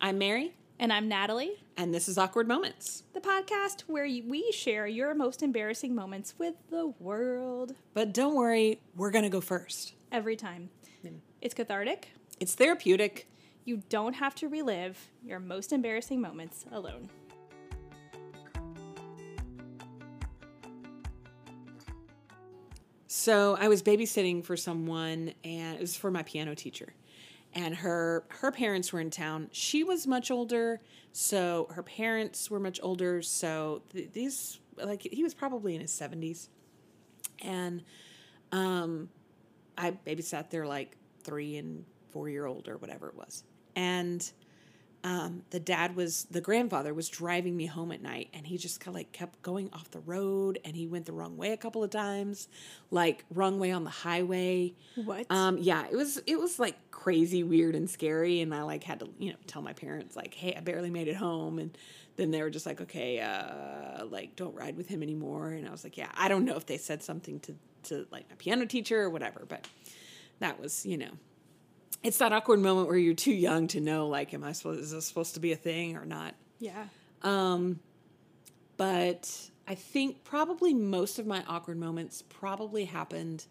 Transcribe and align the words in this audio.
I'm 0.00 0.18
Mary, 0.18 0.54
And 0.78 0.92
I'm 0.92 1.08
Natalie, 1.08 1.62
and 1.76 1.94
this 1.94 2.08
is 2.08 2.18
Awkward 2.18 2.46
Moments. 2.46 3.02
the 3.14 3.20
podcast 3.20 3.80
where 3.82 4.04
we 4.04 4.52
share 4.52 4.86
your 4.86 5.14
most 5.14 5.42
embarrassing 5.42 5.94
moments 5.94 6.34
with 6.38 6.54
the 6.70 6.88
world 7.00 7.74
But 7.94 8.12
don't 8.12 8.34
worry, 8.34 8.80
we're 8.94 9.10
going 9.10 9.24
to 9.24 9.30
go 9.30 9.40
first. 9.40 9.94
every 10.12 10.36
time. 10.36 10.70
It's 11.42 11.54
cathartic. 11.54 12.08
It's 12.40 12.54
therapeutic. 12.54 13.28
You 13.64 13.82
don't 13.88 14.14
have 14.14 14.34
to 14.36 14.48
relive 14.48 15.10
your 15.24 15.38
most 15.38 15.72
embarrassing 15.72 16.20
moments 16.20 16.64
alone. 16.72 17.08
So 23.08 23.56
I 23.58 23.68
was 23.68 23.82
babysitting 23.82 24.44
for 24.44 24.56
someone, 24.56 25.32
and 25.44 25.76
it 25.76 25.80
was 25.80 25.96
for 25.96 26.10
my 26.10 26.22
piano 26.22 26.54
teacher. 26.54 26.92
And 27.56 27.74
her 27.74 28.24
her 28.28 28.52
parents 28.52 28.92
were 28.92 29.00
in 29.00 29.10
town. 29.10 29.48
She 29.50 29.82
was 29.82 30.06
much 30.06 30.30
older, 30.30 30.80
so 31.12 31.66
her 31.70 31.82
parents 31.82 32.50
were 32.50 32.60
much 32.60 32.78
older. 32.82 33.22
So 33.22 33.82
th- 33.92 34.12
these 34.12 34.60
like 34.76 35.02
he 35.10 35.22
was 35.22 35.32
probably 35.32 35.74
in 35.74 35.80
his 35.80 35.90
seventies, 35.90 36.50
and 37.40 37.82
um, 38.52 39.08
I 39.78 39.92
babysat 39.92 40.50
their 40.50 40.66
like 40.66 40.98
three 41.24 41.56
and 41.56 41.84
four 42.10 42.28
year 42.28 42.44
old 42.44 42.68
or 42.68 42.76
whatever 42.76 43.08
it 43.08 43.14
was, 43.16 43.42
and 43.74 44.30
um, 45.06 45.42
the 45.50 45.60
dad 45.60 45.94
was 45.94 46.24
the 46.32 46.40
grandfather 46.40 46.92
was 46.92 47.08
driving 47.08 47.56
me 47.56 47.66
home 47.66 47.92
at 47.92 48.02
night 48.02 48.28
and 48.34 48.44
he 48.44 48.58
just 48.58 48.80
kind 48.80 48.88
of 48.88 48.96
like 48.96 49.12
kept 49.12 49.40
going 49.40 49.70
off 49.72 49.88
the 49.92 50.00
road 50.00 50.58
and 50.64 50.74
he 50.74 50.88
went 50.88 51.06
the 51.06 51.12
wrong 51.12 51.36
way 51.36 51.52
a 51.52 51.56
couple 51.56 51.84
of 51.84 51.90
times 51.90 52.48
like 52.90 53.24
wrong 53.32 53.60
way 53.60 53.70
on 53.70 53.84
the 53.84 53.90
highway 53.90 54.74
What? 54.96 55.26
um 55.30 55.58
yeah 55.58 55.86
it 55.88 55.94
was 55.94 56.20
it 56.26 56.40
was 56.40 56.58
like 56.58 56.74
crazy 56.90 57.44
weird 57.44 57.76
and 57.76 57.88
scary 57.88 58.40
and 58.40 58.52
i 58.52 58.62
like 58.62 58.82
had 58.82 58.98
to 58.98 59.08
you 59.20 59.30
know 59.30 59.36
tell 59.46 59.62
my 59.62 59.74
parents 59.74 60.16
like 60.16 60.34
hey 60.34 60.56
i 60.56 60.60
barely 60.60 60.90
made 60.90 61.06
it 61.06 61.14
home 61.16 61.60
and 61.60 61.78
then 62.16 62.32
they 62.32 62.42
were 62.42 62.50
just 62.50 62.66
like 62.66 62.80
okay 62.80 63.20
uh 63.20 64.04
like 64.06 64.34
don't 64.34 64.56
ride 64.56 64.76
with 64.76 64.88
him 64.88 65.04
anymore 65.04 65.50
and 65.50 65.68
i 65.68 65.70
was 65.70 65.84
like 65.84 65.96
yeah 65.96 66.10
i 66.14 66.26
don't 66.26 66.44
know 66.44 66.56
if 66.56 66.66
they 66.66 66.78
said 66.78 67.00
something 67.00 67.38
to 67.40 67.54
to 67.84 68.06
like 68.10 68.28
my 68.28 68.34
piano 68.38 68.66
teacher 68.66 69.00
or 69.02 69.10
whatever 69.10 69.44
but 69.48 69.68
that 70.40 70.58
was 70.60 70.84
you 70.84 70.96
know 70.98 71.10
it's 72.02 72.18
that 72.18 72.32
awkward 72.32 72.60
moment 72.60 72.88
where 72.88 72.96
you're 72.98 73.14
too 73.14 73.32
young 73.32 73.66
to 73.68 73.80
know 73.80 74.06
like 74.08 74.32
am 74.34 74.44
i 74.44 74.52
supposed 74.52 74.80
is 74.80 74.90
this 74.92 75.06
supposed 75.06 75.34
to 75.34 75.40
be 75.40 75.52
a 75.52 75.56
thing 75.56 75.96
or 75.96 76.04
not? 76.04 76.34
Yeah. 76.58 76.84
um 77.22 77.80
but 78.76 79.50
i 79.66 79.74
think 79.74 80.24
probably 80.24 80.72
most 80.74 81.18
of 81.18 81.26
my 81.26 81.42
awkward 81.48 81.78
moments 81.78 82.22
probably 82.22 82.84
happened 82.84 83.46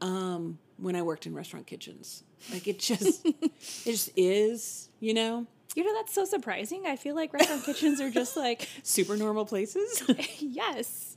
um 0.00 0.58
when 0.76 0.94
i 0.96 1.02
worked 1.02 1.26
in 1.26 1.34
restaurant 1.34 1.66
kitchens. 1.66 2.22
Like 2.52 2.68
it 2.68 2.78
just 2.78 3.26
it 3.26 3.50
just 3.84 4.10
is 4.16 4.88
you 5.00 5.14
know? 5.14 5.46
You 5.74 5.84
know, 5.84 5.94
that's 5.94 6.12
so 6.14 6.24
surprising. 6.24 6.86
I 6.86 6.96
feel 6.96 7.14
like 7.14 7.32
restaurant 7.32 7.62
kitchens 7.64 8.00
are 8.00 8.10
just 8.10 8.36
like, 8.36 8.68
super 8.82 9.16
normal 9.16 9.44
places? 9.44 10.02
Yes, 10.40 11.07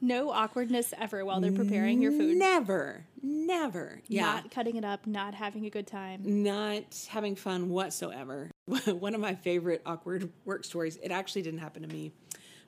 no 0.00 0.30
awkwardness 0.30 0.94
ever 0.98 1.24
while 1.24 1.40
they're 1.40 1.52
preparing 1.52 2.00
your 2.00 2.12
food. 2.12 2.36
never 2.36 3.04
never 3.22 4.00
yeah 4.08 4.22
Not 4.24 4.50
cutting 4.50 4.76
it 4.76 4.84
up, 4.84 5.06
not 5.06 5.34
having 5.34 5.66
a 5.66 5.70
good 5.70 5.86
time. 5.86 6.22
not 6.42 7.06
having 7.10 7.36
fun 7.36 7.68
whatsoever. 7.68 8.50
One 8.86 9.14
of 9.14 9.20
my 9.20 9.34
favorite 9.34 9.82
awkward 9.84 10.30
work 10.44 10.64
stories, 10.64 10.96
it 11.02 11.10
actually 11.10 11.42
didn't 11.42 11.60
happen 11.60 11.82
to 11.82 11.88
me, 11.88 12.12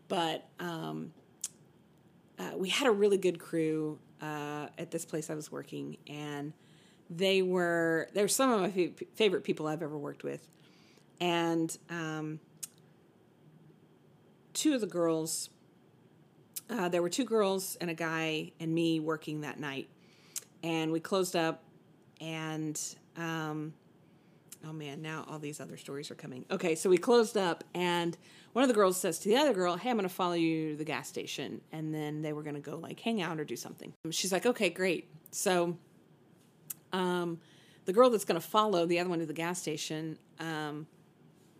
but 0.08 0.46
um, 0.60 1.12
uh, 2.38 2.50
we 2.56 2.68
had 2.68 2.86
a 2.86 2.90
really 2.90 3.16
good 3.18 3.38
crew 3.38 3.98
uh, 4.20 4.66
at 4.78 4.90
this 4.90 5.04
place 5.04 5.30
I 5.30 5.34
was 5.34 5.50
working, 5.50 5.96
and 6.08 6.52
they 7.08 7.40
were, 7.42 8.08
they're 8.14 8.28
some 8.28 8.50
of 8.50 8.60
my 8.60 8.70
fa- 8.70 9.04
favorite 9.14 9.42
people 9.44 9.66
I've 9.66 9.82
ever 9.82 9.96
worked 9.98 10.22
with. 10.24 10.48
And 11.20 11.76
um, 11.88 12.40
two 14.54 14.74
of 14.74 14.80
the 14.80 14.86
girls, 14.86 15.50
uh, 16.70 16.88
there 16.88 17.02
were 17.02 17.10
two 17.10 17.24
girls 17.24 17.76
and 17.80 17.90
a 17.90 17.94
guy 17.94 18.52
and 18.60 18.74
me 18.74 19.00
working 19.00 19.42
that 19.42 19.58
night. 19.58 19.88
And 20.62 20.92
we 20.92 21.00
closed 21.00 21.34
up 21.36 21.62
and 22.20 22.80
um, 23.16 23.74
oh 24.66 24.72
man, 24.72 25.02
now 25.02 25.24
all 25.28 25.38
these 25.38 25.60
other 25.60 25.76
stories 25.76 26.10
are 26.10 26.14
coming. 26.14 26.44
Okay, 26.50 26.74
so 26.74 26.88
we 26.88 26.98
closed 26.98 27.36
up, 27.36 27.64
and 27.74 28.16
one 28.52 28.62
of 28.62 28.68
the 28.68 28.74
girls 28.74 28.96
says 28.96 29.18
to 29.20 29.28
the 29.28 29.36
other 29.36 29.52
girl, 29.52 29.76
"Hey, 29.76 29.90
I'm 29.90 29.96
going 29.96 30.08
to 30.08 30.14
follow 30.14 30.34
you 30.34 30.72
to 30.72 30.76
the 30.76 30.84
gas 30.84 31.08
station," 31.08 31.60
and 31.72 31.94
then 31.94 32.22
they 32.22 32.32
were 32.32 32.42
going 32.42 32.54
to 32.54 32.60
go 32.60 32.76
like 32.76 33.00
hang 33.00 33.20
out 33.22 33.38
or 33.40 33.44
do 33.44 33.56
something. 33.56 33.92
She's 34.10 34.32
like, 34.32 34.46
"Okay, 34.46 34.70
great." 34.70 35.10
So, 35.30 35.76
um, 36.92 37.40
the 37.84 37.92
girl 37.92 38.10
that's 38.10 38.24
going 38.24 38.40
to 38.40 38.46
follow 38.46 38.86
the 38.86 38.98
other 38.98 39.10
one 39.10 39.18
to 39.18 39.26
the 39.26 39.32
gas 39.32 39.60
station 39.60 40.18
um, 40.38 40.86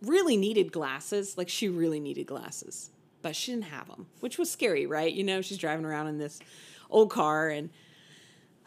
really 0.01 0.37
needed 0.37 0.71
glasses. 0.71 1.37
Like 1.37 1.49
she 1.49 1.69
really 1.69 1.99
needed 1.99 2.27
glasses, 2.27 2.91
but 3.23 3.35
she 3.35 3.51
didn't 3.51 3.65
have 3.65 3.87
them, 3.87 4.05
which 4.19 4.37
was 4.37 4.51
scary, 4.51 4.85
right? 4.85 5.11
You 5.11 5.23
know, 5.23 5.41
she's 5.41 5.57
driving 5.57 5.85
around 5.85 6.07
in 6.07 6.19
this 6.19 6.39
old 6.91 7.09
car 7.09 7.49
and 7.49 7.71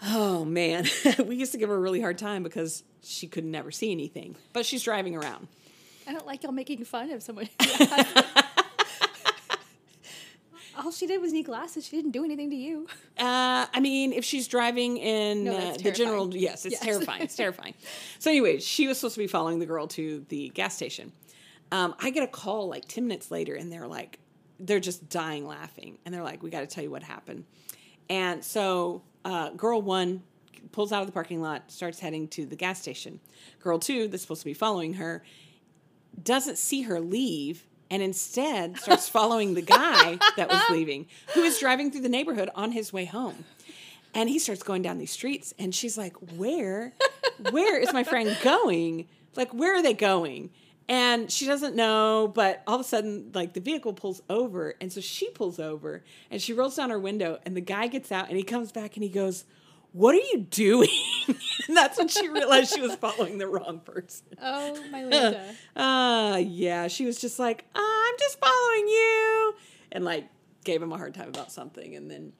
Oh 0.03 0.44
man, 0.44 0.87
we 1.25 1.37
used 1.37 1.53
to 1.53 1.59
give 1.59 1.69
her 1.71 1.75
a 1.75 1.78
really 1.81 2.00
hard 2.03 2.19
time 2.19 2.43
because 2.43 2.83
she 3.03 3.27
could 3.28 3.44
never 3.44 3.71
see 3.71 3.93
anything. 3.93 4.37
But 4.53 4.67
she's 4.67 4.83
driving 4.83 5.17
around. 5.17 5.49
I 6.06 6.12
don't 6.12 6.27
like 6.27 6.43
y'all 6.43 6.53
making 6.53 6.84
fun 6.84 7.11
of 7.12 7.22
someone. 7.22 7.49
All 10.78 10.93
she 10.93 11.06
did 11.06 11.23
was 11.23 11.33
need 11.33 11.47
glasses. 11.47 11.87
She 11.87 11.97
didn't 11.97 12.11
do 12.11 12.23
anything 12.25 12.50
to 12.50 12.56
you. 12.56 12.87
Uh, 13.19 13.65
I 13.73 13.81
mean, 13.81 14.12
if 14.12 14.25
she's 14.27 14.47
driving 14.47 14.99
in 14.99 15.44
No, 15.44 15.56
uh, 15.56 15.77
the 15.78 15.91
general, 15.91 16.34
yes, 16.37 16.67
it's 16.67 16.75
Yes. 16.75 16.83
terrifying. 16.83 17.23
It's 17.23 17.34
terrifying. 17.34 17.73
So, 18.19 18.31
anyways, 18.31 18.62
she 18.65 18.87
was 18.87 18.99
supposed 18.99 19.15
to 19.15 19.21
be 19.21 19.27
following 19.27 19.59
the 19.59 19.67
girl 19.67 19.87
to 19.88 20.27
the 20.28 20.50
gas 20.50 20.77
station. 20.77 21.12
Um, 21.73 21.94
I 21.99 22.11
get 22.11 22.23
a 22.23 22.27
call 22.28 22.69
like 22.69 22.87
ten 22.87 23.06
minutes 23.06 23.31
later, 23.31 23.55
and 23.55 23.73
they're 23.73 23.87
like, 23.88 24.19
they're 24.59 24.81
just 24.81 25.09
dying 25.09 25.47
laughing, 25.47 25.99
and 26.05 26.15
they're 26.15 26.22
like, 26.22 26.43
"We 26.43 26.50
got 26.50 26.61
to 26.61 26.67
tell 26.67 26.83
you 26.84 26.91
what 26.91 27.03
happened." 27.03 27.44
And 28.09 28.44
so, 28.44 29.03
uh, 29.25 29.50
girl 29.50 29.83
one 29.83 30.22
pulls 30.72 30.93
out 30.93 31.00
of 31.00 31.06
the 31.06 31.12
parking 31.12 31.41
lot, 31.41 31.71
starts 31.71 32.00
heading 32.00 32.28
to 32.28 32.47
the 32.47 32.56
gas 32.56 32.81
station. 32.81 33.21
Girl 33.61 33.78
two, 33.78 34.09
that's 34.09 34.22
supposed 34.22 34.43
to 34.43 34.47
be 34.47 34.55
following 34.55 34.94
her, 34.94 35.22
doesn't 36.22 36.59
see 36.59 36.83
her 36.83 37.00
leave 37.00 37.67
and 37.91 38.03
instead 38.03 38.78
starts 38.78 39.09
following 39.19 39.55
the 39.55 39.62
guy 39.62 40.19
that 40.37 40.49
was 40.49 40.62
leaving, 40.71 41.06
who 41.34 41.43
is 41.43 41.59
driving 41.59 41.91
through 41.91 42.00
the 42.03 42.09
neighborhood 42.09 42.50
on 42.55 42.73
his 42.73 42.93
way 42.93 43.05
home. 43.05 43.44
And 44.15 44.28
he 44.28 44.38
starts 44.38 44.62
going 44.62 44.83
down 44.83 44.99
these 44.99 45.11
streets, 45.11 45.53
and 45.59 45.75
she's 45.75 45.99
like, 45.99 46.15
Where? 46.37 46.94
Where 47.50 47.78
is 47.78 47.93
my 47.93 48.03
friend 48.03 48.37
going? 48.43 49.09
Like, 49.34 49.53
where 49.53 49.77
are 49.77 49.83
they 49.83 49.93
going? 49.93 50.50
And 50.88 51.30
she 51.32 51.47
doesn't 51.47 51.74
know, 51.74 52.30
but 52.32 52.62
all 52.66 52.76
of 52.76 52.80
a 52.80 52.84
sudden, 52.84 53.32
like 53.34 53.54
the 53.54 53.60
vehicle 53.60 53.92
pulls 53.92 54.22
over. 54.30 54.74
And 54.80 54.92
so 54.92 55.00
she 55.00 55.30
pulls 55.30 55.58
over 55.58 56.04
and 56.30 56.41
she 56.41 56.52
rolls 56.52 56.76
down 56.76 56.91
her 56.91 56.98
window, 56.98 57.38
and 57.44 57.56
the 57.56 57.60
guy 57.60 57.88
gets 57.88 58.12
out 58.12 58.28
and 58.28 58.36
he 58.36 58.44
comes 58.44 58.70
back 58.70 58.94
and 58.96 59.02
he 59.02 59.08
goes, 59.08 59.44
What 59.92 60.14
are 60.14 60.19
you 60.32 60.46
doing? 60.48 60.88
and 61.26 61.76
that's 61.76 61.98
when 61.98 62.06
she 62.06 62.28
realized 62.28 62.72
she 62.72 62.80
was 62.80 62.94
following 62.94 63.38
the 63.38 63.48
wrong 63.48 63.80
person. 63.80 64.26
Oh, 64.41 64.80
my 64.92 65.02
Linda. 65.04 65.54
Uh, 65.76 66.36
yeah, 66.36 66.86
she 66.86 67.04
was 67.04 67.20
just 67.20 67.38
like, 67.41 67.64
I'm 67.75 68.14
just 68.20 68.38
following 68.38 68.86
you. 68.88 69.54
And 69.91 70.04
like 70.04 70.28
gave 70.64 70.80
him 70.82 70.92
a 70.92 70.96
hard 70.98 71.14
time 71.14 71.28
about 71.28 71.50
something. 71.50 71.96
And 71.96 72.08
then, 72.08 72.32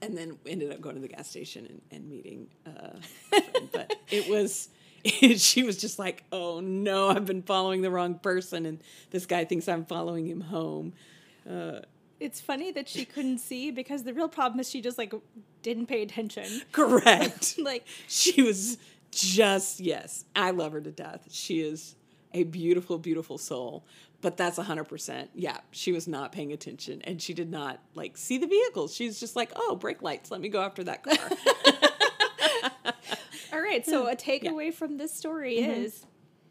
and 0.00 0.16
then 0.16 0.38
ended 0.46 0.72
up 0.72 0.80
going 0.80 0.94
to 0.94 1.02
the 1.02 1.08
gas 1.08 1.28
station 1.28 1.66
and, 1.66 1.82
and 1.90 2.08
meeting, 2.08 2.48
uh, 2.66 3.40
but 3.72 3.94
it 4.10 4.28
was, 4.28 4.68
she 5.36 5.62
was 5.62 5.76
just 5.76 5.98
like, 5.98 6.24
oh 6.32 6.60
no, 6.60 7.08
I've 7.08 7.26
been 7.26 7.42
following 7.42 7.82
the 7.82 7.90
wrong 7.90 8.14
person. 8.14 8.66
And 8.66 8.82
this 9.10 9.26
guy 9.26 9.44
thinks 9.44 9.68
I'm 9.68 9.84
following 9.84 10.26
him 10.26 10.40
home. 10.40 10.92
Uh, 11.48 11.80
it's 12.20 12.40
funny 12.40 12.72
that 12.72 12.88
she 12.88 13.04
couldn't 13.04 13.38
see 13.38 13.70
because 13.70 14.04
the 14.04 14.14
real 14.14 14.28
problem 14.28 14.60
is 14.60 14.68
she 14.68 14.80
just 14.80 14.98
like 14.98 15.12
didn't 15.62 15.86
pay 15.86 16.02
attention. 16.02 16.62
correct. 16.72 17.58
Like 17.58 17.86
she 18.06 18.42
was 18.42 18.78
just, 19.10 19.80
yes, 19.80 20.24
I 20.34 20.50
love 20.50 20.72
her 20.72 20.80
to 20.80 20.90
death. 20.90 21.28
She 21.30 21.60
is 21.60 21.94
a 22.34 22.44
beautiful, 22.44 22.98
beautiful 22.98 23.38
soul. 23.38 23.84
But 24.20 24.36
that's 24.36 24.58
100%. 24.58 25.28
Yeah, 25.34 25.58
she 25.70 25.92
was 25.92 26.08
not 26.08 26.32
paying 26.32 26.52
attention 26.52 27.00
and 27.02 27.22
she 27.22 27.34
did 27.34 27.50
not 27.50 27.78
like 27.94 28.16
see 28.16 28.36
the 28.36 28.48
vehicles. 28.48 28.92
She's 28.92 29.20
just 29.20 29.36
like, 29.36 29.52
oh, 29.54 29.76
brake 29.76 30.02
lights, 30.02 30.32
let 30.32 30.40
me 30.40 30.48
go 30.48 30.60
after 30.60 30.82
that 30.84 31.04
car. 31.04 31.16
All 33.58 33.64
right, 33.64 33.84
so 33.84 34.02
hmm. 34.04 34.08
a 34.08 34.16
takeaway 34.16 34.72
from 34.72 34.98
this 34.98 35.12
story 35.12 35.58
mm-hmm. 35.58 35.82
is 35.82 36.06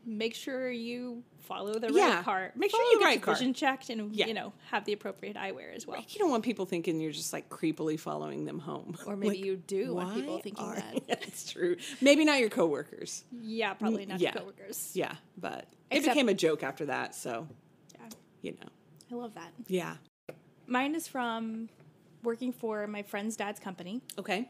make 0.05 0.35
sure 0.35 0.69
you 0.69 1.23
follow 1.39 1.73
the 1.73 1.87
right 1.87 1.95
Yeah, 1.95 2.23
car. 2.23 2.51
Make 2.55 2.71
sure 2.71 2.83
you 2.91 2.99
get 2.99 3.05
right 3.05 3.25
your 3.25 3.35
vision 3.35 3.53
checked 3.53 3.89
and 3.89 4.13
Yeah. 4.13 4.27
you 4.27 4.33
know 4.33 4.51
have 4.71 4.83
the 4.83 4.91
appropriate 4.91 5.37
eyewear 5.37 5.73
as 5.73 5.87
well. 5.87 6.03
you 6.09 6.19
don't 6.19 6.29
want 6.29 6.43
people 6.43 6.65
thinking 6.65 6.99
you're 6.99 7.11
just 7.11 7.31
like 7.31 7.47
creepily 7.49 7.97
following 7.97 8.43
them 8.43 8.59
home. 8.59 8.97
Or 9.05 9.15
maybe 9.17 9.37
Like, 9.37 9.45
you 9.45 9.55
do 9.55 9.95
want 9.95 10.15
people 10.15 10.39
thinking 10.39 10.65
are- 10.65 10.75
that. 10.75 11.07
That's 11.07 11.49
true. 11.49 11.77
Maybe 12.01 12.25
not 12.25 12.39
your 12.39 12.49
coworkers. 12.49 13.23
Yeah, 13.41 13.73
probably 13.73 14.05
mm, 14.05 14.09
not 14.09 14.19
yeah. 14.19 14.33
your 14.33 14.41
coworkers. 14.41 14.91
Yeah, 14.93 15.15
but 15.37 15.67
it 15.89 15.97
Except- 15.97 16.15
became 16.15 16.27
a 16.27 16.33
joke 16.33 16.63
after 16.63 16.87
that. 16.87 17.15
So, 17.15 17.47
Yeah, 17.95 18.09
you 18.41 18.51
know, 18.51 18.67
I 19.11 19.15
love 19.15 19.33
that. 19.35 19.53
yeah. 19.67 19.95
Mine 20.67 20.95
is 20.95 21.07
from 21.07 21.69
working 22.23 22.51
for 22.51 22.87
my 22.87 23.03
friend's 23.03 23.37
dad's 23.37 23.59
company. 23.59 24.01
Okay. 24.19 24.49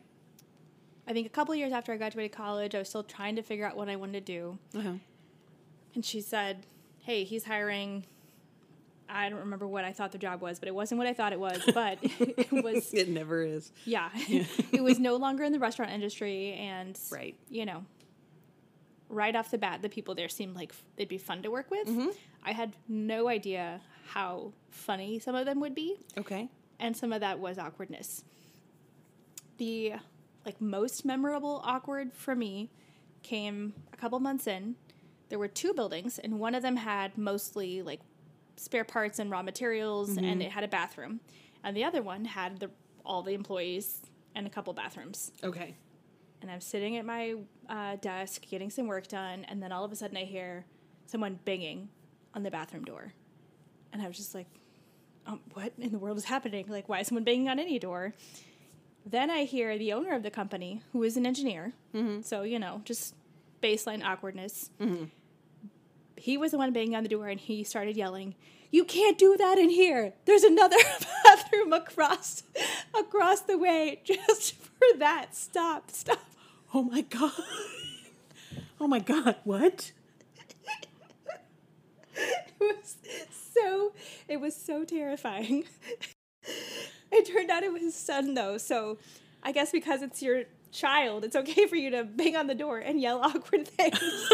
I 1.08 1.14
think 1.14 1.26
a 1.26 1.30
couple 1.30 1.56
years 1.56 1.72
after 1.72 1.94
I 1.94 1.98
graduated 1.98 2.34
college, 2.34 2.76
I 2.76 2.80
was 2.80 2.90
still 2.90 3.04
trying 3.04 3.36
to 3.38 3.42
figure 3.42 3.66
out 3.66 3.78
what 3.78 3.88
I 3.90 3.96
wanted 3.96 4.26
to 4.26 4.34
do. 4.34 4.58
Uh-huh. 4.78 4.94
and 5.96 6.06
she 6.06 6.22
said, 6.22 6.66
"Hey, 7.00 7.24
he's 7.24 7.46
hiring." 7.46 8.06
I 9.10 9.30
don't 9.30 9.40
remember 9.40 9.66
what 9.66 9.86
I 9.86 9.94
thought 9.94 10.12
the 10.12 10.18
job 10.18 10.42
was, 10.42 10.60
but 10.60 10.68
it 10.68 10.76
wasn't 10.76 10.98
what 10.98 11.08
I 11.08 11.14
thought 11.14 11.32
it 11.32 11.40
was. 11.40 11.62
But 11.74 11.98
it 12.02 12.52
was, 12.52 12.94
It 12.94 13.08
never 13.08 13.42
is. 13.42 13.72
yeah, 13.86 14.10
it 14.74 14.84
was 14.84 15.00
no 15.00 15.16
longer 15.16 15.46
in 15.46 15.54
the 15.54 15.60
restaurant 15.60 15.92
industry, 15.94 16.54
and 16.56 17.00
Right. 17.10 17.36
you 17.50 17.66
know, 17.66 17.86
right 19.08 19.34
off 19.34 19.50
the 19.50 19.58
bat, 19.58 19.82
the 19.82 19.88
people 19.88 20.14
there 20.14 20.28
seemed 20.28 20.56
like 20.56 20.74
they'd 20.98 21.08
be 21.08 21.18
fun 21.18 21.42
to 21.44 21.50
work 21.50 21.72
with. 21.72 21.88
Mm-hmm. 21.88 22.10
I 22.44 22.52
had 22.52 22.74
no 22.90 23.30
idea 23.30 23.80
how 24.08 24.52
funny 24.72 25.20
some 25.20 25.36
of 25.36 25.46
them 25.46 25.62
would 25.62 25.74
be, 25.74 25.96
Okay. 26.18 26.50
and 26.78 26.96
some 26.98 27.14
of 27.14 27.22
that 27.22 27.40
was 27.40 27.58
awkwardness. 27.58 28.26
The 29.58 29.94
like 30.48 30.62
most 30.62 31.04
memorable 31.06 31.62
awkward 31.66 32.14
for 32.14 32.34
me 32.34 32.72
came 33.22 33.74
a 33.94 33.98
couple 33.98 34.18
months 34.22 34.48
in. 34.48 34.76
There 35.30 35.38
were 35.38 35.50
two 35.50 35.74
buildings, 35.74 36.18
and 36.20 36.40
one 36.40 36.56
of 36.56 36.64
them 36.64 36.78
had 36.78 37.18
mostly 37.18 37.82
like 37.82 38.00
spare 38.56 38.86
parts 38.86 39.20
and 39.20 39.30
raw 39.30 39.42
materials, 39.44 40.16
and 40.18 40.42
it 40.42 40.52
had 40.52 40.64
a 40.64 40.68
bathroom, 40.70 41.20
and 41.66 41.76
the 41.76 41.84
other 41.84 42.02
one 42.02 42.24
had 42.26 42.60
the 42.62 42.72
all 43.06 43.22
the 43.24 43.34
employees 43.34 44.02
and 44.36 44.48
a 44.48 44.50
couple 44.50 44.74
bathrooms 44.74 45.32
Okay. 45.44 45.76
and 46.42 46.50
I'm 46.52 46.62
sitting 46.62 46.98
at 46.98 47.06
my 47.06 47.36
uh, 47.70 47.96
desk 47.98 48.44
getting 48.50 48.70
some 48.70 48.88
work 48.88 49.08
done, 49.08 49.44
and 49.50 49.62
then 49.62 49.72
all 49.74 49.84
of 49.84 49.92
a 49.92 49.96
sudden 49.96 50.16
I 50.18 50.24
hear 50.24 50.66
someone 51.08 51.40
banging 51.46 51.90
on 52.34 52.44
the 52.44 52.52
bathroom 52.52 52.86
door, 52.86 53.12
and 53.92 54.02
I 54.02 54.08
was 54.08 54.16
just 54.16 54.34
like, 54.34 54.48
um, 55.26 55.42
"What 55.54 55.74
in 55.78 55.92
the 55.92 56.00
world 56.00 56.18
is 56.18 56.24
happening? 56.26 56.66
Like, 56.70 56.88
why 56.88 57.00
is 57.02 57.08
someone 57.08 57.26
banging 57.26 57.50
on 57.50 57.60
any 57.60 57.80
door?" 57.80 58.14
Then 59.10 59.30
I 59.30 59.46
hear 59.46 59.78
the 59.78 59.94
owner 59.94 60.14
of 60.14 60.24
the 60.24 60.30
company, 60.30 60.82
who 60.92 61.02
is 61.04 61.16
an 61.16 61.26
engineer, 61.26 61.72
mm-hmm. 61.96 62.22
so 62.22 62.42
you 62.42 62.60
know, 62.60 62.82
just 62.84 63.16
baseline 63.64 64.04
awkwardness. 64.04 64.70
Mm-hmm. 64.82 65.06
He 66.18 66.38
was 66.38 66.52
the 66.52 66.58
one 66.58 66.74
banging 66.74 66.96
on 66.96 67.04
the 67.04 67.10
door, 67.10 67.30
and 67.30 67.40
he 67.40 67.64
started 67.64 67.96
yelling, 67.96 68.36
"You 68.70 68.84
can't 68.84 69.18
do 69.18 69.38
that 69.38 69.58
in 69.58 69.70
here! 69.70 70.14
There's 70.26 70.44
another 70.44 70.76
bathroom 71.24 71.72
across 71.72 72.44
across 73.00 73.42
the 73.42 73.58
way 73.58 74.02
just 74.04 74.56
for 74.56 74.98
that. 74.98 75.34
Stop! 75.34 75.90
Stop!" 75.92 76.20
Oh 76.74 76.84
my 76.84 77.02
god. 77.02 77.32
Oh 78.80 78.88
my 78.88 79.00
god. 79.00 79.38
What? 79.44 79.92
it 82.16 82.54
was 82.60 82.96
so 83.32 83.92
it 84.28 84.40
was 84.40 84.56
so 84.56 84.86
terrifying. 84.86 85.64
It 87.12 87.26
turned 87.28 87.50
out 87.50 87.64
it 87.64 87.72
was 87.74 87.82
his 87.82 87.96
son 87.96 88.34
though, 88.34 88.58
so 88.58 88.98
I 89.44 89.52
guess 89.52 89.72
because 89.72 90.02
it's 90.02 90.22
your 90.22 90.44
child, 90.72 91.24
it's 91.24 91.36
okay 91.36 91.66
for 91.68 91.76
you 91.76 91.90
to 91.92 92.04
bang 92.04 92.36
on 92.36 92.48
the 92.48 92.56
door 92.56 92.80
and 92.80 93.00
yell 93.02 93.20
awkward 93.24 93.68
things. 93.68 94.30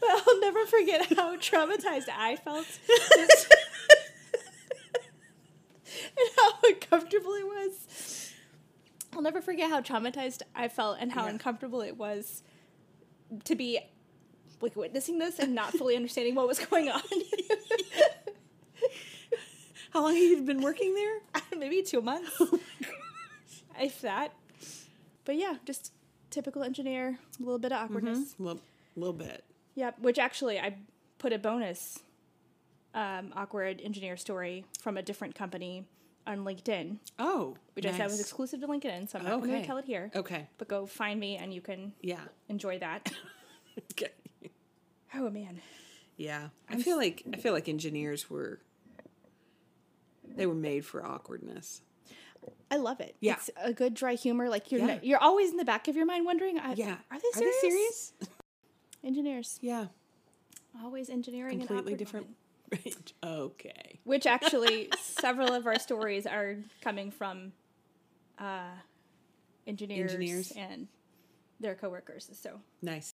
but 0.00 0.10
I'll 0.10 0.40
never 0.40 0.66
forget 0.66 1.06
how 1.16 1.36
traumatized 1.36 2.08
I 2.16 2.36
felt. 2.36 2.66
And 6.18 6.28
how 6.36 6.50
uncomfortable 6.68 7.32
it 7.34 7.46
was. 7.46 8.32
I'll 9.14 9.22
never 9.22 9.40
forget 9.42 9.70
how 9.70 9.80
traumatized 9.82 10.42
I 10.54 10.68
felt 10.68 10.96
and 11.00 11.12
how 11.12 11.24
Yeah. 11.24 11.30
uncomfortable 11.30 11.80
it 11.82 11.96
was 11.96 12.42
to 13.44 13.54
be 13.54 13.80
like 14.60 14.76
witnessing 14.76 15.18
this 15.18 15.38
and 15.38 15.54
not 15.54 15.72
fully 15.72 15.94
understanding 15.96 16.34
what 16.34 16.46
was 16.48 16.58
going 16.58 16.88
on. 16.88 17.00
How 19.96 20.02
long 20.02 20.12
have 20.14 20.22
you 20.22 20.42
been 20.42 20.60
working 20.60 20.92
there? 20.94 21.20
Maybe 21.58 21.80
two 21.80 22.02
months, 22.02 22.38
if 23.80 24.02
that. 24.02 24.30
But 25.24 25.36
yeah, 25.36 25.54
just 25.64 25.90
typical 26.28 26.62
engineer, 26.62 27.18
a 27.40 27.42
little 27.42 27.58
bit 27.58 27.72
of 27.72 27.78
awkwardness. 27.78 28.34
A 28.38 28.42
little, 28.42 28.60
little 28.94 29.14
bit. 29.14 29.42
Yeah, 29.74 29.92
which 29.98 30.18
actually 30.18 30.58
I 30.60 30.76
put 31.16 31.32
a 31.32 31.38
bonus 31.38 32.00
um, 32.92 33.32
awkward 33.34 33.80
engineer 33.82 34.18
story 34.18 34.66
from 34.82 34.98
a 34.98 35.02
different 35.02 35.34
company 35.34 35.86
on 36.26 36.44
LinkedIn, 36.44 36.98
Oh, 37.18 37.56
which 37.72 37.86
I 37.86 37.92
said 37.92 38.04
was 38.10 38.20
exclusive 38.20 38.60
to 38.60 38.66
LinkedIn, 38.66 39.08
so 39.08 39.18
I'm 39.18 39.24
not 39.24 39.40
going 39.40 39.62
to 39.62 39.66
tell 39.66 39.78
it 39.78 39.86
here. 39.86 40.10
Okay. 40.14 40.46
But 40.58 40.68
go 40.68 40.84
find 40.84 41.18
me 41.18 41.38
and 41.38 41.54
you 41.54 41.62
can 41.62 41.94
Yeah. 42.02 42.20
enjoy 42.50 42.78
that. 42.80 43.10
Okay. 43.92 44.10
oh 45.14 45.30
man. 45.30 45.62
Yeah. 46.18 46.48
I 46.68 46.82
feel 46.82 46.98
like 46.98 47.22
I 47.32 47.38
feel 47.38 47.54
like 47.54 47.66
engineers 47.70 48.28
were 48.28 48.60
they 50.36 50.46
were 50.46 50.54
made 50.54 50.84
for 50.84 51.04
awkwardness. 51.04 51.82
I 52.70 52.76
love 52.76 53.00
it. 53.00 53.16
Yeah. 53.20 53.34
It's 53.34 53.50
a 53.56 53.72
good 53.72 53.94
dry 53.94 54.14
humor. 54.14 54.48
Like 54.48 54.70
you're 54.70 54.80
Yeah. 54.80 54.86
no- 54.86 55.00
you're 55.02 55.18
always 55.22 55.50
in 55.50 55.56
the 55.56 55.64
back 55.64 55.88
of 55.88 55.96
your 55.96 56.06
mind 56.06 56.24
wondering, 56.26 56.58
I, 56.58 56.74
Yeah. 56.74 56.96
are 57.10 57.18
they 57.18 57.30
serious? 57.32 57.60
serious? 57.60 58.12
Engineers. 59.02 59.58
Yeah. 59.62 59.86
Always 60.82 61.08
engineering 61.08 61.58
Completely 61.58 61.94
different. 61.94 62.26
moment. 62.70 63.12
okay. 63.24 64.00
Which 64.04 64.26
actually 64.26 64.90
several 65.00 65.52
of 65.54 65.66
our 65.66 65.78
stories 65.78 66.26
are 66.26 66.56
coming 66.82 67.10
from 67.10 67.52
uh, 68.38 68.70
engineers, 69.66 70.12
Engineers. 70.12 70.52
and 70.56 70.88
their 71.60 71.74
coworkers. 71.74 72.28
So 72.40 72.60
Nice. 72.82 73.14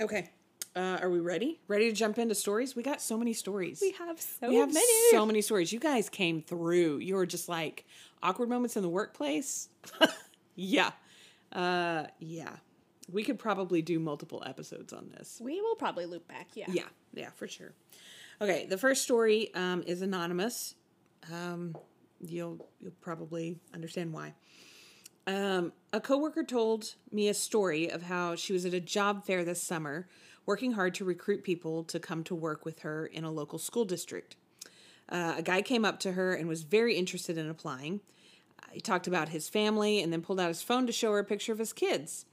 Okay. 0.00 0.30
Uh, 0.76 0.98
are 1.00 1.10
we 1.10 1.20
ready? 1.20 1.60
Ready 1.68 1.88
to 1.88 1.94
jump 1.94 2.18
into 2.18 2.34
stories? 2.34 2.74
We 2.74 2.82
got 2.82 3.00
so 3.00 3.16
many 3.16 3.32
stories. 3.32 3.78
we 3.80 3.92
have 3.92 4.20
so 4.20 4.48
we 4.48 4.56
have 4.56 4.72
many. 4.72 5.10
so 5.10 5.24
many 5.24 5.40
stories. 5.40 5.72
You 5.72 5.78
guys 5.78 6.08
came 6.08 6.42
through. 6.42 6.98
You 6.98 7.14
were 7.14 7.26
just 7.26 7.48
like 7.48 7.84
awkward 8.22 8.48
moments 8.48 8.76
in 8.76 8.82
the 8.82 8.88
workplace. 8.88 9.68
yeah. 10.56 10.90
Uh, 11.52 12.04
yeah. 12.18 12.56
We 13.12 13.22
could 13.22 13.38
probably 13.38 13.82
do 13.82 14.00
multiple 14.00 14.42
episodes 14.44 14.92
on 14.92 15.10
this. 15.10 15.40
we 15.40 15.60
will 15.60 15.76
probably 15.76 16.06
loop 16.06 16.26
back. 16.26 16.48
Yeah. 16.54 16.66
Yeah, 16.68 16.88
yeah, 17.12 17.30
for 17.36 17.46
sure. 17.46 17.72
Okay, 18.40 18.66
the 18.66 18.78
first 18.78 19.02
story 19.02 19.54
um, 19.54 19.84
is 19.86 20.02
anonymous. 20.02 20.74
Um, 21.32 21.76
you'll 22.20 22.66
you'll 22.80 22.92
probably 23.00 23.60
understand 23.72 24.12
why. 24.12 24.34
Um, 25.26 25.72
a 25.92 26.00
coworker 26.00 26.44
told 26.44 26.94
me 27.10 27.28
a 27.28 27.34
story 27.34 27.90
of 27.90 28.02
how 28.02 28.34
she 28.34 28.52
was 28.52 28.64
at 28.66 28.74
a 28.74 28.80
job 28.80 29.24
fair 29.24 29.44
this 29.44 29.62
summer, 29.62 30.08
working 30.46 30.72
hard 30.72 30.94
to 30.94 31.04
recruit 31.04 31.42
people 31.42 31.84
to 31.84 31.98
come 31.98 32.24
to 32.24 32.34
work 32.34 32.64
with 32.64 32.80
her 32.80 33.06
in 33.06 33.24
a 33.24 33.30
local 33.30 33.58
school 33.58 33.84
district. 33.84 34.36
Uh, 35.08 35.34
a 35.38 35.42
guy 35.42 35.62
came 35.62 35.84
up 35.84 36.00
to 36.00 36.12
her 36.12 36.34
and 36.34 36.48
was 36.48 36.62
very 36.62 36.96
interested 36.96 37.36
in 37.36 37.48
applying. 37.48 38.00
He 38.72 38.80
talked 38.80 39.06
about 39.06 39.28
his 39.28 39.48
family 39.48 40.02
and 40.02 40.12
then 40.12 40.20
pulled 40.20 40.40
out 40.40 40.48
his 40.48 40.62
phone 40.62 40.86
to 40.86 40.92
show 40.92 41.12
her 41.12 41.20
a 41.20 41.24
picture 41.24 41.52
of 41.52 41.58
his 41.58 41.72
kids. 41.72 42.26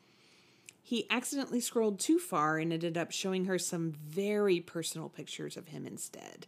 He 0.82 1.06
accidentally 1.10 1.60
scrolled 1.60 2.00
too 2.00 2.18
far 2.18 2.58
and 2.58 2.74
ended 2.74 2.98
up 2.98 3.12
showing 3.12 3.46
her 3.46 3.60
some 3.60 3.92
very 3.92 4.60
personal 4.60 5.08
pictures 5.08 5.56
of 5.56 5.68
him 5.68 5.86
instead. 5.86 6.48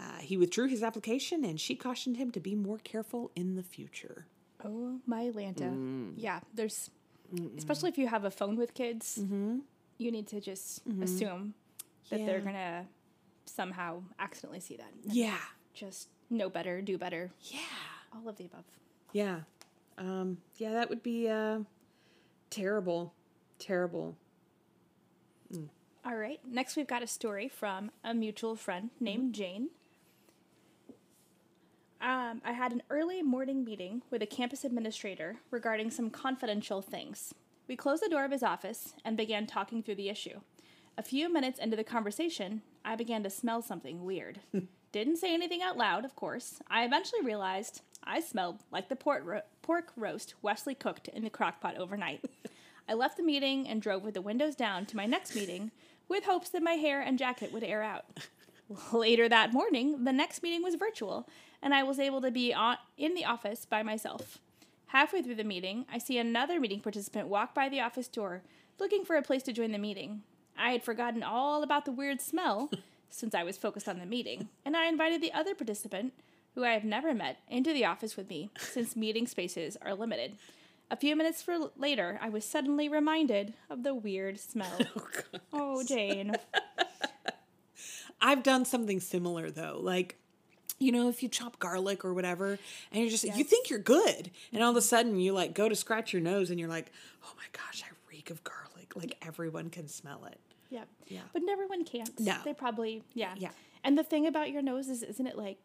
Uh, 0.00 0.18
he 0.18 0.36
withdrew 0.36 0.66
his 0.66 0.82
application 0.82 1.44
and 1.44 1.60
she 1.60 1.76
cautioned 1.76 2.16
him 2.16 2.32
to 2.32 2.40
be 2.40 2.56
more 2.56 2.78
careful 2.78 3.30
in 3.36 3.54
the 3.54 3.62
future. 3.62 4.26
Oh 4.64 4.98
my 5.06 5.30
Lanta. 5.30 5.70
Mm. 5.72 6.14
Yeah. 6.16 6.40
There's, 6.52 6.90
especially 7.56 7.90
if 7.90 7.98
you 7.98 8.08
have 8.08 8.24
a 8.24 8.30
phone 8.30 8.56
with 8.56 8.74
kids, 8.74 9.20
you 10.02 10.10
need 10.10 10.26
to 10.28 10.40
just 10.40 10.82
assume 11.02 11.54
that 12.10 12.26
they're 12.26 12.38
Mm-hmm. 12.38 12.46
Gonna 12.46 12.86
somehow 13.46 14.02
accidentally 14.18 14.60
see 14.60 14.76
that. 14.76 14.90
Yeah. 15.04 15.38
Just 15.74 16.08
know 16.30 16.48
better, 16.48 16.80
do 16.82 16.98
better, 16.98 17.30
Yeah. 17.40 17.58
all 18.14 18.28
of 18.28 18.36
the 18.36 18.44
above. 18.46 18.64
Yeah. 19.12 19.40
Um, 19.98 20.38
yeah, 20.56 20.72
that 20.72 20.88
would 20.90 21.02
be 21.02 21.28
uh, 21.28 21.60
terrible. 22.50 23.12
Terrible. 23.58 24.16
All 26.04 26.16
right. 26.16 26.40
Next, 26.44 26.74
we've 26.76 26.86
got 26.88 27.02
a 27.02 27.06
story 27.06 27.46
from 27.48 27.92
a 28.02 28.12
mutual 28.12 28.56
friend 28.56 28.90
named 28.98 29.34
Jane. 29.34 29.68
Um, 32.00 32.42
I 32.44 32.52
had 32.52 32.72
an 32.72 32.82
early 32.90 33.22
morning 33.22 33.64
meeting 33.64 34.02
with 34.10 34.20
a 34.22 34.26
campus 34.26 34.64
administrator 34.64 35.36
regarding 35.52 35.90
some 35.92 36.10
confidential 36.10 36.82
things. 36.82 37.32
We 37.72 37.76
closed 37.76 38.02
the 38.02 38.10
door 38.10 38.26
of 38.26 38.32
his 38.32 38.42
office 38.42 38.92
and 39.02 39.16
began 39.16 39.46
talking 39.46 39.82
through 39.82 39.94
the 39.94 40.10
issue. 40.10 40.40
A 40.98 41.02
few 41.02 41.32
minutes 41.32 41.58
into 41.58 41.74
the 41.74 41.82
conversation, 41.82 42.60
I 42.84 42.96
began 42.96 43.22
to 43.22 43.30
smell 43.30 43.62
something 43.62 44.04
weird. 44.04 44.40
Didn't 44.92 45.16
say 45.16 45.32
anything 45.32 45.62
out 45.62 45.78
loud, 45.78 46.04
of 46.04 46.14
course. 46.14 46.60
I 46.68 46.84
eventually 46.84 47.22
realized 47.22 47.80
I 48.04 48.20
smelled 48.20 48.58
like 48.70 48.90
the 48.90 48.94
pork, 48.94 49.22
ro- 49.24 49.40
pork 49.62 49.90
roast 49.96 50.34
Wesley 50.42 50.74
cooked 50.74 51.08
in 51.08 51.24
the 51.24 51.30
crock 51.30 51.62
pot 51.62 51.78
overnight. 51.78 52.22
I 52.90 52.92
left 52.92 53.16
the 53.16 53.22
meeting 53.22 53.66
and 53.66 53.80
drove 53.80 54.02
with 54.02 54.12
the 54.12 54.20
windows 54.20 54.54
down 54.54 54.84
to 54.84 54.96
my 54.98 55.06
next 55.06 55.34
meeting 55.34 55.70
with 56.08 56.24
hopes 56.24 56.50
that 56.50 56.62
my 56.62 56.74
hair 56.74 57.00
and 57.00 57.18
jacket 57.18 57.54
would 57.54 57.64
air 57.64 57.82
out. 57.82 58.04
Later 58.92 59.30
that 59.30 59.54
morning, 59.54 60.04
the 60.04 60.12
next 60.12 60.42
meeting 60.42 60.62
was 60.62 60.74
virtual, 60.74 61.26
and 61.62 61.72
I 61.72 61.84
was 61.84 61.98
able 61.98 62.20
to 62.20 62.30
be 62.30 62.52
on, 62.52 62.76
in 62.98 63.14
the 63.14 63.24
office 63.24 63.64
by 63.64 63.82
myself. 63.82 64.40
Halfway 64.92 65.22
through 65.22 65.36
the 65.36 65.42
meeting, 65.42 65.86
I 65.90 65.96
see 65.96 66.18
another 66.18 66.60
meeting 66.60 66.80
participant 66.80 67.28
walk 67.28 67.54
by 67.54 67.70
the 67.70 67.80
office 67.80 68.08
door 68.08 68.42
looking 68.78 69.06
for 69.06 69.16
a 69.16 69.22
place 69.22 69.42
to 69.44 69.52
join 69.54 69.72
the 69.72 69.78
meeting. 69.78 70.20
I 70.54 70.72
had 70.72 70.82
forgotten 70.82 71.22
all 71.22 71.62
about 71.62 71.86
the 71.86 71.92
weird 71.92 72.20
smell 72.20 72.70
since 73.08 73.34
I 73.34 73.42
was 73.42 73.56
focused 73.56 73.88
on 73.88 73.98
the 73.98 74.04
meeting, 74.04 74.50
and 74.66 74.76
I 74.76 74.88
invited 74.88 75.22
the 75.22 75.32
other 75.32 75.54
participant, 75.54 76.12
who 76.54 76.62
I 76.62 76.72
have 76.72 76.84
never 76.84 77.14
met, 77.14 77.38
into 77.48 77.72
the 77.72 77.86
office 77.86 78.18
with 78.18 78.28
me 78.28 78.50
since 78.58 78.94
meeting 78.94 79.26
spaces 79.26 79.78
are 79.80 79.94
limited. 79.94 80.36
A 80.90 80.96
few 80.96 81.16
minutes 81.16 81.40
for 81.40 81.70
later, 81.78 82.18
I 82.20 82.28
was 82.28 82.44
suddenly 82.44 82.86
reminded 82.86 83.54
of 83.70 83.84
the 83.84 83.94
weird 83.94 84.38
smell. 84.38 84.78
Oh, 85.54 85.78
oh, 85.78 85.84
Jane. 85.84 86.34
I've 88.20 88.42
done 88.42 88.66
something 88.66 89.00
similar 89.00 89.50
though. 89.50 89.78
Like, 89.80 90.18
you 90.82 90.92
know, 90.92 91.08
if 91.08 91.22
you 91.22 91.28
chop 91.28 91.58
garlic 91.58 92.04
or 92.04 92.12
whatever, 92.12 92.58
and 92.90 93.00
you're 93.00 93.10
just 93.10 93.24
you 93.24 93.44
think 93.44 93.70
you're 93.70 93.78
good, 93.78 94.30
and 94.52 94.62
all 94.62 94.70
of 94.70 94.76
a 94.76 94.82
sudden 94.82 95.18
you 95.18 95.32
like 95.32 95.54
go 95.54 95.68
to 95.68 95.74
scratch 95.76 96.12
your 96.12 96.22
nose, 96.22 96.50
and 96.50 96.58
you're 96.60 96.68
like, 96.68 96.90
oh 97.24 97.32
my 97.36 97.44
gosh, 97.52 97.82
I 97.84 97.90
reek 98.10 98.30
of 98.30 98.42
garlic. 98.44 98.94
Like 98.96 99.16
everyone 99.26 99.70
can 99.70 99.88
smell 99.88 100.24
it. 100.26 100.38
Yep. 100.70 100.88
Yeah. 101.08 101.20
But 101.32 101.42
everyone 101.50 101.84
can't. 101.84 102.18
No. 102.18 102.36
They 102.44 102.54
probably, 102.54 103.02
yeah. 103.14 103.34
Yeah. 103.36 103.50
And 103.84 103.96
the 103.98 104.02
thing 104.04 104.26
about 104.26 104.50
your 104.50 104.62
nose 104.62 104.88
is, 104.88 105.02
isn't 105.02 105.26
it 105.26 105.36
like 105.36 105.58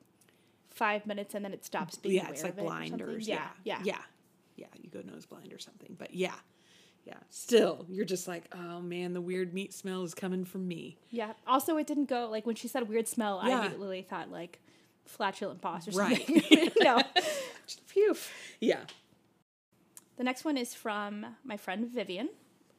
five 0.69 1.05
minutes 1.05 1.33
and 1.33 1.43
then 1.45 1.53
it 1.53 1.63
stops 1.65 1.95
being 1.97 2.15
yeah, 2.15 2.29
it's 2.29 2.43
like 2.43 2.57
it 2.57 2.61
or 2.61 2.63
blinders. 2.63 3.27
Yeah. 3.27 3.47
Yeah, 3.63 3.79
Yeah. 3.83 3.83
yeah, 3.85 4.01
yeah. 4.57 4.67
You 4.81 4.89
go 4.89 5.01
nose 5.09 5.25
blind 5.25 5.53
or 5.53 5.59
something, 5.59 5.95
but 5.97 6.13
yeah, 6.13 6.33
yeah. 7.05 7.13
Still, 7.29 7.85
you're 7.89 8.05
just 8.05 8.27
like, 8.27 8.45
oh 8.53 8.81
man, 8.81 9.13
the 9.13 9.21
weird 9.21 9.53
meat 9.53 9.73
smell 9.73 10.03
is 10.03 10.13
coming 10.13 10.43
from 10.45 10.67
me. 10.67 10.97
Yeah. 11.09 11.33
Also, 11.47 11.77
it 11.77 11.87
didn't 11.87 12.09
go 12.09 12.27
like 12.29 12.45
when 12.45 12.55
she 12.55 12.67
said 12.67 12.87
weird 12.89 13.07
smell. 13.07 13.39
I 13.39 13.49
Yeah. 13.49 13.59
immediately 13.61 14.01
thought 14.01 14.29
like 14.29 14.59
flatulent 15.07 15.61
boss 15.61 15.87
or 15.87 15.91
Right. 15.91 16.25
something. 16.25 16.71
no. 16.81 17.01
Phew. 17.87 18.15
Yeah. 18.59 18.81
The 20.17 20.23
next 20.23 20.45
one 20.45 20.57
is 20.57 20.73
from 20.73 21.25
my 21.43 21.57
friend 21.57 21.87
Vivian, 21.89 22.29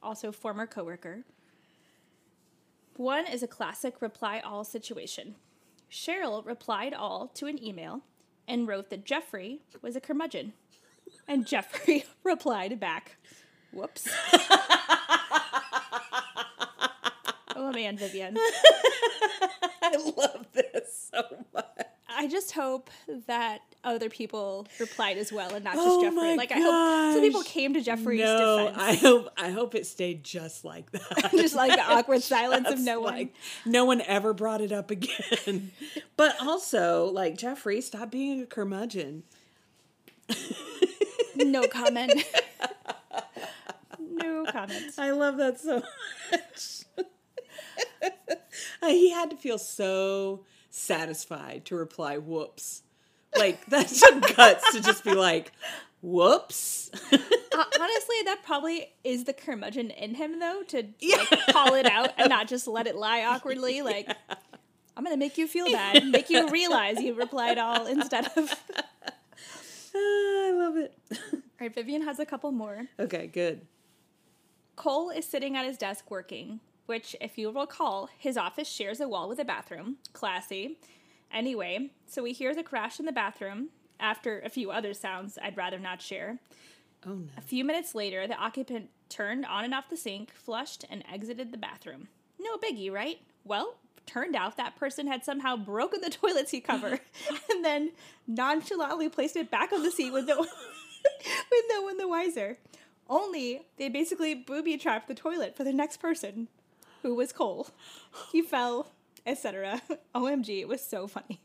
also 0.03 0.33
former 0.33 0.67
coworker. 0.67 1.25
One 2.97 3.27
is 3.27 3.43
a 3.43 3.47
classic 3.49 4.01
reply 4.03 4.41
all 4.45 4.65
situation. 4.65 5.37
Cheryl 5.91 6.45
replied 6.45 6.93
all 6.95 7.29
to 7.35 7.47
an 7.47 7.63
email 7.63 8.03
and 8.49 8.67
wrote 8.67 8.91
that 8.91 9.05
Jeffrey 9.05 9.61
was 9.83 9.95
a 9.95 10.01
curmudgeon. 10.01 10.53
And 11.29 11.47
Jeffrey 11.47 12.05
replied 12.25 12.81
back, 12.81 13.17
Whoops. 13.73 14.09
oh 17.57 17.73
man, 17.73 17.97
Vivian. 17.97 18.37
I 19.83 19.97
love 20.17 20.47
this 20.53 21.11
so 21.13 21.23
much. 21.55 21.65
I 22.09 22.27
just 22.27 22.53
hope 22.53 22.91
that 23.27 23.61
other 23.85 24.09
people 24.09 24.67
replied 24.81 25.19
as 25.19 25.33
well 25.33 25.55
and 25.55 25.65
not 25.65 25.75
just 25.75 25.87
Oh 25.87 26.03
Jeffrey. 26.03 26.37
Like 26.37 26.53
I 26.53 26.59
hope 26.59 27.15
some 27.15 27.23
people 27.23 27.43
came 27.43 27.75
to 27.75 27.81
Jeffrey's 27.81 28.21
no, 28.21 28.69
defense. 28.69 28.79
I 28.81 28.95
hope 28.95 29.29
I 29.37 29.51
hope 29.51 29.75
it 29.75 29.87
stayed 29.87 30.25
just 30.25 30.65
like 30.65 30.91
that. 30.93 31.31
just 31.33 31.55
like 31.55 31.73
the 31.73 31.83
awkward 31.83 32.23
silence 32.25 32.69
of 32.69 32.81
no 32.81 33.01
one. 33.01 33.31
no 33.67 33.85
one 33.85 34.01
ever 34.03 34.33
brought 34.33 34.61
it 34.61 34.73
up 34.73 34.91
again. 34.91 35.73
but 36.17 36.35
also, 36.41 37.07
like 37.07 37.37
Jeffrey, 37.37 37.81
stop 37.81 38.11
being 38.11 38.43
a 38.43 38.47
curmudgeon. 38.47 39.23
No 41.37 41.69
comment. 41.69 42.13
no 44.01 44.45
comments. 44.51 44.99
I 44.99 45.11
love 45.13 45.37
that 45.37 45.61
so 45.61 45.83
much. 46.33 46.85
He 48.83 49.11
had 49.11 49.31
to 49.31 49.37
feel 49.37 49.59
so 49.59 50.45
satisfied 50.79 51.65
to 51.67 51.77
reply, 51.77 52.19
"Whoops!" 52.19 52.83
Like 53.37 53.65
that 53.71 53.89
took 53.89 54.37
guts 54.37 54.73
to 54.73 54.81
just 54.81 55.05
be 55.05 55.15
like, 55.15 55.53
"Whoops." 56.03 56.91
Uh, 57.51 57.65
honestly, 57.81 58.15
that 58.27 58.39
probably 58.45 58.87
is 59.03 59.25
the 59.25 59.33
curmudgeon 59.33 59.91
in 59.91 60.15
him, 60.15 60.39
though, 60.39 60.63
to 60.69 60.85
like, 61.11 61.47
call 61.51 61.75
it 61.75 61.87
out 61.87 62.11
and 62.17 62.29
not 62.29 62.47
just 62.47 62.69
let 62.69 62.87
it 62.87 62.95
lie 62.95 63.25
awkwardly. 63.25 63.83
Like, 63.83 64.07
I'm 64.97 65.03
gonna 65.03 65.17
make 65.17 65.37
you 65.39 65.49
feel 65.49 65.67
bad, 65.67 66.07
make 66.07 66.31
you 66.31 66.49
realize 66.51 67.01
you 67.01 67.15
replied 67.15 67.59
all 67.59 67.87
instead 67.87 68.27
of. 68.37 68.55
Ah, 68.77 69.97
I 69.97 70.53
love 70.55 70.77
it. 70.77 70.95
All 71.33 71.41
right, 71.61 71.75
Vivian 71.75 72.03
has 72.03 72.21
a 72.21 72.27
couple 72.27 72.53
more. 72.53 72.87
okay, 73.01 73.27
good. 73.27 73.63
Cole 74.77 75.11
is 75.11 75.25
sitting 75.25 75.57
at 75.57 75.67
his 75.67 75.77
desk 75.77 76.09
working, 76.13 76.61
which, 76.89 77.15
if 77.21 77.37
you 77.37 77.51
recall, 77.51 78.09
his 78.19 78.39
office 78.39 78.67
shares 78.67 78.99
a 78.99 79.09
wall 79.09 79.29
with 79.29 79.39
a 79.39 79.45
bathroom. 79.45 79.97
Classy. 80.15 80.79
Anyway, 81.31 81.91
so 82.07 82.23
we 82.23 82.33
hear 82.33 82.55
the 82.55 82.63
crash 82.63 82.99
in 82.99 83.05
the 83.05 83.13
bathroom 83.13 83.69
after 84.01 84.41
a 84.41 84.49
few 84.49 84.71
other 84.71 84.95
sounds 84.95 85.39
I'd 85.43 85.57
rather 85.57 85.79
not 85.79 86.01
share. 86.01 86.39
Oh 87.07 87.11
no. 87.11 87.29
A 87.37 87.43
few 87.43 87.63
minutes 87.63 87.95
later, 87.95 88.27
the 88.27 88.37
occupant 88.37 88.89
turned 89.11 89.45
on 89.45 89.65
and 89.65 89.75
off 89.75 89.91
the 89.91 89.99
sink, 89.99 90.33
flushed, 90.33 90.87
and 90.91 91.05
exited 91.13 91.53
the 91.53 91.59
bathroom. 91.59 92.09
No 92.41 92.57
biggie, 92.57 92.91
right? 92.91 93.19
Well, 93.45 93.77
turned 94.07 94.35
out 94.35 94.57
that 94.57 94.77
person 94.77 95.07
had 95.07 95.25
somehow 95.25 95.57
broken 95.57 96.01
the 96.01 96.11
toilet 96.11 96.49
seat 96.49 96.65
cover 96.65 96.99
and 97.51 97.65
then 97.65 97.93
nonchalantly 98.27 99.11
placed 99.11 99.37
it 99.37 99.51
back 99.51 99.73
on 99.73 99.83
the 99.83 99.91
seat 99.91 100.11
with 100.11 100.27
no, 100.27 100.39
with 100.41 101.65
no 101.69 101.83
one 101.83 101.99
the 101.99 102.09
wiser. 102.09 102.57
Only 103.11 103.67
they 103.77 103.91
basically 103.91 104.35
booby 104.35 104.79
trapped 104.79 105.09
the 105.09 105.15
toilet 105.15 105.55
for 105.55 105.65
the 105.65 105.73
next 105.73 105.99
person, 105.99 106.49
who 107.03 107.15
was 107.15 107.33
Cole. 107.33 107.69
He 108.33 108.43
fell, 108.43 108.89
etc. 109.27 109.81
OMG, 110.15 110.61
it 110.61 110.69
was 110.69 110.81
so 110.83 111.07
funny. 111.07 111.41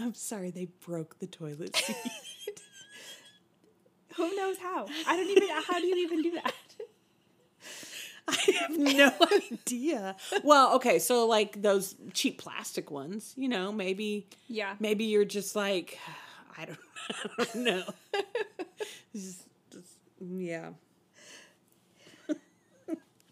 I'm 0.00 0.14
sorry 0.14 0.50
they 0.50 0.66
broke 0.86 1.18
the 1.18 1.26
toilet 1.26 1.74
seat. 1.84 1.96
Who 4.16 4.34
knows 4.36 4.58
how? 4.58 4.86
I 5.06 5.16
don't 5.16 5.28
even. 5.30 5.48
How 5.48 5.80
do 5.80 5.86
you 5.86 5.96
even 5.96 6.22
do 6.22 6.30
that? 6.32 6.54
I 8.28 8.52
have 8.60 8.76
no 8.78 9.12
idea. 9.52 10.16
Well, 10.44 10.74
okay, 10.76 10.98
so 10.98 11.26
like 11.26 11.62
those 11.62 11.94
cheap 12.12 12.38
plastic 12.38 12.90
ones, 12.90 13.32
you 13.36 13.48
know, 13.48 13.72
maybe 13.72 14.26
Yeah. 14.48 14.74
maybe 14.80 15.04
you're 15.04 15.24
just 15.24 15.56
like 15.56 15.98
I 16.58 16.64
don't, 16.66 16.78
I 17.38 17.44
don't 17.44 17.54
know. 17.56 17.82
Just- 19.14 19.46
just- 19.72 19.96
yeah. 20.20 20.70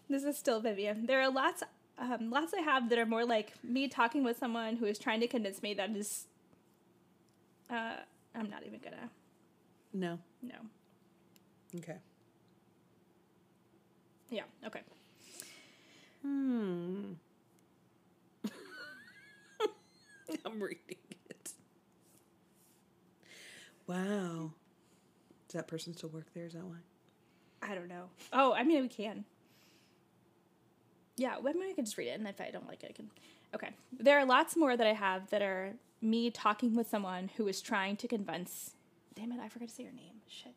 This 0.09 0.23
is 0.23 0.37
still 0.37 0.61
Vivian. 0.61 1.05
There 1.05 1.21
are 1.21 1.29
lots, 1.29 1.63
um, 1.97 2.29
lots 2.29 2.53
I 2.53 2.61
have 2.61 2.89
that 2.89 2.97
are 2.97 3.05
more 3.05 3.25
like 3.25 3.53
me 3.63 3.87
talking 3.87 4.23
with 4.23 4.37
someone 4.37 4.77
who 4.77 4.85
is 4.85 4.97
trying 4.97 5.19
to 5.19 5.27
convince 5.27 5.61
me 5.61 5.73
that 5.73 5.89
is. 5.91 6.25
Uh, 7.69 7.97
I'm 8.33 8.49
not 8.49 8.63
even 8.65 8.79
gonna. 8.83 9.09
No. 9.93 10.19
No. 10.41 10.55
Okay. 11.75 11.97
Yeah. 14.29 14.43
Okay. 14.65 14.81
Hmm. 16.21 17.13
I'm 20.45 20.61
reading 20.61 20.95
it. 21.29 21.51
Wow. 23.87 24.51
Does 25.47 25.53
that 25.53 25.67
person 25.67 25.93
still 25.95 26.09
work 26.09 26.27
there? 26.33 26.45
Is 26.45 26.53
that 26.53 26.63
why? 26.63 26.77
I 27.61 27.75
don't 27.75 27.87
know. 27.87 28.05
Oh, 28.33 28.53
I 28.53 28.63
mean, 28.63 28.81
we 28.83 28.89
can. 28.89 29.25
Yeah, 31.17 31.37
well, 31.41 31.53
I 31.55 31.59
mean, 31.59 31.69
I 31.69 31.73
can 31.73 31.85
just 31.85 31.97
read 31.97 32.07
it, 32.07 32.19
and 32.19 32.27
if 32.27 32.39
I 32.39 32.51
don't 32.51 32.67
like 32.67 32.83
it, 32.83 32.91
I 32.91 32.93
can. 32.93 33.09
Okay. 33.55 33.69
There 33.99 34.17
are 34.19 34.25
lots 34.25 34.55
more 34.55 34.77
that 34.77 34.85
I 34.85 34.93
have 34.93 35.29
that 35.31 35.41
are 35.41 35.73
me 36.01 36.29
talking 36.29 36.75
with 36.75 36.89
someone 36.89 37.31
who 37.37 37.47
is 37.47 37.61
trying 37.61 37.97
to 37.97 38.07
convince. 38.07 38.71
Damn 39.15 39.31
it, 39.31 39.39
I 39.43 39.49
forgot 39.49 39.69
to 39.69 39.73
say 39.73 39.83
your 39.83 39.93
name. 39.93 40.21
Shit. 40.29 40.53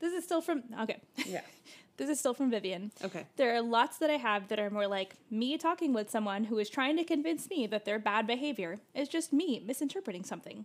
This 0.00 0.12
is 0.12 0.24
still 0.24 0.40
from. 0.40 0.64
Okay. 0.80 1.00
Yeah. 1.26 1.40
This 1.96 2.10
is 2.10 2.18
still 2.18 2.34
from 2.34 2.50
Vivian. 2.50 2.90
Okay. 3.04 3.24
There 3.36 3.54
are 3.54 3.62
lots 3.62 3.98
that 3.98 4.10
I 4.10 4.16
have 4.16 4.48
that 4.48 4.58
are 4.58 4.68
more 4.68 4.88
like 4.88 5.14
me 5.30 5.56
talking 5.56 5.92
with 5.92 6.10
someone 6.10 6.42
who 6.42 6.58
is 6.58 6.68
trying 6.68 6.96
to 6.96 7.04
convince 7.04 7.48
me 7.48 7.68
that 7.68 7.84
their 7.84 8.00
bad 8.00 8.26
behavior 8.26 8.80
is 8.96 9.08
just 9.08 9.32
me 9.32 9.62
misinterpreting 9.64 10.24
something. 10.24 10.64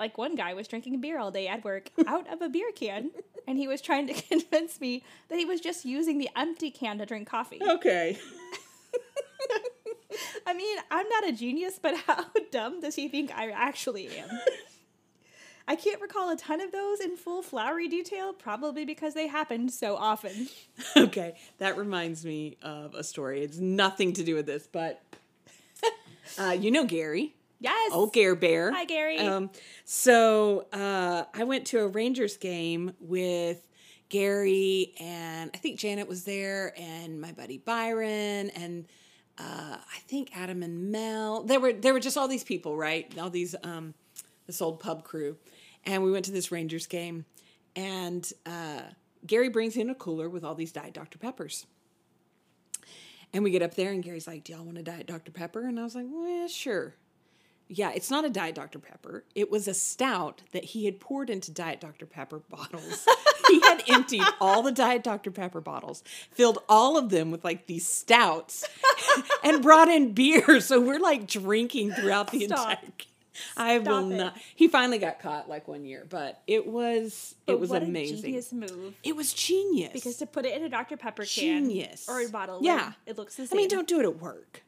Like 0.00 0.18
one 0.18 0.34
guy 0.34 0.52
was 0.52 0.66
drinking 0.66 1.00
beer 1.00 1.20
all 1.20 1.30
day 1.30 1.46
at 1.46 1.62
work 1.62 1.90
out 2.08 2.26
of 2.32 2.42
a 2.42 2.48
beer 2.48 2.72
can, 2.74 3.12
and 3.46 3.58
he 3.58 3.68
was 3.68 3.80
trying 3.80 4.06
to 4.06 4.14
convince 4.28 4.80
me 4.80 5.04
that 5.28 5.38
he 5.38 5.44
was 5.44 5.60
just 5.60 5.84
using 5.84 6.18
the 6.18 6.28
empty 6.36 6.70
can 6.70 6.98
to 6.98 7.06
drink 7.06 7.28
coffee. 7.28 7.60
Okay. 7.62 8.18
I 10.46 10.54
mean, 10.54 10.78
I'm 10.90 11.08
not 11.08 11.28
a 11.28 11.32
genius, 11.32 11.78
but 11.80 11.96
how 12.06 12.26
dumb 12.50 12.80
does 12.80 12.94
he 12.94 13.08
think 13.08 13.32
I 13.34 13.50
actually 13.50 14.08
am? 14.16 14.28
I 15.66 15.76
can't 15.76 16.00
recall 16.00 16.30
a 16.30 16.36
ton 16.36 16.60
of 16.60 16.72
those 16.72 17.00
in 17.00 17.16
full 17.16 17.40
flowery 17.40 17.88
detail, 17.88 18.34
probably 18.34 18.84
because 18.84 19.14
they 19.14 19.26
happened 19.28 19.72
so 19.72 19.96
often. 19.96 20.48
Okay. 20.94 21.36
That 21.58 21.78
reminds 21.78 22.24
me 22.24 22.58
of 22.62 22.94
a 22.94 23.02
story. 23.02 23.42
It's 23.42 23.56
nothing 23.56 24.12
to 24.14 24.22
do 24.22 24.34
with 24.34 24.44
this, 24.44 24.68
but 24.70 25.02
uh, 26.38 26.56
you 26.58 26.70
know 26.70 26.84
Gary. 26.84 27.34
Yes. 27.64 27.92
Oh, 27.94 28.08
Gare 28.08 28.34
Bear. 28.34 28.70
Hi, 28.72 28.84
Gary. 28.84 29.18
Um, 29.18 29.48
so 29.86 30.66
uh, 30.70 31.24
I 31.32 31.44
went 31.44 31.64
to 31.68 31.80
a 31.80 31.86
Rangers 31.88 32.36
game 32.36 32.92
with 33.00 33.66
Gary, 34.10 34.92
and 35.00 35.50
I 35.54 35.56
think 35.56 35.78
Janet 35.78 36.06
was 36.06 36.24
there, 36.24 36.74
and 36.76 37.18
my 37.18 37.32
buddy 37.32 37.56
Byron, 37.56 38.50
and 38.50 38.84
uh, 39.38 39.78
I 39.78 39.98
think 40.08 40.36
Adam 40.36 40.62
and 40.62 40.92
Mel. 40.92 41.42
There 41.44 41.58
were 41.58 41.72
there 41.72 41.94
were 41.94 42.00
just 42.00 42.18
all 42.18 42.28
these 42.28 42.44
people, 42.44 42.76
right? 42.76 43.10
All 43.18 43.30
these 43.30 43.54
um, 43.62 43.94
this 44.46 44.60
old 44.60 44.78
pub 44.78 45.02
crew, 45.02 45.38
and 45.84 46.04
we 46.04 46.12
went 46.12 46.26
to 46.26 46.32
this 46.32 46.52
Rangers 46.52 46.86
game, 46.86 47.24
and 47.74 48.30
uh, 48.44 48.82
Gary 49.26 49.48
brings 49.48 49.78
in 49.78 49.88
a 49.88 49.94
cooler 49.94 50.28
with 50.28 50.44
all 50.44 50.54
these 50.54 50.70
Diet 50.70 50.92
Dr 50.92 51.18
Peppers. 51.18 51.64
And 53.32 53.42
we 53.42 53.50
get 53.50 53.62
up 53.62 53.74
there, 53.74 53.90
and 53.90 54.02
Gary's 54.02 54.26
like, 54.26 54.44
"Do 54.44 54.52
y'all 54.52 54.64
want 54.64 54.76
a 54.76 54.82
Diet 54.82 55.06
Dr 55.06 55.32
Pepper?" 55.32 55.66
And 55.66 55.80
I 55.80 55.84
was 55.84 55.94
like, 55.94 56.04
"Well, 56.10 56.28
yeah, 56.28 56.46
sure." 56.46 56.94
Yeah, 57.68 57.92
it's 57.94 58.10
not 58.10 58.24
a 58.24 58.30
Diet 58.30 58.54
Dr. 58.54 58.78
Pepper. 58.78 59.24
It 59.34 59.50
was 59.50 59.66
a 59.66 59.74
stout 59.74 60.42
that 60.52 60.64
he 60.64 60.84
had 60.84 61.00
poured 61.00 61.30
into 61.30 61.50
Diet 61.50 61.80
Dr. 61.80 62.04
Pepper 62.06 62.40
bottles. 62.50 63.06
he 63.48 63.60
had 63.60 63.82
emptied 63.88 64.24
all 64.40 64.62
the 64.62 64.70
Diet 64.70 65.02
Dr. 65.02 65.30
Pepper 65.30 65.60
bottles, 65.62 66.02
filled 66.30 66.58
all 66.68 66.98
of 66.98 67.08
them 67.08 67.30
with 67.30 67.42
like 67.42 67.66
these 67.66 67.88
stouts, 67.88 68.68
and 69.44 69.62
brought 69.62 69.88
in 69.88 70.12
beer. 70.12 70.60
So 70.60 70.80
we're 70.80 70.98
like 71.00 71.26
drinking 71.26 71.92
throughout 71.92 72.30
the 72.30 72.40
Stop. 72.46 72.70
entire. 72.70 72.90
I 73.56 73.78
will 73.78 74.10
it. 74.12 74.16
not. 74.16 74.36
He 74.54 74.68
finally 74.68 74.98
got 74.98 75.18
caught 75.20 75.48
like 75.48 75.66
one 75.66 75.84
year, 75.84 76.06
but 76.08 76.40
it 76.46 76.66
was 76.66 77.34
it 77.46 77.52
But 77.52 77.60
was 77.60 77.70
what 77.70 77.82
A 77.82 77.86
amazing. 77.86 78.22
genius 78.22 78.52
move. 78.52 78.94
It 79.02 79.16
was 79.16 79.32
genius 79.32 79.92
Because 79.92 80.16
to 80.18 80.26
put 80.26 80.44
it 80.46 80.56
in 80.56 80.62
a 80.62 80.68
Dr. 80.68 80.96
Pepper 80.96 81.24
can 81.24 81.64
genius 81.64 82.06
or 82.08 82.20
a 82.20 82.28
bottle, 82.28 82.60
Yeah, 82.62 82.74
like, 82.76 82.94
it 83.06 83.18
looks 83.18 83.34
the 83.36 83.46
same. 83.46 83.56
I 83.56 83.62
mean, 83.62 83.68
don't 83.68 83.88
do 83.88 83.98
it 84.00 84.04
at 84.04 84.20
work. 84.20 84.62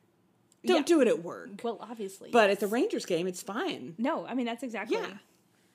Don't 0.67 0.79
Yeah. 0.79 0.83
do 0.83 1.01
it 1.01 1.09
at 1.09 1.23
work. 1.23 1.61
Well, 1.63 1.79
obviously. 1.81 2.31
But 2.31 2.51
at 2.51 2.61
the 2.61 2.67
Rangers 2.67 3.07
game, 3.07 3.27
it's 3.27 3.43
fine. 3.43 3.95
no, 3.99 4.27
I 4.27 4.35
mean 4.35 4.47
that's 4.47 4.63
exactly 4.63 4.97
Yeah. 4.99 5.07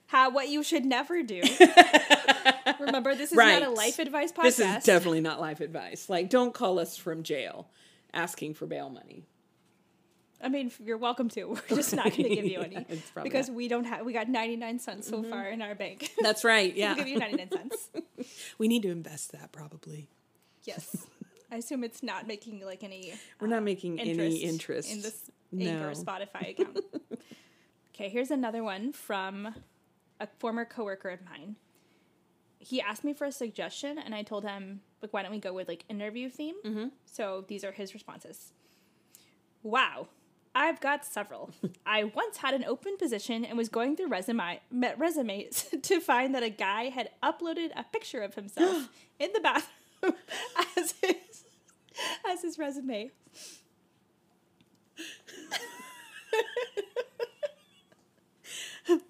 how 0.07 0.29
what 0.31 0.49
you 0.49 0.63
should 0.63 0.85
never 0.85 1.23
do. 1.23 1.41
Remember, 2.79 3.13
this 3.15 3.31
is 3.31 3.37
Right. 3.37 3.59
not 3.59 3.67
a 3.67 3.71
life 3.71 3.99
advice 3.99 4.31
podcast. 4.31 4.43
This 4.43 4.59
is 4.59 4.83
definitely 4.83 5.21
not 5.21 5.39
life 5.39 5.59
advice. 5.61 6.09
Like, 6.09 6.29
don't 6.29 6.53
call 6.53 6.79
us 6.79 6.97
from 6.97 7.23
jail 7.23 7.69
asking 8.13 8.55
for 8.55 8.65
bail 8.65 8.89
money. 8.89 9.23
I 10.43 10.49
mean, 10.49 10.71
you're 10.83 10.97
welcome 10.97 11.29
to. 11.29 11.43
We're 11.69 11.75
just 11.75 11.93
not 11.95 12.05
going 12.05 12.23
to 12.23 12.35
give 12.35 12.45
you 12.45 12.51
Yeah, 12.59 12.65
any 12.65 12.85
it's 12.89 13.11
because. 13.23 13.45
Mm-hmm. 13.47 13.55
we 13.55 13.67
don't 13.67 13.83
have. 13.83 14.03
We 14.05 14.11
got 14.13 14.27
99 14.27 14.79
cents 14.79 15.07
so 15.07 15.21
far 15.21 15.47
in 15.47 15.61
our 15.61 15.75
bank. 15.75 16.11
That's 16.19 16.43
right. 16.43 16.75
Yeah. 16.75 16.89
we'll 16.95 16.97
give 17.05 17.07
you 17.09 17.19
99 17.19 17.49
cents. 17.51 17.89
we 18.57 18.67
need 18.67 18.81
to 18.81 18.89
invest 18.89 19.31
that 19.33 19.51
probably. 19.51 20.09
Yes. 20.63 21.05
I 21.51 21.57
assume 21.57 21.83
it's 21.83 22.01
not 22.01 22.27
making 22.27 22.61
like 22.65 22.83
any 22.83 23.13
We're 23.39 23.47
not 23.47 23.63
making 23.63 23.97
interest, 23.99 24.19
any 24.19 24.35
interest 24.37 24.91
in 24.91 25.01
this 25.01 25.29
Anchor 25.53 25.87
No. 25.87 25.91
Spotify 25.91 26.51
account. 26.51 26.79
okay, 27.93 28.09
here's 28.09 28.31
another 28.31 28.63
one 28.63 28.93
from 28.93 29.53
a 30.19 30.27
former 30.39 30.65
coworker 30.65 31.09
of 31.09 31.19
mine. 31.25 31.57
He 32.59 32.79
asked 32.79 33.03
me 33.03 33.13
for 33.13 33.25
a 33.25 33.31
suggestion, 33.31 33.97
and 33.97 34.13
I 34.13 34.21
told 34.21 34.43
him, 34.45 34.81
like, 35.01 35.11
why 35.13 35.23
don't 35.23 35.31
we 35.31 35.39
go 35.39 35.51
with 35.51 35.67
like 35.67 35.83
interview 35.89 36.29
theme? 36.29 36.55
Mm-hmm. 36.63 36.85
So 37.05 37.43
these 37.47 37.63
are 37.63 37.71
his 37.71 37.93
responses. 37.93 38.53
Wow, 39.63 40.07
I've 40.53 40.79
got 40.79 41.05
several. 41.05 41.51
I 41.85 42.03
once 42.05 42.37
had 42.37 42.53
an 42.53 42.63
open 42.65 42.97
position 42.97 43.43
and 43.45 43.57
was 43.57 43.69
going 43.69 43.95
through 43.95 44.07
resume 44.07 44.59
met 44.71 44.97
resumes 44.99 45.65
to 45.81 45.99
find 45.99 46.35
that 46.35 46.43
a 46.43 46.49
guy 46.49 46.85
had 46.85 47.09
uploaded 47.23 47.71
a 47.75 47.83
picture 47.83 48.21
of 48.21 48.35
himself 48.35 48.89
in 49.19 49.31
the 49.33 49.39
bathroom 49.39 50.13
as 50.77 50.93
his 51.01 51.30
as 52.27 52.41
his 52.41 52.57
resume. 52.57 53.11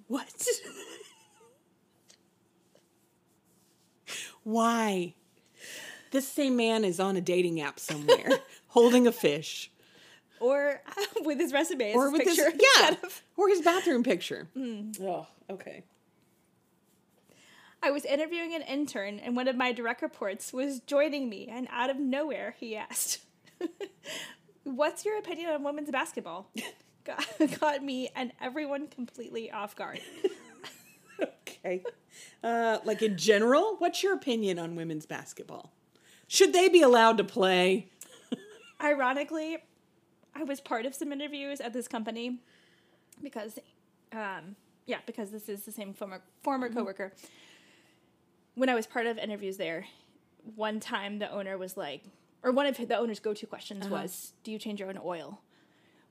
What? 0.08 0.46
Why? 4.44 5.14
This 6.12 6.28
same 6.28 6.56
man 6.58 6.84
is 6.84 7.00
on 7.00 7.16
a 7.16 7.22
dating 7.22 7.62
app 7.62 7.80
somewhere, 7.80 8.30
holding 8.68 9.08
a 9.08 9.12
fish, 9.12 9.72
or 10.40 10.82
with 11.24 11.40
his 11.40 11.54
resume 11.54 11.94
or 11.94 12.06
his 12.06 12.12
with 12.12 12.22
picture 12.28 12.52
his 12.52 12.62
yeah, 12.80 12.96
of- 13.02 13.22
or 13.38 13.48
his 13.48 13.62
bathroom 13.62 14.04
picture. 14.04 14.50
Hmm. 14.54 14.92
Oh, 15.02 15.26
okay. 15.50 15.84
I 17.84 17.92
was 17.92 18.06
interviewing 18.06 18.54
an 18.54 18.62
intern, 18.62 19.20
and 19.20 19.36
one 19.36 19.48
of 19.48 19.56
my 19.56 19.72
direct 19.72 20.02
reports 20.02 20.54
was 20.54 20.80
joining 20.82 21.30
me, 21.30 21.48
and 21.52 21.68
out 21.72 21.90
of 21.90 22.00
nowhere, 22.00 22.56
he 22.60 22.76
asked, 22.76 23.20
"What's 24.64 25.04
your 25.04 25.18
opinion 25.18 25.50
on 25.52 25.64
women's 25.64 25.90
basketball?" 25.90 26.52
got, 27.04 27.26
got 27.60 27.84
me 27.84 28.10
and 28.16 28.32
everyone 28.42 28.88
completely 28.88 29.52
off 29.52 29.76
guard. 29.76 30.00
Okay. 31.22 31.84
Uh, 32.44 32.80
like 32.84 33.02
in 33.02 33.18
general, 33.18 33.76
what's 33.78 34.02
your 34.02 34.14
opinion 34.14 34.58
on 34.58 34.76
women's 34.76 35.06
basketball? 35.06 35.72
Should 36.28 36.54
they 36.54 36.70
be 36.70 36.82
allowed 36.82 37.18
to 37.18 37.24
play? 37.24 37.90
Ironically, 38.82 39.58
I 40.34 40.44
was 40.44 40.60
part 40.60 40.86
of 40.86 40.96
some 40.96 41.12
interviews 41.12 41.62
at 41.62 41.74
this 41.74 41.88
company 41.88 42.40
because, 43.22 43.60
um, 44.12 44.56
yeah, 44.88 45.00
because 45.06 45.30
this 45.30 45.50
is 45.50 45.64
the 45.64 45.72
same 45.72 45.94
former 45.94 46.22
former 46.42 46.70
coworker. 46.70 47.14
When 48.56 48.70
I 48.70 48.76
was 48.76 48.86
part 48.86 49.06
of 49.08 49.18
interviews 49.18 49.58
there, 49.58 49.86
one 50.56 50.80
time 50.80 51.20
the 51.20 51.32
owner 51.32 51.58
was 51.58 51.78
like, 51.78 52.04
or 52.44 52.52
one 52.52 52.66
of 52.66 52.76
the 52.78 52.98
owner's 52.98 53.20
go-to 53.20 53.46
questions 53.46 53.86
uh-huh. 53.86 53.96
was, 53.96 54.34
"Do 54.44 54.52
you 54.52 54.60
change 54.60 54.80
your 54.80 54.90
own 54.90 55.00
oil?" 55.04 55.42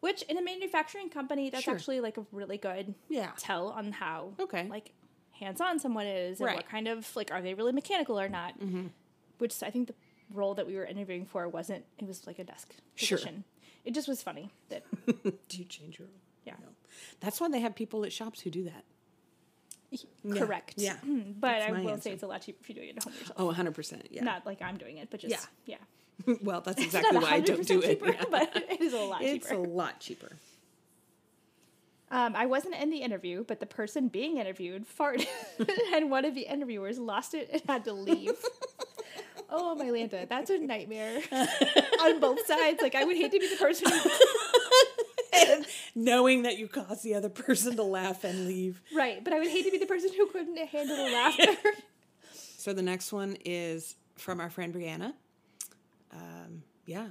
Which 0.00 0.22
in 0.22 0.38
a 0.38 0.42
manufacturing 0.42 1.10
company, 1.10 1.50
that's 1.50 1.64
Sure. 1.64 1.74
actually 1.74 2.00
like 2.00 2.16
a 2.16 2.24
really 2.32 2.56
good 2.56 2.94
Yeah. 3.08 3.32
tell 3.36 3.68
on 3.68 3.92
how 3.92 4.32
Okay. 4.40 4.66
like 4.68 4.92
hands-on 5.32 5.78
someone 5.78 6.06
is 6.06 6.40
and 6.40 6.46
Right. 6.46 6.56
what 6.56 6.66
kind 6.68 6.88
of 6.88 7.14
like 7.16 7.30
are 7.30 7.42
they 7.42 7.52
really 7.54 7.72
mechanical 7.72 8.18
or 8.18 8.28
not. 8.28 8.58
Mm-hmm. 8.58 8.86
Which 9.38 9.62
I 9.62 9.70
think 9.70 9.88
the 9.88 9.94
role 10.32 10.54
that 10.54 10.66
we 10.66 10.76
were 10.76 10.84
interviewing 10.86 11.26
for 11.26 11.48
wasn't. 11.48 11.84
It 11.98 12.06
was 12.06 12.26
like 12.26 12.38
a 12.38 12.44
desk 12.44 12.74
Sure. 12.94 13.18
position. 13.18 13.44
It 13.84 13.92
just 13.94 14.08
was 14.08 14.22
funny 14.22 14.50
that 14.70 14.84
Do 15.48 15.58
you 15.58 15.64
change 15.64 15.98
your? 15.98 16.08
yeah, 16.46 16.54
That's 17.20 17.40
why 17.40 17.48
they 17.48 17.60
have 17.60 17.74
people 17.74 18.04
at 18.04 18.12
shops 18.12 18.40
who 18.40 18.50
do 18.50 18.64
that. 18.64 18.84
Correct. 20.34 20.74
Yeah. 20.76 20.96
Mm, 21.06 21.34
but 21.40 21.62
I 21.62 21.72
will 21.72 21.90
answer. 21.90 22.02
say 22.02 22.12
it's 22.12 22.22
a 22.22 22.26
lot 22.26 22.42
cheaper 22.42 22.58
if 22.62 22.68
you 22.68 22.74
do 22.74 22.80
it 22.82 22.96
at 22.96 23.04
home 23.04 23.12
yourself. 23.18 23.36
Oh, 23.38 23.52
100%. 23.52 24.02
Yeah. 24.10 24.24
Not 24.24 24.46
like 24.46 24.62
I'm 24.62 24.76
doing 24.76 24.98
it, 24.98 25.08
but 25.10 25.20
just 25.20 25.48
yeah. 25.66 25.76
yeah. 26.26 26.34
well, 26.42 26.60
that's 26.60 26.82
exactly 26.82 27.18
why 27.18 27.30
I 27.30 27.40
don't 27.40 27.60
100% 27.60 27.66
do 27.66 27.80
it. 27.80 27.86
cheaper, 27.86 28.12
Yeah. 28.12 28.24
but 28.30 28.50
it 28.54 28.80
is 28.80 28.92
a 28.92 28.98
lot 28.98 29.22
It's 29.22 29.48
cheaper. 29.48 29.60
a 29.60 29.66
lot 29.66 30.00
cheaper. 30.00 30.30
Um, 32.12 32.34
I 32.34 32.46
wasn't 32.46 32.74
in 32.74 32.90
the 32.90 32.98
interview, 33.02 33.44
but 33.46 33.60
the 33.60 33.66
person 33.66 34.08
being 34.08 34.38
interviewed 34.38 34.84
farted, 34.98 35.28
and 35.94 36.10
one 36.10 36.24
of 36.24 36.34
the 36.34 36.40
interviewers 36.42 36.98
lost 36.98 37.34
it 37.34 37.48
and 37.52 37.62
had 37.68 37.84
to 37.84 37.92
leave. 37.92 38.32
oh, 39.48 39.76
my 39.76 39.84
Lanta, 39.86 40.28
that's 40.28 40.50
a 40.50 40.58
nightmare 40.58 41.20
on 42.00 42.18
both 42.18 42.44
sides. 42.48 42.82
Like, 42.82 42.96
I 42.96 43.04
would 43.04 43.16
hate 43.16 43.30
to 43.30 43.38
be 43.38 43.46
the 43.48 43.54
person 43.56 43.92
who. 43.92 44.10
Knowing 45.94 46.42
that 46.42 46.58
you 46.58 46.68
caused 46.68 47.02
the 47.02 47.14
other 47.14 47.28
person 47.28 47.76
to 47.76 47.82
laugh 47.82 48.24
and 48.24 48.46
leave. 48.46 48.80
right, 48.94 49.22
but 49.24 49.32
I 49.32 49.38
would 49.38 49.48
hate 49.48 49.64
to 49.64 49.70
be 49.70 49.78
the 49.78 49.86
person 49.86 50.10
who 50.16 50.26
couldn't 50.26 50.56
handle 50.56 50.96
the 50.96 51.12
laughter. 51.12 51.56
So 52.32 52.74
the 52.74 52.82
next 52.82 53.10
one 53.10 53.38
is 53.42 53.96
from 54.16 54.38
our 54.38 54.50
friend 54.50 54.74
Brianna. 54.74 55.14
Um, 56.12 56.62
yeah. 56.84 57.06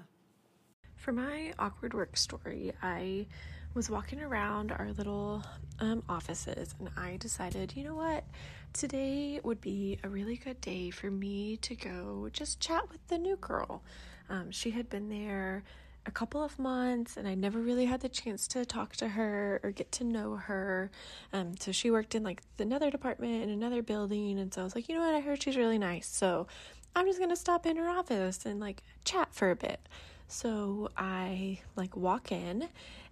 For 0.96 1.12
my 1.12 1.54
awkward 1.58 1.96
work 1.96 2.16
story, 2.16 2.72
I 2.84 3.26
was 3.74 3.90
walking 3.90 4.22
around 4.22 4.72
our 4.72 4.92
little 4.94 5.44
um, 5.80 6.04
offices 6.08 6.76
and 6.78 6.92
I 6.96 7.18
decided, 7.18 7.74
you 7.76 7.84
know 7.84 7.96
what? 7.96 8.26
Today 8.74 9.40
would 9.44 9.60
be 9.60 9.98
a 10.04 10.10
really 10.10 10.36
good 10.38 10.62
day 10.62 10.92
for 10.92 11.10
me 11.10 11.58
to 11.58 11.74
go 11.74 12.30
just 12.32 12.60
chat 12.60 12.88
with 12.92 13.06
the 13.08 13.18
new 13.18 13.36
girl. 13.38 13.82
Um, 14.30 14.52
she 14.52 14.70
had 14.70 14.88
been 14.88 15.10
there 15.10 15.64
a 16.06 16.12
couple 16.12 16.44
of 16.44 16.58
months 16.58 17.18
and 17.18 17.28
I 17.28 17.36
never 17.36 17.60
really 17.60 17.86
had 17.86 18.02
the 18.02 18.10
chance 18.10 18.48
to 18.50 18.66
talk 18.66 18.96
to 18.98 19.10
her 19.10 19.60
or 19.64 19.72
get 19.72 19.92
to 19.94 20.04
know 20.04 20.36
her. 20.36 20.90
Um, 21.34 21.56
so 21.60 21.72
she 21.72 21.92
worked 21.92 22.16
in 22.16 22.24
like 22.24 22.42
another 22.58 22.90
department 22.90 23.44
in 23.44 23.50
another 23.50 23.82
building. 23.82 24.40
And 24.40 24.54
so 24.54 24.62
I 24.62 24.64
was 24.64 24.76
like, 24.76 24.90
you 24.90 24.96
know 24.96 25.02
what? 25.02 25.16
I 25.16 25.20
heard 25.20 25.44
she's 25.44 25.58
really 25.58 25.78
nice. 25.78 26.08
So 26.08 26.48
I'm 26.96 27.06
just 27.06 27.20
going 27.20 27.30
to 27.30 27.36
stop 27.36 27.66
in 27.66 27.78
her 27.78 27.90
office 27.90 28.46
and 28.46 28.60
like 28.60 28.82
chat 29.04 29.30
for 29.32 29.52
a 29.52 29.56
bit. 29.56 29.80
So 30.28 30.90
I 30.98 31.60
like 31.76 31.96
walk 31.96 32.32
in 32.32 32.70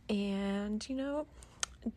and, 0.09 0.87
you 0.89 0.95
know, 0.95 1.25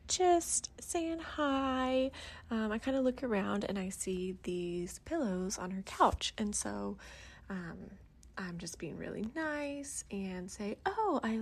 just 0.09 0.71
saying 0.81 1.19
hi. 1.19 2.11
Um, 2.51 2.73
I 2.73 2.79
kind 2.79 2.97
of 2.97 3.05
look 3.05 3.23
around 3.23 3.65
and 3.65 3.79
I 3.79 3.89
see 3.89 4.37
these 4.43 5.01
pillows 5.05 5.59
on 5.59 5.71
her 5.73 5.83
couch. 5.83 6.33
And 6.39 6.55
so 6.55 6.97
um, 7.49 7.91
I'm 8.41 8.59
just 8.59 8.79
being 8.79 8.97
really 8.97 9.27
nice 9.35 10.05
and 10.11 10.51
say, 10.51 10.77
Oh, 10.87 11.21
I 11.23 11.41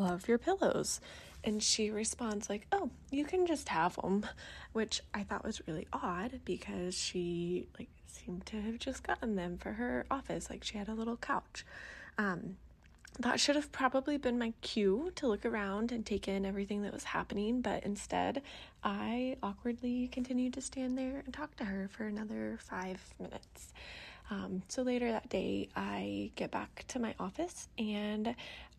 love 0.00 0.26
your 0.26 0.38
pillows. 0.38 1.00
And 1.44 1.62
she 1.62 1.90
responds, 1.90 2.48
like, 2.48 2.66
Oh, 2.72 2.90
you 3.10 3.24
can 3.24 3.46
just 3.46 3.68
have 3.68 3.96
them, 3.96 4.26
which 4.72 5.02
I 5.12 5.22
thought 5.22 5.44
was 5.44 5.66
really 5.68 5.86
odd 5.92 6.40
because 6.44 6.96
she, 6.96 7.68
like, 7.78 7.88
seemed 8.06 8.46
to 8.46 8.60
have 8.62 8.78
just 8.78 9.02
gotten 9.02 9.36
them 9.36 9.58
for 9.58 9.72
her 9.72 10.06
office. 10.10 10.48
Like, 10.48 10.64
she 10.64 10.78
had 10.78 10.88
a 10.88 10.94
little 10.94 11.16
couch. 11.16 11.66
Um, 12.16 12.56
that 13.20 13.40
should 13.40 13.56
have 13.56 13.72
probably 13.72 14.16
been 14.16 14.38
my 14.38 14.52
cue 14.60 15.10
to 15.16 15.26
look 15.26 15.44
around 15.44 15.92
and 15.92 16.06
take 16.06 16.28
in 16.28 16.46
everything 16.46 16.82
that 16.82 16.92
was 16.92 17.04
happening, 17.04 17.60
but 17.60 17.82
instead, 17.84 18.42
I 18.84 19.36
awkwardly 19.42 20.08
continued 20.08 20.54
to 20.54 20.60
stand 20.60 20.96
there 20.96 21.22
and 21.24 21.34
talk 21.34 21.56
to 21.56 21.64
her 21.64 21.88
for 21.88 22.04
another 22.04 22.58
five 22.62 23.02
minutes. 23.18 23.72
Um, 24.30 24.62
so 24.68 24.82
later 24.82 25.10
that 25.10 25.28
day, 25.28 25.68
I 25.74 26.30
get 26.36 26.50
back 26.50 26.84
to 26.88 26.98
my 26.98 27.14
office 27.18 27.68
and 27.78 28.34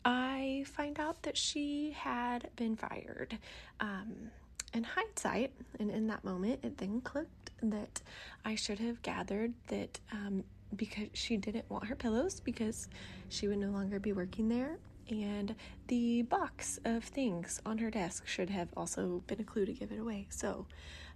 I 0.05 0.63
find 0.67 0.99
out 0.99 1.23
that 1.23 1.37
she 1.37 1.95
had 1.97 2.49
been 2.55 2.75
fired. 2.75 3.37
Um, 3.79 4.31
in 4.73 4.83
hindsight, 4.83 5.51
and 5.79 5.89
in 5.89 6.05
that 6.07 6.23
moment, 6.23 6.59
it 6.63 6.77
then 6.77 7.01
clicked 7.01 7.49
that 7.63 8.01
I 8.45 8.53
should 8.53 8.77
have 8.79 9.01
gathered 9.01 9.53
that 9.67 9.99
um, 10.11 10.43
because 10.75 11.07
she 11.13 11.37
didn't 11.37 11.67
want 11.69 11.85
her 11.85 11.95
pillows 11.95 12.39
because 12.39 12.87
she 13.29 13.47
would 13.47 13.57
no 13.57 13.71
longer 13.71 13.99
be 13.99 14.13
working 14.13 14.47
there 14.47 14.77
and 15.09 15.55
the 15.87 16.21
box 16.23 16.79
of 16.85 17.03
things 17.03 17.59
on 17.65 17.77
her 17.79 17.89
desk 17.89 18.27
should 18.27 18.49
have 18.49 18.69
also 18.77 19.23
been 19.27 19.39
a 19.39 19.43
clue 19.43 19.65
to 19.65 19.73
give 19.73 19.91
it 19.91 19.99
away. 19.99 20.27
So, 20.29 20.65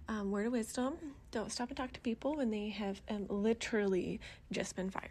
um, 0.08 0.30
word 0.30 0.46
of 0.46 0.52
wisdom 0.52 0.94
don't 1.34 1.50
stop 1.50 1.68
and 1.68 1.76
talk 1.76 1.92
to 1.92 2.00
people 2.00 2.36
when 2.36 2.50
they 2.50 2.68
have 2.68 3.02
um, 3.10 3.26
literally 3.28 4.20
just 4.52 4.76
been 4.76 4.88
fired. 4.88 5.10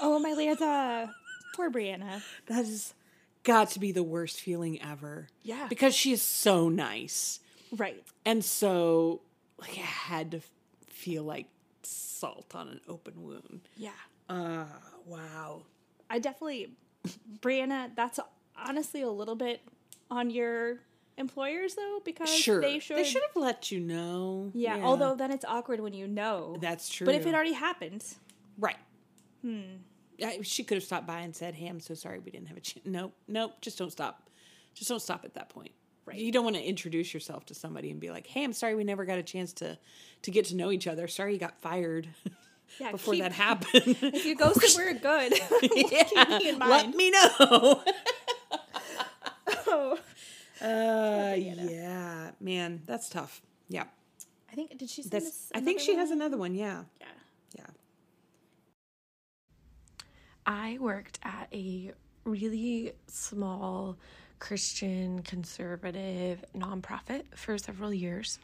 Oh, 0.00 0.18
my 0.18 0.30
Lanta. 0.30 1.10
Poor 1.54 1.70
Brianna. 1.70 2.22
That 2.46 2.64
has 2.64 2.94
got 3.42 3.70
to 3.72 3.78
be 3.78 3.92
the 3.92 4.02
worst 4.02 4.40
feeling 4.40 4.80
ever. 4.80 5.28
Yeah. 5.42 5.66
Because 5.68 5.94
she 5.94 6.12
is 6.12 6.22
so 6.22 6.70
nice. 6.70 7.40
Right. 7.76 8.02
And 8.24 8.42
so, 8.42 9.20
like, 9.58 9.76
I 9.76 9.82
had 9.82 10.30
to 10.30 10.40
feel 10.88 11.22
like 11.22 11.46
salt 11.82 12.54
on 12.54 12.68
an 12.68 12.80
open 12.88 13.22
wound. 13.22 13.68
Yeah. 13.76 13.90
Uh, 14.30 14.64
wow. 15.04 15.64
I 16.08 16.18
definitely, 16.18 16.72
Brianna, 17.40 17.94
that's 17.94 18.18
honestly 18.56 19.02
a 19.02 19.10
little 19.10 19.36
bit 19.36 19.60
on 20.10 20.30
your 20.30 20.78
employers 21.18 21.74
though, 21.74 22.00
because 22.04 22.32
Sure. 22.34 22.60
they 22.60 22.78
should. 22.78 22.98
have 22.98 23.36
let 23.36 23.70
you 23.70 23.80
know. 23.80 24.50
yeah, 24.54 24.78
although 24.82 25.14
then 25.14 25.30
it's 25.30 25.44
awkward 25.44 25.80
when 25.80 25.92
you 25.92 26.06
know. 26.06 26.56
That's 26.60 26.88
true. 26.88 27.04
But 27.06 27.14
if 27.14 27.26
it 27.26 27.34
already 27.34 27.52
happened, 27.52 28.04
Right. 28.58 28.76
Hmm. 29.42 29.62
she 30.42 30.64
could 30.64 30.76
have 30.76 30.84
stopped 30.84 31.06
by 31.06 31.20
and 31.20 31.34
said, 31.34 31.54
"Hey, 31.54 31.66
I'm 31.66 31.80
so 31.80 31.94
sorry 31.94 32.18
we 32.18 32.30
didn't 32.30 32.48
have 32.48 32.56
a 32.56 32.60
chance." 32.60 32.84
Nope, 32.86 33.14
nope. 33.28 33.52
Just 33.60 33.78
don't 33.78 33.90
stop. 33.90 34.28
Just 34.74 34.88
don't 34.90 35.00
stop 35.00 35.24
at 35.24 35.34
that 35.34 35.48
point. 35.48 35.72
Right. 36.06 36.18
You 36.18 36.32
don't 36.32 36.44
want 36.44 36.56
to 36.56 36.62
introduce 36.62 37.14
yourself 37.14 37.46
to 37.46 37.54
somebody 37.54 37.90
and 37.90 38.00
be 38.00 38.10
like, 38.10 38.26
"Hey, 38.26 38.42
I'm 38.44 38.52
sorry 38.52 38.74
we 38.74 38.84
never 38.84 39.04
got 39.04 39.18
a 39.18 39.22
chance 39.22 39.52
to 39.54 39.78
to 40.22 40.30
get 40.30 40.46
to 40.46 40.56
know 40.56 40.70
each 40.70 40.86
other. 40.86 41.06
Sorry 41.08 41.32
you 41.34 41.38
got 41.38 41.60
fired 41.62 42.08
yeah, 42.80 42.90
before 42.92 43.14
keep- 43.14 43.22
that 43.22 43.32
happened." 43.32 43.82
If 44.02 44.26
you 44.26 44.34
go 44.36 44.52
somewhere 44.52 44.92
good, 44.94 45.32
in 46.42 46.58
Let 46.58 46.94
me 46.94 47.10
know. 47.10 47.82
Oh. 50.62 51.32
uh, 51.32 51.34
yeah, 51.34 52.30
man, 52.40 52.82
that's 52.86 53.08
tough. 53.08 53.42
Yeah, 53.68 53.84
I 54.50 54.54
think 54.54 54.76
did 54.78 54.90
she 54.90 55.02
send 55.02 55.12
that's. 55.12 55.26
us? 55.26 55.50
I 55.54 55.58
think 55.60 55.78
another 55.78 55.84
she 55.84 55.94
has 55.96 56.10
another 56.10 56.36
one. 56.36 56.54
Yeah, 56.54 56.84
Yeah. 57.00 57.06
yeah. 57.58 57.66
I 60.46 60.78
worked 60.80 61.18
at 61.22 61.48
a 61.52 61.92
really 62.24 62.92
small 63.06 63.96
Christian 64.38 65.22
conservative 65.22 66.44
nonprofit 66.56 67.24
for 67.34 67.58
several 67.58 67.92
years. 67.92 68.38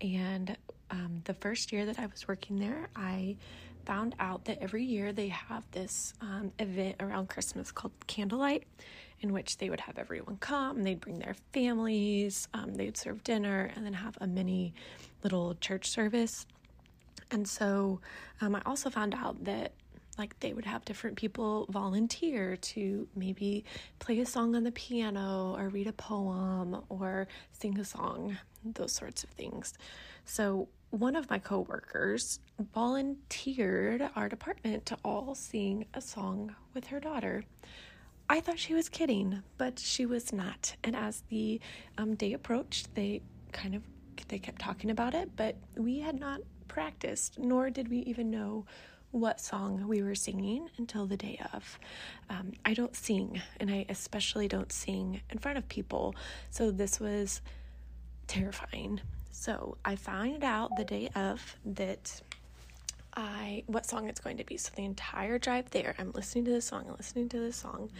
And 0.00 0.56
um, 0.90 1.22
the 1.24 1.34
first 1.34 1.72
year 1.72 1.86
that 1.86 1.98
I 1.98 2.06
was 2.06 2.26
working 2.28 2.58
there, 2.58 2.88
I 2.96 3.36
found 3.84 4.14
out 4.20 4.44
that 4.44 4.58
every 4.62 4.84
year 4.84 5.12
they 5.12 5.28
have 5.28 5.64
this 5.72 6.14
um, 6.20 6.52
event 6.58 6.96
around 7.00 7.28
Christmas 7.28 7.72
called 7.72 7.92
Candlelight, 8.06 8.64
in 9.20 9.32
which 9.32 9.58
they 9.58 9.70
would 9.70 9.80
have 9.80 9.98
everyone 9.98 10.36
come, 10.38 10.82
they'd 10.82 11.00
bring 11.00 11.18
their 11.18 11.34
families, 11.52 12.48
um, 12.54 12.74
they'd 12.74 12.96
serve 12.96 13.22
dinner, 13.22 13.70
and 13.74 13.84
then 13.84 13.92
have 13.92 14.16
a 14.20 14.26
mini 14.26 14.74
little 15.22 15.54
church 15.56 15.90
service. 15.90 16.46
And 17.30 17.48
so 17.48 18.00
um, 18.40 18.54
I 18.54 18.62
also 18.66 18.90
found 18.90 19.14
out 19.14 19.44
that 19.44 19.72
like 20.18 20.38
they 20.40 20.52
would 20.52 20.66
have 20.66 20.84
different 20.84 21.16
people 21.16 21.66
volunteer 21.70 22.56
to 22.56 23.08
maybe 23.16 23.64
play 23.98 24.20
a 24.20 24.26
song 24.26 24.54
on 24.54 24.64
the 24.64 24.72
piano 24.72 25.54
or 25.56 25.68
read 25.68 25.86
a 25.86 25.92
poem 25.92 26.82
or 26.88 27.26
sing 27.52 27.78
a 27.78 27.84
song, 27.84 28.36
those 28.64 28.92
sorts 28.92 29.24
of 29.24 29.30
things. 29.30 29.72
So 30.26 30.68
one 30.90 31.16
of 31.16 31.30
my 31.30 31.38
coworkers 31.38 32.40
volunteered 32.74 34.10
our 34.14 34.28
department 34.28 34.86
to 34.86 34.98
all 35.04 35.34
sing 35.34 35.86
a 35.94 36.00
song 36.00 36.54
with 36.74 36.88
her 36.88 37.00
daughter. 37.00 37.44
I 38.30 38.38
thought 38.38 38.60
she 38.60 38.74
was 38.74 38.88
kidding, 38.88 39.42
but 39.58 39.80
she 39.80 40.06
was 40.06 40.32
not. 40.32 40.76
And 40.84 40.94
as 40.94 41.24
the 41.30 41.60
um, 41.98 42.14
day 42.14 42.32
approached, 42.32 42.94
they 42.94 43.22
kind 43.50 43.74
of 43.74 43.82
they 44.28 44.38
kept 44.38 44.60
talking 44.60 44.90
about 44.90 45.14
it, 45.14 45.34
but 45.34 45.56
we 45.76 45.98
had 45.98 46.20
not 46.20 46.40
practiced, 46.68 47.40
nor 47.40 47.70
did 47.70 47.88
we 47.88 47.98
even 47.98 48.30
know 48.30 48.66
what 49.10 49.40
song 49.40 49.88
we 49.88 50.00
were 50.00 50.14
singing 50.14 50.68
until 50.78 51.06
the 51.06 51.16
day 51.16 51.40
of. 51.52 51.80
Um, 52.28 52.52
I 52.64 52.72
don't 52.72 52.94
sing, 52.94 53.42
and 53.58 53.68
I 53.68 53.84
especially 53.88 54.46
don't 54.46 54.70
sing 54.70 55.22
in 55.30 55.38
front 55.38 55.58
of 55.58 55.68
people, 55.68 56.14
so 56.50 56.70
this 56.70 57.00
was 57.00 57.40
terrifying. 58.28 59.00
So 59.32 59.76
I 59.84 59.96
found 59.96 60.44
out 60.44 60.76
the 60.76 60.84
day 60.84 61.10
of 61.16 61.56
that 61.64 62.20
I 63.20 63.64
what 63.66 63.84
song 63.84 64.08
it's 64.08 64.20
going 64.20 64.38
to 64.38 64.44
be. 64.44 64.56
So 64.56 64.72
the 64.74 64.84
entire 64.84 65.38
drive 65.38 65.70
there, 65.70 65.94
I'm 65.98 66.10
listening 66.12 66.46
to 66.46 66.50
this 66.50 66.64
song 66.64 66.86
and 66.88 66.96
listening 66.96 67.28
to 67.30 67.38
this 67.38 67.56
song. 67.56 67.90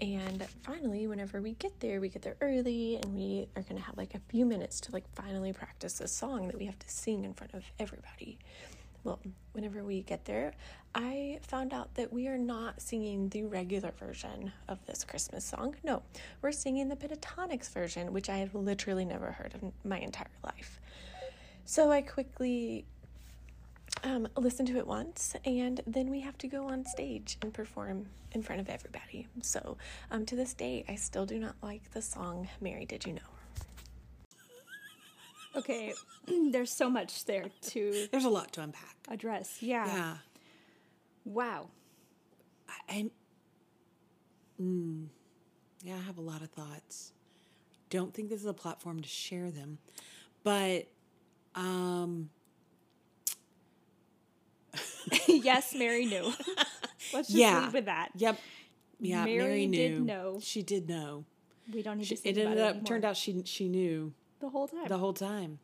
And 0.00 0.46
finally, 0.62 1.06
whenever 1.06 1.40
we 1.40 1.52
get 1.52 1.80
there, 1.80 1.98
we 2.00 2.10
get 2.10 2.20
there 2.20 2.36
early 2.42 2.96
and 2.96 3.14
we 3.14 3.48
are 3.56 3.62
gonna 3.62 3.80
have 3.80 3.96
like 3.96 4.14
a 4.14 4.20
few 4.28 4.44
minutes 4.44 4.80
to 4.82 4.92
like 4.92 5.04
finally 5.14 5.52
practice 5.52 5.94
this 5.94 6.12
song 6.12 6.48
that 6.48 6.58
we 6.58 6.66
have 6.66 6.78
to 6.78 6.90
sing 6.90 7.24
in 7.24 7.32
front 7.32 7.54
of 7.54 7.64
everybody. 7.78 8.38
Well, 9.02 9.18
whenever 9.52 9.82
we 9.82 10.02
get 10.02 10.24
there, 10.26 10.52
I 10.94 11.38
found 11.42 11.72
out 11.72 11.94
that 11.94 12.12
we 12.12 12.28
are 12.28 12.38
not 12.38 12.82
singing 12.82 13.30
the 13.30 13.44
regular 13.44 13.92
version 13.92 14.52
of 14.68 14.84
this 14.84 15.04
Christmas 15.04 15.44
song. 15.44 15.76
No, 15.84 16.02
we're 16.42 16.52
singing 16.52 16.88
the 16.88 16.96
Pentatonix 16.96 17.70
version, 17.70 18.12
which 18.12 18.28
I 18.28 18.38
have 18.38 18.54
literally 18.54 19.04
never 19.06 19.30
heard 19.30 19.54
in 19.62 19.72
my 19.84 20.00
entire 20.00 20.26
life. 20.44 20.80
So 21.64 21.90
I 21.90 22.02
quickly 22.02 22.84
um, 24.04 24.28
listen 24.36 24.66
to 24.66 24.76
it 24.78 24.86
once, 24.86 25.34
and 25.44 25.80
then 25.86 26.10
we 26.10 26.20
have 26.20 26.36
to 26.38 26.48
go 26.48 26.68
on 26.68 26.84
stage 26.84 27.38
and 27.42 27.52
perform 27.52 28.06
in 28.32 28.42
front 28.42 28.60
of 28.60 28.68
everybody. 28.68 29.26
So 29.42 29.76
um, 30.10 30.26
to 30.26 30.36
this 30.36 30.54
day, 30.54 30.84
I 30.88 30.94
still 30.96 31.26
do 31.26 31.38
not 31.38 31.54
like 31.62 31.90
the 31.92 32.02
song 32.02 32.48
"Mary 32.60 32.84
Did 32.84 33.06
You 33.06 33.14
Know." 33.14 33.20
Okay, 35.56 35.94
there's 36.50 36.70
so 36.70 36.90
much 36.90 37.24
there 37.24 37.46
to 37.68 38.08
There's 38.12 38.24
a 38.24 38.30
lot 38.30 38.52
to 38.54 38.62
unpack. 38.62 38.96
address. 39.08 39.58
Yeah. 39.60 39.86
Yeah. 39.86 40.16
Wow. 41.24 41.68
I, 42.88 43.10
mm, 44.60 45.06
yeah, 45.82 45.94
I 45.96 46.00
have 46.00 46.18
a 46.18 46.22
lot 46.22 46.42
of 46.42 46.50
thoughts. 46.50 47.12
Don't 47.90 48.12
think 48.12 48.28
this 48.28 48.40
is 48.40 48.46
a 48.46 48.52
platform 48.54 49.00
to 49.00 49.08
share 49.08 49.50
them, 49.50 49.78
but 50.44 50.86
um, 51.54 52.30
yes, 55.28 55.74
Mary 55.74 56.06
knew. 56.06 56.24
Let's 57.12 57.28
just 57.28 57.30
Yeah. 57.30 57.62
leave 57.64 57.74
with 57.74 57.84
that. 57.86 58.10
yep, 58.16 58.38
yeah. 59.00 59.24
Mary, 59.24 59.38
Mary 59.38 59.66
knew. 59.66 59.76
did 59.98 60.02
know. 60.06 60.38
She 60.42 60.62
did 60.62 60.88
know. 60.88 61.24
We 61.72 61.82
don't 61.82 61.98
need 61.98 62.06
She, 62.06 62.16
to 62.16 62.28
it 62.28 62.38
ended 62.38 62.58
up 62.60 62.84
turned 62.84 63.04
out 63.04 63.16
she 63.16 63.42
she 63.44 63.68
knew 63.68 64.12
the 64.40 64.48
whole 64.48 64.68
time 64.68 64.86
the 64.88 64.98
whole 64.98 65.12
time 65.12 65.58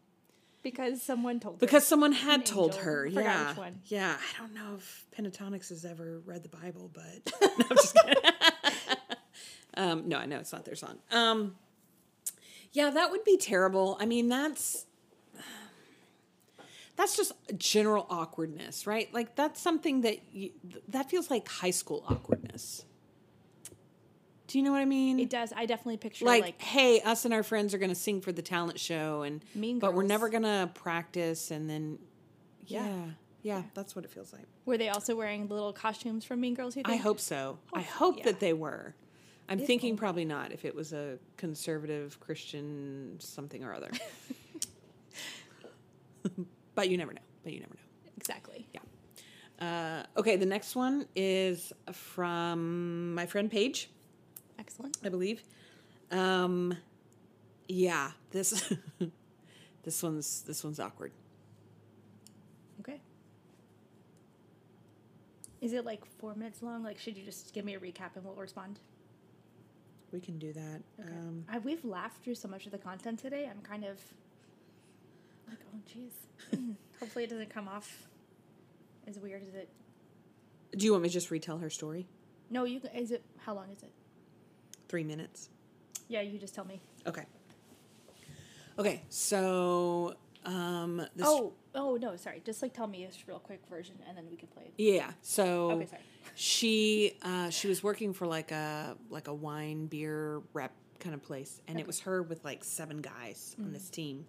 because 0.63 1.01
someone 1.03 1.39
told 1.41 1.57
her. 1.57 1.59
because 1.61 1.87
someone 1.87 2.13
had 2.13 2.41
An 2.41 2.47
told 2.47 2.71
angel. 2.73 2.85
her. 2.85 3.07
Yeah, 3.07 3.55
yeah. 3.87 4.17
I 4.17 4.39
don't 4.41 4.53
know 4.55 4.75
if 4.77 5.07
Pentatonix 5.17 5.69
has 5.71 5.85
ever 5.85 6.21
read 6.25 6.43
the 6.43 6.49
Bible, 6.49 6.91
but 6.93 7.33
no, 7.43 7.49
I'm 7.71 7.77
just 7.77 7.95
kidding. 7.97 8.23
um, 9.77 10.09
no, 10.09 10.19
I 10.19 10.27
know 10.27 10.39
it's 10.39 10.53
not 10.53 10.65
their 10.65 10.75
song. 10.77 10.99
Um, 11.11 11.57
yeah, 12.73 12.91
that 12.91 13.11
would 13.11 13.25
be 13.25 13.37
terrible. 13.37 13.97
I 14.01 14.07
mean, 14.07 14.29
that's 14.29 14.87
that's 17.03 17.17
just 17.17 17.33
general 17.59 18.07
awkwardness, 18.09 18.87
right? 18.87 19.12
Like 19.12 19.35
that's 19.35 19.61
something 19.61 20.03
that 20.03 20.19
you, 20.33 20.51
that 20.88 21.11
feels 21.11 21.31
like 21.31 21.49
high 21.49 21.73
school 21.73 22.05
awkwardness. 22.09 22.85
Do 24.47 24.59
you 24.59 24.65
know 24.65 24.71
what 24.71 24.81
I 24.81 24.85
mean? 24.85 25.19
it 25.19 25.29
does. 25.29 25.53
I 25.57 25.67
definitely 25.67 25.97
picture 25.97 26.25
like, 26.25 26.43
like, 26.43 26.62
hey, 26.62 27.01
us 27.01 27.25
and 27.25 27.35
our 27.35 27.43
friends 27.43 27.75
are 27.75 27.79
going 27.79 27.91
to 27.91 27.97
sing 27.97 28.21
for 28.21 28.31
the 28.31 28.43
talent 28.43 28.79
show, 28.79 29.23
and 29.23 29.43
Mean 29.55 29.81
but 29.81 29.95
we're 29.95 30.05
never 30.05 30.29
going 30.29 30.45
to 30.45 30.71
practice, 30.75 31.51
and 31.51 31.69
then 31.69 31.99
yeah. 32.67 32.87
Yeah. 32.87 33.05
yeah, 33.43 33.62
that's 33.75 33.97
what 33.97 34.05
it 34.05 34.11
feels 34.12 34.33
like. 34.33 34.45
were 34.65 34.79
they 34.79 34.88
also 34.88 35.17
wearing 35.17 35.49
the 35.49 35.55
little 35.55 35.73
costumes 35.73 36.25
from 36.25 36.41
Mean 36.41 36.55
Girls? 36.55 36.77
You 36.77 36.83
I 36.85 36.97
hope 36.97 37.19
so. 37.19 37.59
Oh, 37.73 37.79
I 37.79 37.83
hope 37.83 38.19
yeah. 38.19 38.25
that 38.25 38.38
they 38.38 38.53
were. 38.53 38.95
I'm 39.49 39.59
thinking 39.59 39.97
probably 39.97 40.25
not. 40.25 40.53
If 40.53 40.65
it 40.65 40.75
was 40.75 40.93
a 40.93 41.19
conservative 41.37 42.21
Christian 42.21 43.17
something 43.19 43.65
or 43.65 43.75
other, 43.75 43.91
but 46.75 46.89
you 46.89 46.97
never 46.97 47.13
know. 47.13 47.21
But 47.45 47.53
you 47.53 47.61
never 47.61 47.75
know. 47.75 48.11
exactly. 48.17 48.67
Yeah. 48.73 48.81
Uh, 49.61 50.03
okay, 50.17 50.37
the 50.37 50.47
next 50.47 50.75
one 50.75 51.07
is 51.15 51.73
from 51.93 53.15
my 53.15 53.27
friend 53.27 53.51
Paige. 53.51 53.91
Excellent. 54.59 54.97
I 55.05 55.09
believe. 55.09 55.43
Um, 56.11 56.77
yeah, 57.69 58.11
this 58.31 58.73
this 59.83 60.03
one's 60.03 60.43
this 60.43 60.65
one's 60.65 60.81
awkward. 60.81 61.13
Okay. 62.81 63.01
Is 65.61 65.73
it 65.73 65.85
like 65.85 66.05
four 66.19 66.35
minutes 66.35 66.63
long? 66.63 66.83
Like, 66.83 66.99
should 66.99 67.17
you 67.17 67.25
just 67.25 67.55
give 67.55 67.65
me 67.65 67.75
a 67.75 67.81
recap 67.81 68.17
and 68.17 68.25
we'll 68.25 68.35
respond? 68.35 68.81
We 70.13 70.21
can 70.21 70.39
do 70.39 70.53
that. 70.53 70.83
Okay. 71.01 71.09
Um, 71.09 71.45
I, 71.49 71.59
we've 71.59 71.85
laughed 71.85 72.23
through 72.23 72.35
so 72.35 72.49
much 72.49 72.67
of 72.67 72.73
the 72.73 72.79
content 72.79 73.19
today. 73.19 73.49
I'm 73.51 73.63
kind 73.63 73.85
of 73.85 73.99
like, 75.53 75.67
oh, 75.75 75.79
jeez. 76.59 76.75
Hopefully, 77.01 77.25
it 77.25 77.31
doesn't 77.31 77.51
come 77.51 77.69
off 77.69 78.09
as 79.07 79.19
weird 79.19 79.43
as 79.47 79.55
it. 79.55 79.69
do 80.77 80.85
you 80.87 80.93
want 80.93 81.03
me 81.03 81.09
to 81.09 81.12
just 81.12 81.31
retell 81.31 81.59
her 81.59 81.71
story? 81.71 82.07
No, 82.51 82.65
you. 82.65 82.81
can- 82.81 82.91
Is 82.91 83.11
it? 83.11 83.23
How 83.38 83.55
long 83.55 83.71
is 83.71 83.83
it? 83.83 83.91
Three 84.88 85.05
minutes. 85.05 85.49
Yeah, 86.09 86.21
you 86.21 86.38
just 86.38 86.55
tell 86.55 86.65
me. 86.67 86.81
Okay. 87.07 87.25
Okay, 88.79 89.03
so 89.09 90.15
um, 90.45 90.97
this 91.17 91.27
Oh, 91.27 91.53
oh 91.75 91.97
no, 91.97 92.17
sorry. 92.17 92.43
Just 92.45 92.62
like 92.62 92.73
tell 92.73 92.87
me 92.87 93.05
a 93.05 93.09
real 93.27 93.38
quick 93.38 93.61
version, 93.69 93.97
and 94.09 94.17
then 94.17 94.25
we 94.31 94.37
can 94.37 94.49
play 94.49 94.65
it. 94.65 94.73
Yeah. 94.77 95.11
So 95.23 95.73
Okay, 95.73 95.87
sorry. 95.87 96.03
she 96.35 97.12
uh, 97.23 97.51
she 97.51 97.69
was 97.69 97.83
working 97.83 98.12
for 98.12 98.27
like 98.27 98.51
a 98.51 98.97
like 99.11 99.29
a 99.29 99.35
wine 99.35 99.87
beer 99.87 100.41
rep 100.53 100.73
kind 101.01 101.15
of 101.15 101.23
place, 101.23 101.61
and 101.69 101.79
it 101.81 101.87
was 101.87 102.01
her 102.01 102.23
with 102.23 102.45
like 102.45 102.65
seven 102.65 102.99
guys 103.03 103.57
on 103.59 103.73
this 103.73 103.91
team, 103.91 104.25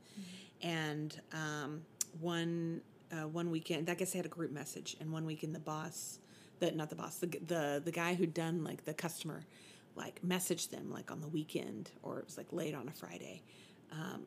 and 0.63 1.19
um, 1.33 1.81
one 2.19 2.81
uh, 3.11 3.27
one 3.27 3.51
weekend 3.51 3.89
I 3.89 3.93
guess 3.93 4.13
they 4.13 4.19
had 4.19 4.25
a 4.25 4.29
group 4.29 4.51
message, 4.51 4.97
and 4.99 5.11
one 5.11 5.25
weekend 5.25 5.53
the 5.53 5.59
boss, 5.59 6.19
the 6.59 6.71
not 6.71 6.89
the 6.89 6.95
boss, 6.95 7.17
the 7.17 7.27
the 7.27 7.81
the 7.83 7.91
guy 7.91 8.15
who'd 8.15 8.33
done 8.33 8.63
like 8.63 8.85
the 8.85 8.93
customer, 8.93 9.45
like 9.95 10.21
messaged 10.25 10.71
them 10.71 10.91
like 10.91 11.11
on 11.11 11.21
the 11.21 11.27
weekend 11.27 11.91
or 12.01 12.19
it 12.19 12.25
was 12.25 12.37
like 12.37 12.51
late 12.51 12.73
on 12.73 12.87
a 12.87 12.91
Friday. 12.91 13.43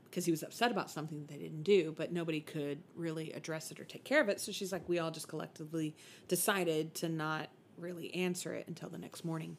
Because 0.05 0.25
he 0.25 0.31
was 0.31 0.45
upset 0.45 0.71
about 0.71 0.93
something 0.93 1.19
that 1.19 1.27
they 1.27 1.39
didn't 1.43 1.65
do, 1.65 1.93
but 1.97 2.13
nobody 2.13 2.41
could 2.41 2.79
really 2.95 3.33
address 3.33 3.73
it 3.73 3.81
or 3.81 3.85
take 3.85 4.05
care 4.05 4.21
of 4.21 4.29
it. 4.29 4.41
So 4.41 4.53
she's 4.53 4.71
like, 4.71 4.89
we 4.89 5.01
all 5.01 5.11
just 5.11 5.27
collectively 5.27 5.97
decided 6.29 6.95
to 6.97 7.09
not 7.09 7.49
really 7.77 8.15
answer 8.15 8.55
it 8.55 8.69
until 8.69 8.89
the 8.89 8.99
next 8.99 9.25
morning 9.25 9.57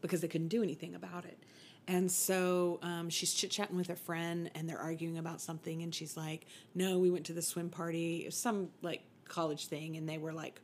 because 0.00 0.22
they 0.22 0.28
couldn't 0.28 0.48
do 0.48 0.60
anything 0.60 0.96
about 0.96 1.24
it. 1.24 1.38
And 1.86 2.10
so 2.10 2.78
um, 2.82 3.10
she's 3.10 3.34
chit 3.34 3.50
chatting 3.50 3.76
with 3.76 3.90
a 3.90 3.96
friend, 3.96 4.50
and 4.54 4.68
they're 4.68 4.78
arguing 4.78 5.18
about 5.18 5.40
something. 5.40 5.82
And 5.82 5.94
she's 5.94 6.16
like, 6.16 6.46
"No, 6.74 6.98
we 6.98 7.10
went 7.10 7.26
to 7.26 7.32
the 7.32 7.42
swim 7.42 7.68
party, 7.68 8.26
some 8.30 8.68
like 8.82 9.02
college 9.28 9.66
thing." 9.66 9.96
And 9.96 10.08
they 10.08 10.18
were 10.18 10.32
like 10.32 10.60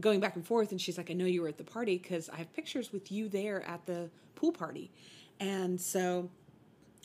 going 0.00 0.20
back 0.20 0.36
and 0.36 0.46
forth. 0.46 0.72
And 0.72 0.80
she's 0.80 0.98
like, 0.98 1.10
"I 1.10 1.14
know 1.14 1.26
you 1.26 1.42
were 1.42 1.48
at 1.48 1.58
the 1.58 1.64
party 1.64 1.96
because 1.98 2.28
I 2.28 2.36
have 2.36 2.52
pictures 2.54 2.92
with 2.92 3.12
you 3.12 3.28
there 3.28 3.62
at 3.62 3.86
the 3.86 4.10
pool 4.34 4.52
party." 4.52 4.90
And 5.38 5.80
so 5.80 6.28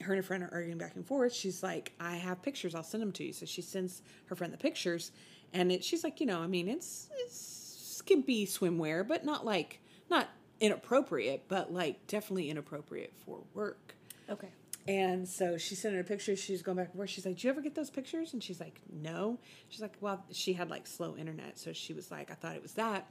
her 0.01 0.13
and 0.13 0.17
her 0.17 0.23
friend 0.23 0.43
are 0.43 0.49
arguing 0.51 0.77
back 0.77 0.95
and 0.95 1.05
forth. 1.05 1.33
She's 1.33 1.63
like, 1.63 1.93
I 1.99 2.17
have 2.17 2.41
pictures. 2.41 2.75
I'll 2.75 2.83
send 2.83 3.01
them 3.01 3.11
to 3.13 3.23
you. 3.23 3.33
So 3.33 3.45
she 3.45 3.61
sends 3.61 4.03
her 4.25 4.35
friend 4.35 4.53
the 4.53 4.57
pictures, 4.57 5.11
and 5.53 5.71
it, 5.71 5.83
she's 5.83 6.03
like, 6.03 6.19
you 6.19 6.25
know, 6.25 6.39
I 6.39 6.47
mean, 6.47 6.67
it's 6.67 7.09
it's 7.19 7.95
skimpy 7.97 8.45
swimwear, 8.45 9.07
but 9.07 9.25
not 9.25 9.45
like 9.45 9.79
not 10.09 10.29
inappropriate, 10.59 11.43
but 11.47 11.71
like 11.73 12.07
definitely 12.07 12.49
inappropriate 12.49 13.13
for 13.25 13.39
work. 13.53 13.95
Okay. 14.29 14.49
And 14.87 15.27
so 15.27 15.57
she 15.57 15.75
sent 15.75 15.95
her 15.95 16.01
a 16.01 16.03
picture. 16.03 16.35
She's 16.35 16.61
going 16.61 16.77
back 16.77 16.87
and 16.87 16.95
forth. 16.95 17.09
She's 17.09 17.25
like, 17.25 17.37
"Do 17.37 17.47
you 17.47 17.51
ever 17.51 17.61
get 17.61 17.75
those 17.75 17.89
pictures?" 17.89 18.33
And 18.33 18.41
she's 18.41 18.59
like, 18.59 18.79
"No." 18.89 19.37
She's 19.67 19.81
like, 19.81 19.95
"Well, 19.99 20.23
she 20.31 20.53
had 20.53 20.69
like 20.69 20.87
slow 20.87 21.15
internet, 21.17 21.59
so 21.59 21.73
she 21.73 21.93
was 21.93 22.09
like, 22.09 22.31
I 22.31 22.35
thought 22.35 22.55
it 22.55 22.61
was 22.61 22.73
that." 22.73 23.07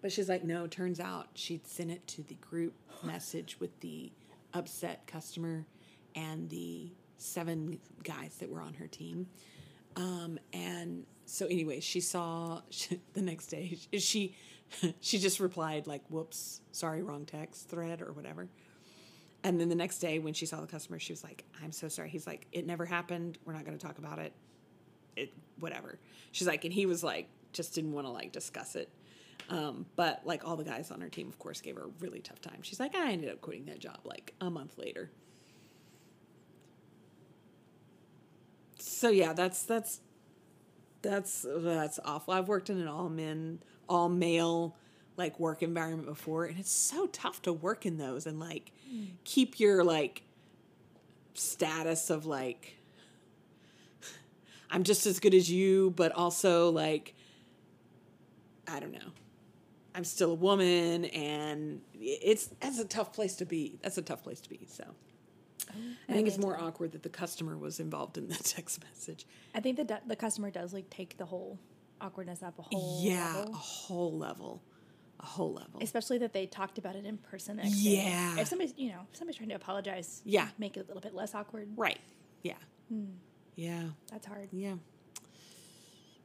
But 0.00 0.12
she's 0.12 0.28
like, 0.28 0.44
"No." 0.44 0.68
Turns 0.68 1.00
out 1.00 1.28
she'd 1.34 1.66
sent 1.66 1.90
it 1.90 2.06
to 2.08 2.22
the 2.22 2.34
group 2.34 2.74
message 3.02 3.58
with 3.58 3.80
the 3.80 4.12
upset 4.54 5.06
customer 5.06 5.66
and 6.14 6.48
the 6.50 6.92
seven 7.18 7.78
guys 8.04 8.36
that 8.36 8.48
were 8.48 8.60
on 8.60 8.74
her 8.74 8.86
team. 8.86 9.26
Um, 9.96 10.38
and 10.52 11.04
so, 11.26 11.46
anyway, 11.46 11.80
she 11.80 12.00
saw 12.00 12.60
the 13.12 13.22
next 13.22 13.48
day. 13.48 13.76
She 13.98 14.34
she 15.00 15.18
just 15.18 15.40
replied 15.40 15.86
like, 15.86 16.02
"Whoops, 16.08 16.60
sorry, 16.72 17.02
wrong 17.02 17.24
text 17.24 17.68
thread 17.68 18.02
or 18.02 18.12
whatever." 18.12 18.48
And 19.42 19.58
then 19.58 19.68
the 19.70 19.74
next 19.74 19.98
day, 19.98 20.18
when 20.18 20.34
she 20.34 20.44
saw 20.44 20.60
the 20.60 20.66
customer, 20.66 20.98
she 20.98 21.12
was 21.12 21.24
like, 21.24 21.44
"I'm 21.62 21.72
so 21.72 21.88
sorry." 21.88 22.10
He's 22.10 22.26
like, 22.26 22.46
"It 22.52 22.66
never 22.66 22.84
happened. 22.84 23.38
We're 23.44 23.54
not 23.54 23.64
going 23.64 23.76
to 23.76 23.84
talk 23.84 23.98
about 23.98 24.18
it. 24.18 24.32
It 25.16 25.32
whatever." 25.58 25.98
She's 26.32 26.46
like, 26.46 26.64
and 26.64 26.72
he 26.72 26.86
was 26.86 27.02
like, 27.02 27.28
just 27.52 27.74
didn't 27.74 27.92
want 27.92 28.06
to 28.06 28.12
like 28.12 28.32
discuss 28.32 28.76
it. 28.76 28.88
Um, 29.48 29.86
but 29.96 30.20
like 30.24 30.46
all 30.46 30.56
the 30.56 30.64
guys 30.64 30.90
on 30.90 31.00
her 31.00 31.08
team, 31.08 31.28
of 31.28 31.38
course, 31.38 31.60
gave 31.60 31.76
her 31.76 31.84
a 31.84 31.90
really 31.98 32.20
tough 32.20 32.40
time. 32.40 32.62
She's 32.62 32.78
like, 32.78 32.94
I 32.94 33.12
ended 33.12 33.30
up 33.30 33.40
quitting 33.40 33.64
that 33.66 33.80
job 33.80 33.98
like 34.04 34.34
a 34.40 34.50
month 34.50 34.78
later. 34.78 35.10
So 38.78 39.08
yeah, 39.08 39.32
that's 39.32 39.64
that's 39.64 40.00
that's 41.02 41.46
that's 41.48 41.98
awful. 42.04 42.34
I've 42.34 42.48
worked 42.48 42.70
in 42.70 42.80
an 42.80 42.86
all 42.86 43.08
men, 43.08 43.60
all 43.90 44.08
male 44.08 44.76
like 45.16 45.38
work 45.38 45.62
environment 45.62 46.08
before, 46.08 46.46
and 46.46 46.58
it's 46.58 46.72
so 46.72 47.06
tough 47.08 47.42
to 47.42 47.52
work 47.52 47.84
in 47.84 47.98
those 47.98 48.26
and 48.26 48.40
like 48.40 48.72
mm. 48.90 49.08
keep 49.24 49.60
your 49.60 49.84
like 49.84 50.22
status 51.34 52.08
of 52.08 52.24
like 52.24 52.76
I'm 54.70 54.84
just 54.84 55.04
as 55.06 55.20
good 55.20 55.34
as 55.34 55.50
you, 55.50 55.92
but 55.96 56.12
also 56.12 56.70
like 56.70 57.14
I 58.68 58.80
don't 58.80 58.92
know. 58.92 59.12
I'm 59.94 60.04
still 60.04 60.30
a 60.30 60.34
woman, 60.34 61.06
and 61.06 61.80
it's 61.94 62.46
that's 62.60 62.78
a 62.78 62.84
tough 62.84 63.12
place 63.12 63.36
to 63.36 63.44
be. 63.44 63.78
That's 63.82 63.98
a 63.98 64.02
tough 64.02 64.22
place 64.22 64.40
to 64.40 64.48
be. 64.48 64.60
So 64.68 64.84
oh, 65.68 65.74
I 66.08 66.12
think 66.12 66.28
it's 66.28 66.38
more 66.38 66.58
awkward 66.58 66.92
that 66.92 67.02
the 67.02 67.08
customer 67.08 67.58
was 67.58 67.80
involved 67.80 68.16
in 68.16 68.28
the 68.28 68.34
text 68.42 68.82
message. 68.84 69.26
I 69.54 69.60
think 69.60 69.76
the 69.76 70.00
the 70.06 70.16
customer 70.16 70.50
does 70.50 70.72
like 70.72 70.88
take 70.88 71.18
the 71.18 71.26
whole 71.26 71.58
awkwardness 72.00 72.42
up 72.42 72.58
a 72.58 72.62
whole 72.62 73.00
yeah, 73.02 73.34
level. 73.36 73.52
a 73.52 73.56
whole 73.56 74.18
level, 74.18 74.62
a 75.20 75.26
whole 75.26 75.52
level. 75.52 75.80
Especially 75.82 76.18
that 76.18 76.32
they 76.32 76.46
talked 76.46 76.78
about 76.78 76.96
it 76.96 77.04
in 77.04 77.18
person. 77.18 77.56
day. 77.56 77.62
Yeah. 77.66 78.38
If 78.38 78.48
somebody's, 78.48 78.74
you 78.76 78.90
know, 78.90 79.00
if 79.10 79.16
somebody's 79.18 79.36
trying 79.36 79.48
to 79.50 79.54
apologize, 79.56 80.22
Yeah. 80.24 80.48
make 80.58 80.76
it 80.76 80.80
a 80.80 80.86
little 80.86 81.00
bit 81.02 81.14
less 81.14 81.34
awkward. 81.34 81.68
right. 81.76 81.98
Yeah. 82.42 82.54
Yeah. 83.56 83.82
That's 84.10 84.26
hard. 84.26 84.48
Yeah. 84.52 84.74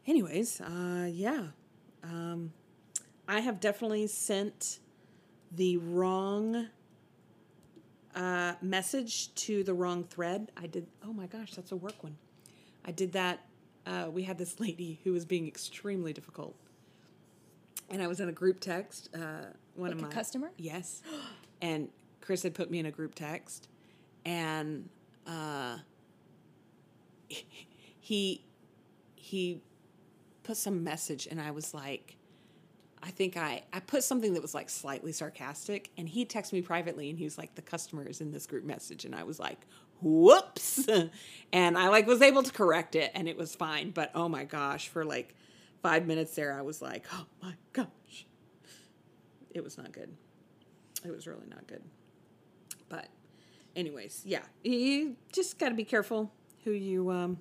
Anyways, 0.07 0.61
uh, 0.61 1.09
yeah. 1.11 1.47
Um, 2.03 2.53
I 3.27 3.39
have 3.39 3.59
definitely 3.59 4.07
sent 4.07 4.79
the 5.51 5.77
wrong 5.77 6.67
uh, 8.15 8.53
message 8.61 9.33
to 9.35 9.63
the 9.63 9.73
wrong 9.73 10.03
thread. 10.03 10.51
I 10.55 10.67
did. 10.67 10.87
Oh 11.03 11.11
my 11.11 11.25
gosh, 11.27 11.53
that's 11.55 11.71
a 11.71 11.75
work 11.75 12.01
one. 12.03 12.17
I 12.85 12.91
did 12.91 13.11
that. 13.13 13.45
Uh, 13.85 14.09
we 14.11 14.23
had 14.23 14.37
this 14.37 14.59
lady 14.59 14.99
who 15.03 15.13
was 15.13 15.25
being 15.25 15.47
extremely 15.47 16.13
difficult, 16.13 16.55
and 17.89 18.01
I 18.01 18.07
was 18.07 18.19
in 18.19 18.29
a 18.29 18.33
group 18.33 18.59
text. 18.59 19.09
Uh, 19.13 19.45
one 19.75 19.91
Like 19.91 19.99
of 19.99 20.01
my 20.01 20.09
customer? 20.09 20.51
Yes, 20.57 21.01
and 21.61 21.89
Chris 22.21 22.43
had 22.43 22.53
put 22.53 22.71
me 22.71 22.79
in 22.79 22.85
a 22.85 22.91
group 22.91 23.15
text, 23.15 23.67
and 24.25 24.89
uh, 25.27 25.77
he 27.99 28.43
he 29.15 29.61
put 30.43 30.55
some 30.55 30.83
message 30.83 31.27
and 31.29 31.41
I 31.41 31.49
was 31.51 31.73
like 31.73 32.15
I 33.01 33.09
think 33.09 33.35
I 33.35 33.63
I 33.73 33.79
put 33.79 34.03
something 34.03 34.33
that 34.33 34.41
was 34.41 34.53
like 34.53 34.69
slightly 34.69 35.11
sarcastic 35.11 35.89
and 35.97 36.07
he 36.07 36.25
texted 36.25 36.53
me 36.53 36.61
privately 36.61 37.09
and 37.09 37.17
he 37.17 37.23
was 37.23 37.37
like 37.37 37.55
the 37.55 37.63
customer 37.63 38.07
is 38.07 38.21
in 38.21 38.31
this 38.31 38.45
group 38.45 38.63
message 38.63 39.05
and 39.05 39.15
I 39.15 39.23
was 39.23 39.39
like 39.39 39.65
whoops. 40.01 40.87
And 41.53 41.77
I 41.77 41.87
like 41.87 42.05
was 42.05 42.21
able 42.21 42.43
to 42.43 42.51
correct 42.51 42.95
it 42.95 43.11
and 43.15 43.29
it 43.29 43.37
was 43.37 43.55
fine. 43.55 43.91
But 43.91 44.11
oh 44.13 44.27
my 44.27 44.43
gosh 44.43 44.89
for 44.89 45.05
like 45.05 45.35
5 45.83 46.05
minutes 46.05 46.35
there 46.35 46.51
I 46.51 46.61
was 46.63 46.81
like 46.81 47.05
oh 47.13 47.25
my 47.41 47.53
gosh. 47.71 48.25
It 49.51 49.63
was 49.63 49.77
not 49.77 49.93
good. 49.93 50.11
It 51.05 51.11
was 51.11 51.27
really 51.27 51.47
not 51.47 51.65
good. 51.65 51.81
But 52.89 53.07
anyways 53.73 54.23
yeah 54.25 54.41
you 54.63 55.15
just 55.31 55.57
got 55.57 55.69
to 55.69 55.75
be 55.75 55.85
careful 55.85 56.29
who 56.65 56.71
you 56.71 57.09
um 57.11 57.37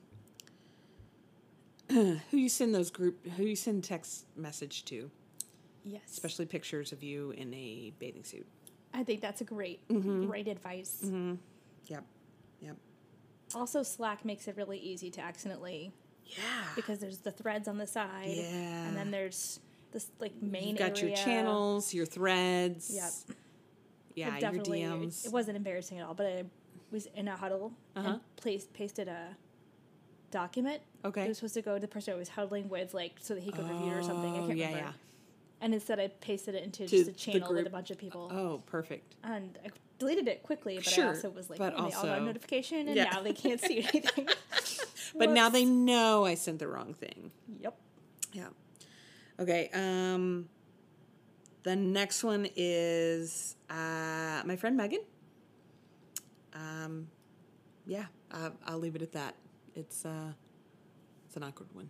who 1.90 2.18
you 2.36 2.48
send 2.48 2.72
those 2.74 2.90
group 2.92 3.26
who 3.36 3.42
you 3.44 3.56
send 3.56 3.82
text 3.84 4.26
message 4.36 4.84
to. 4.86 5.10
Yes. 5.86 6.02
especially 6.12 6.46
pictures 6.46 6.92
of 6.92 7.02
you 7.02 7.32
in 7.32 7.52
a 7.52 7.92
bathing 7.98 8.24
suit. 8.24 8.46
I 8.94 9.02
think 9.02 9.20
that's 9.20 9.40
a 9.40 9.44
great, 9.44 9.86
Mm-hmm. 9.88 10.26
great 10.26 10.46
advice. 10.48 11.04
yep 11.86 12.04
yep 12.60 12.76
Also, 13.54 13.82
Slack 13.82 14.24
makes 14.24 14.48
it 14.48 14.56
really 14.56 14.78
easy 14.78 15.10
to 15.12 15.20
accidentally 15.20 15.92
yeah 16.26 16.40
because 16.76 16.98
there's 17.00 17.18
the 17.18 17.30
threads 17.30 17.68
on 17.68 17.78
the 17.78 17.86
side, 17.86 18.28
Yeah. 18.28 18.86
and 18.88 18.96
then 18.96 19.10
there's 19.10 19.60
this 19.92 20.10
like 20.18 20.32
main. 20.42 20.68
you've 20.70 20.78
got 20.78 21.00
your 21.00 21.14
channels 21.14 21.92
your 21.94 22.06
threads 22.06 22.90
Yep. 22.92 23.12
yeah 24.14 24.26
It 24.28 24.30
your 24.32 24.40
definitely, 24.40 24.80
dms 24.82 25.26
It 25.26 25.32
wasn't 25.32 25.56
embarrassing 25.56 25.98
at 25.98 26.06
all, 26.06 26.14
but 26.14 26.26
I 26.26 26.44
was 26.90 27.06
in 27.14 27.28
a 27.28 27.36
huddle 27.36 27.72
Uh-huh. 27.96 28.08
and 28.08 28.20
placed, 28.36 28.72
pasted 28.72 29.08
a 29.08 29.36
document. 30.30 30.80
Okay. 31.04 31.24
It 31.24 31.28
was 31.28 31.38
supposed 31.38 31.54
to 31.54 31.62
go 31.62 31.74
to 31.74 31.80
the 31.80 31.86
person 31.88 32.14
I 32.14 32.16
was 32.16 32.28
huddling 32.30 32.68
with, 32.68 32.92
like, 32.94 33.12
so 33.20 33.34
that 33.34 33.42
he 33.42 33.52
could 33.52 33.68
review 33.68 33.92
it 33.92 33.96
or 33.98 34.02
something. 34.02 34.34
I 34.34 34.38
Oh, 34.38 34.46
can't 34.46 34.58
yeah, 34.58 34.66
remember. 34.68 34.88
yeah. 34.88 34.92
And 35.60 35.74
instead, 35.74 36.00
I 36.00 36.08
pasted 36.08 36.54
it 36.56 36.64
into 36.64 36.86
To 36.86 36.88
just 36.88 37.02
a 37.08 37.12
the 37.12 37.12
channel 37.18 37.52
with 37.54 37.66
a 37.66 37.70
bunch 37.70 37.90
of 37.90 37.98
people. 37.98 38.28
oh 38.32 38.62
perfect 38.66 39.14
And 39.22 39.58
I 39.64 39.68
deleted 39.98 40.28
it 40.28 40.42
quickly, 40.42 40.76
but 40.76 40.84
Sure, 40.86 41.04
I 41.04 41.08
also 41.08 41.30
was 41.30 41.48
like, 41.50 41.58
but 41.58 41.74
oh, 41.76 41.88
they 41.88 41.92
all 41.94 42.02
got 42.04 42.18
a 42.18 42.24
notification, 42.24 42.88
and 42.88 42.96
Yeah. 42.96 43.04
now 43.04 43.22
they 43.22 43.32
can't 43.32 43.60
see 43.60 43.78
anything. 43.94 44.28
but 45.16 45.30
now 45.30 45.48
they 45.48 45.64
know 45.64 46.24
i 46.24 46.34
sent 46.34 46.58
the 46.58 46.66
wrong 46.68 46.92
thing 46.94 47.30
Yep. 47.60 47.76
Yeah. 48.32 48.48
Okay. 49.38 49.70
Um, 49.72 50.48
the 51.62 51.76
next 51.76 52.22
one 52.24 52.46
is 52.56 53.56
uh, 53.70 54.42
my 54.44 54.56
friend 54.56 54.76
Megan. 54.76 55.00
Um, 56.52 57.08
yeah, 57.86 58.06
I, 58.32 58.50
I'll 58.66 58.78
leave 58.78 58.96
it 58.96 59.02
at 59.02 59.12
that. 59.12 59.34
It's 59.74 60.04
uh, 60.04 60.32
it's 61.26 61.36
an 61.36 61.42
awkward 61.42 61.68
one, 61.72 61.88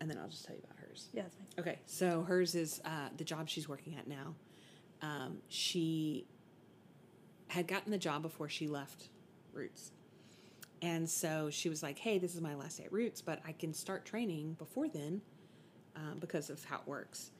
and 0.00 0.08
then 0.10 0.18
I'll 0.18 0.28
just 0.28 0.44
tell 0.46 0.54
you 0.56 0.62
about 0.64 0.78
hers. 0.78 1.08
Yeah, 1.12 1.22
that's 1.22 1.34
fine. 1.34 1.46
Okay, 1.58 1.78
so 1.86 2.22
hers 2.22 2.54
is 2.54 2.80
uh, 2.84 3.08
the 3.16 3.24
job 3.24 3.48
she's 3.48 3.68
working 3.68 3.96
at 3.96 4.06
now. 4.08 4.34
Um, 5.02 5.38
she 5.48 6.26
had 7.48 7.66
gotten 7.66 7.90
the 7.90 7.98
job 7.98 8.22
before 8.22 8.48
she 8.48 8.68
left 8.68 9.08
Roots. 9.52 9.92
And 10.82 11.08
so 11.08 11.50
she 11.50 11.68
was 11.68 11.82
like, 11.82 11.98
hey, 11.98 12.18
this 12.18 12.34
is 12.34 12.40
my 12.40 12.54
last 12.54 12.78
day 12.78 12.84
at 12.84 12.92
Roots, 12.92 13.20
but 13.20 13.40
I 13.46 13.52
can 13.52 13.74
start 13.74 14.04
training 14.04 14.54
before 14.58 14.88
then 14.88 15.20
um, 15.96 16.18
because 16.20 16.50
of 16.50 16.64
how 16.64 16.76
it 16.76 16.86
works, 16.86 17.32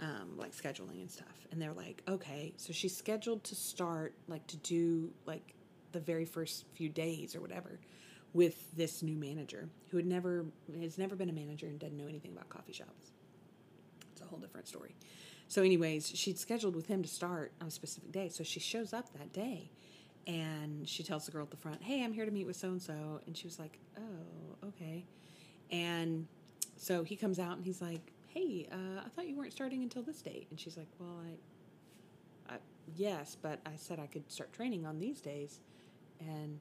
um, 0.00 0.36
like 0.36 0.52
scheduling 0.52 1.00
and 1.00 1.10
stuff. 1.10 1.46
And 1.50 1.60
they're 1.60 1.72
like, 1.72 2.02
okay. 2.08 2.52
So 2.56 2.72
she's 2.72 2.96
scheduled 2.96 3.42
to 3.44 3.54
start, 3.54 4.14
like, 4.28 4.46
to 4.48 4.56
do, 4.58 5.10
like, 5.26 5.54
the 5.92 6.00
very 6.00 6.24
first 6.24 6.66
few 6.74 6.88
days 6.88 7.34
or 7.34 7.40
whatever 7.40 7.80
with 8.32 8.76
this 8.76 9.02
new 9.02 9.16
manager 9.16 9.68
who 9.90 9.96
had 9.96 10.06
never, 10.06 10.44
has 10.80 10.98
never 10.98 11.16
been 11.16 11.30
a 11.30 11.32
manager 11.32 11.66
and 11.66 11.78
doesn't 11.78 11.96
know 11.96 12.08
anything 12.08 12.32
about 12.32 12.48
coffee 12.48 12.72
shops. 12.72 13.12
It's 14.12 14.20
a 14.20 14.24
whole 14.24 14.38
different 14.38 14.68
story. 14.68 14.94
So, 15.48 15.62
anyways, 15.62 16.10
she'd 16.14 16.38
scheduled 16.38 16.74
with 16.74 16.86
him 16.86 17.02
to 17.02 17.08
start 17.08 17.52
on 17.60 17.68
a 17.68 17.70
specific 17.70 18.12
day. 18.12 18.28
So 18.28 18.42
she 18.44 18.60
shows 18.60 18.92
up 18.92 19.12
that 19.12 19.32
day 19.32 19.70
and 20.26 20.88
she 20.88 21.02
tells 21.02 21.26
the 21.26 21.32
girl 21.32 21.42
at 21.42 21.50
the 21.50 21.56
front, 21.56 21.82
Hey, 21.82 22.02
I'm 22.02 22.12
here 22.12 22.24
to 22.24 22.30
meet 22.30 22.46
with 22.46 22.56
so 22.56 22.68
and 22.68 22.82
so. 22.82 23.20
And 23.26 23.36
she 23.36 23.46
was 23.46 23.58
like, 23.58 23.78
Oh, 23.98 24.68
okay. 24.68 25.04
And 25.70 26.26
so 26.76 27.04
he 27.04 27.16
comes 27.16 27.38
out 27.38 27.56
and 27.56 27.64
he's 27.64 27.82
like, 27.82 28.12
Hey, 28.28 28.68
uh, 28.72 29.02
I 29.04 29.08
thought 29.10 29.28
you 29.28 29.36
weren't 29.36 29.52
starting 29.52 29.82
until 29.82 30.02
this 30.02 30.22
date. 30.22 30.46
And 30.50 30.58
she's 30.58 30.76
like, 30.76 30.88
Well, 30.98 31.20
I, 32.48 32.54
I 32.54 32.58
yes, 32.96 33.36
but 33.40 33.60
I 33.66 33.76
said 33.76 34.00
I 34.00 34.06
could 34.06 34.30
start 34.30 34.52
training 34.52 34.86
on 34.86 34.98
these 34.98 35.20
days. 35.20 35.60
And 36.20 36.58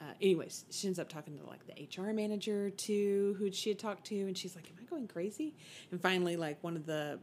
uh, 0.00 0.12
anyways, 0.20 0.64
she 0.70 0.86
ends 0.86 0.98
up 0.98 1.08
talking 1.08 1.36
to 1.38 1.46
like 1.46 1.60
the 1.66 2.02
HR 2.02 2.12
manager 2.12 2.70
too, 2.70 3.36
who 3.38 3.50
she 3.50 3.70
had 3.70 3.78
talked 3.78 4.04
to, 4.06 4.16
and 4.16 4.38
she's 4.38 4.54
like, 4.54 4.68
"Am 4.68 4.76
I 4.80 4.84
going 4.88 5.08
crazy?" 5.08 5.54
And 5.90 6.00
finally, 6.00 6.36
like 6.36 6.62
one 6.62 6.76
of 6.76 6.86
the 6.86 7.18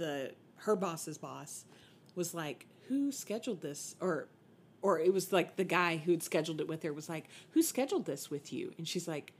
the 0.00 0.32
her 0.56 0.74
boss's 0.74 1.18
boss 1.18 1.64
was 2.16 2.34
like, 2.34 2.66
"Who 2.88 3.12
scheduled 3.12 3.60
this?" 3.60 3.94
Or 4.00 4.28
or 4.82 4.98
it 4.98 5.12
was 5.12 5.32
like 5.32 5.56
the 5.56 5.64
guy 5.64 5.98
who'd 5.98 6.22
scheduled 6.22 6.60
it 6.60 6.66
with 6.66 6.82
her 6.82 6.92
was 6.92 7.08
like, 7.08 7.28
"Who 7.50 7.62
scheduled 7.62 8.06
this 8.06 8.30
with 8.30 8.52
you?" 8.52 8.72
And 8.78 8.88
she's 8.88 9.06
like, 9.06 9.32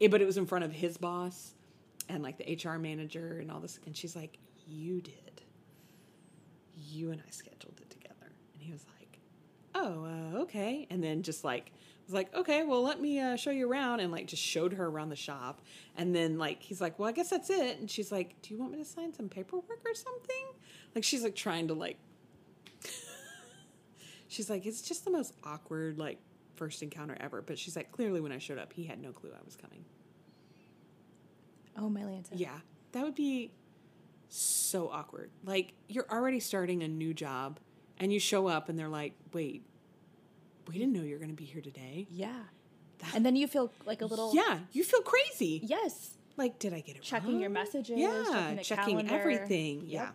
it, 0.00 0.10
"But 0.10 0.22
it 0.22 0.24
was 0.24 0.38
in 0.38 0.46
front 0.46 0.64
of 0.64 0.72
his 0.72 0.96
boss 0.96 1.54
and 2.08 2.22
like 2.22 2.38
the 2.38 2.54
HR 2.54 2.78
manager 2.78 3.38
and 3.40 3.52
all 3.52 3.60
this." 3.60 3.78
And 3.86 3.96
she's 3.96 4.16
like, 4.16 4.38
"You 4.66 5.00
did. 5.00 5.42
You 6.74 7.10
and 7.12 7.22
I 7.24 7.30
scheduled 7.30 7.78
it 7.80 7.90
together." 7.90 8.32
And 8.54 8.62
he 8.62 8.72
was 8.72 8.84
like, 8.98 9.20
"Oh, 9.74 10.04
uh, 10.04 10.38
okay." 10.42 10.86
And 10.90 11.04
then 11.04 11.22
just 11.22 11.44
like 11.44 11.72
was 12.06 12.14
like, 12.14 12.34
"Okay, 12.34 12.62
well, 12.62 12.82
let 12.82 13.00
me 13.00 13.20
uh, 13.20 13.36
show 13.36 13.50
you 13.50 13.70
around," 13.70 14.00
and 14.00 14.12
like 14.12 14.26
just 14.26 14.42
showed 14.42 14.72
her 14.74 14.86
around 14.86 15.08
the 15.10 15.16
shop. 15.16 15.60
And 15.96 16.14
then 16.14 16.38
like 16.38 16.62
he's 16.62 16.80
like, 16.80 16.98
"Well, 16.98 17.08
I 17.08 17.12
guess 17.12 17.30
that's 17.30 17.50
it." 17.50 17.78
And 17.78 17.90
she's 17.90 18.12
like, 18.12 18.40
"Do 18.42 18.54
you 18.54 18.60
want 18.60 18.72
me 18.72 18.78
to 18.78 18.84
sign 18.84 19.12
some 19.12 19.28
paperwork 19.28 19.80
or 19.84 19.94
something?" 19.94 20.46
Like 20.94 21.04
she's 21.04 21.22
like 21.22 21.34
trying 21.34 21.68
to 21.68 21.74
like. 21.74 21.98
she's 24.28 24.48
like, 24.48 24.66
"It's 24.66 24.82
just 24.82 25.04
the 25.04 25.10
most 25.10 25.34
awkward 25.44 25.98
like 25.98 26.18
first 26.54 26.82
encounter 26.82 27.16
ever." 27.20 27.42
But 27.42 27.58
she's 27.58 27.76
like, 27.76 27.92
clearly 27.92 28.20
when 28.20 28.32
I 28.32 28.38
showed 28.38 28.58
up, 28.58 28.72
he 28.72 28.84
had 28.84 29.00
no 29.00 29.12
clue 29.12 29.30
I 29.34 29.44
was 29.44 29.56
coming. 29.56 29.84
Oh, 31.78 31.90
my 31.90 32.02
Lanta. 32.02 32.30
Yeah, 32.32 32.58
that 32.92 33.04
would 33.04 33.14
be 33.14 33.50
so 34.28 34.88
awkward. 34.88 35.30
Like 35.44 35.72
you're 35.88 36.10
already 36.10 36.40
starting 36.40 36.82
a 36.82 36.88
new 36.88 37.12
job, 37.12 37.58
and 37.98 38.12
you 38.12 38.20
show 38.20 38.46
up, 38.46 38.68
and 38.68 38.78
they're 38.78 38.88
like, 38.88 39.14
"Wait, 39.32 39.64
we 40.68 40.78
didn't 40.78 40.92
know 40.92 41.02
you 41.02 41.12
were 41.12 41.18
going 41.18 41.30
to 41.30 41.36
be 41.36 41.44
here 41.44 41.62
today." 41.62 42.06
Yeah. 42.10 42.32
And 43.14 43.24
then 43.26 43.36
you 43.36 43.46
feel 43.46 43.70
like 43.84 44.00
a 44.02 44.06
little. 44.06 44.34
Yeah, 44.34 44.58
you 44.72 44.82
feel 44.82 45.02
crazy. 45.02 45.60
Yes. 45.64 46.10
Like, 46.38 46.58
did 46.58 46.72
I 46.74 46.80
get 46.80 46.96
it 46.96 47.02
Checking 47.02 47.32
wrong? 47.32 47.40
your 47.40 47.48
messages, 47.50 47.98
Yeah, 47.98 48.56
checking 48.62 48.64
checking 48.64 49.10
everything. 49.10 49.80
Yep. 49.86 49.88
Yeah, 49.90 50.10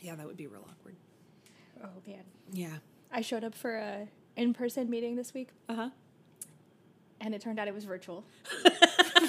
yeah, 0.00 0.14
that 0.14 0.26
would 0.26 0.36
be 0.36 0.46
real 0.46 0.66
awkward. 0.68 0.96
Oh, 1.84 1.88
man. 2.06 2.22
Yeah. 2.52 2.78
I 3.12 3.20
showed 3.20 3.44
up 3.44 3.54
for 3.54 3.76
a 3.76 4.08
in 4.36 4.54
person 4.54 4.88
meeting 4.88 5.16
this 5.16 5.34
week, 5.34 5.50
Uh 5.68 5.74
huh. 5.74 5.90
and 7.20 7.34
it 7.34 7.40
turned 7.42 7.58
out 7.58 7.68
it 7.68 7.74
was 7.74 7.84
virtual. 7.84 8.24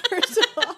First 0.10 0.38
of 0.38 0.45
all, 0.58 0.76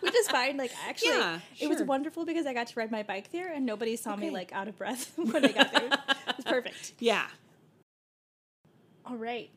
which 0.00 0.14
is 0.14 0.28
fine. 0.28 0.56
Like, 0.56 0.72
actually, 0.88 1.10
Yeah, 1.10 1.40
it 1.60 1.68
was 1.68 1.82
wonderful 1.82 2.24
because 2.24 2.46
I 2.46 2.52
got 2.54 2.68
to 2.68 2.78
ride 2.78 2.90
my 2.90 3.02
bike 3.02 3.30
there, 3.32 3.52
and 3.52 3.66
nobody 3.66 3.96
saw 3.96 4.14
me 4.16 4.30
like 4.30 4.52
out 4.52 4.68
of 4.68 4.76
breath 4.78 5.12
when 5.16 5.44
I 5.44 5.52
got 5.52 5.72
there. 5.72 5.86
it 5.86 6.36
was 6.36 6.44
perfect. 6.44 6.92
Yeah. 7.00 7.26
All 9.10 9.16
right. 9.16 9.50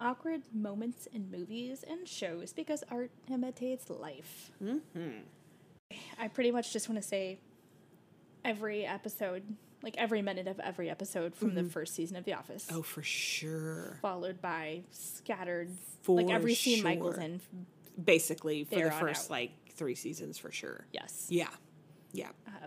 Awkward 0.00 0.42
moments 0.52 1.06
in 1.12 1.30
movies 1.30 1.84
and 1.88 2.06
shows 2.08 2.52
because 2.52 2.82
art 2.90 3.10
imitates 3.32 3.88
life. 3.88 4.50
Mm-hmm. 4.62 5.20
I 6.18 6.28
pretty 6.28 6.50
much 6.50 6.72
just 6.72 6.88
want 6.88 7.00
to 7.00 7.06
say 7.06 7.38
every 8.44 8.84
episode, 8.84 9.44
like 9.82 9.94
every 9.96 10.22
minute 10.22 10.48
of 10.48 10.58
every 10.60 10.90
episode 10.90 11.34
from 11.36 11.54
the 11.54 11.62
first 11.64 11.94
season 11.94 12.16
of 12.16 12.24
The 12.24 12.34
Office, 12.34 12.66
Oh, 12.72 12.82
for 12.82 13.02
sure. 13.02 13.98
followed 14.02 14.42
by 14.42 14.82
scattered, 14.90 15.70
For 16.02 16.16
like 16.16 16.30
every 16.30 16.54
scene 16.54 16.82
Michael's 16.82 17.16
in. 17.18 17.40
Basically, 18.02 18.64
for 18.64 18.74
the 18.82 18.90
first 18.90 19.26
out. 19.26 19.30
like 19.30 19.52
three 19.70 19.94
seasons, 19.94 20.36
for 20.36 20.50
sure. 20.50 20.84
Yes. 20.92 21.26
Yeah. 21.30 21.48
Yeah. 22.12 22.30
Uh, 22.46 22.66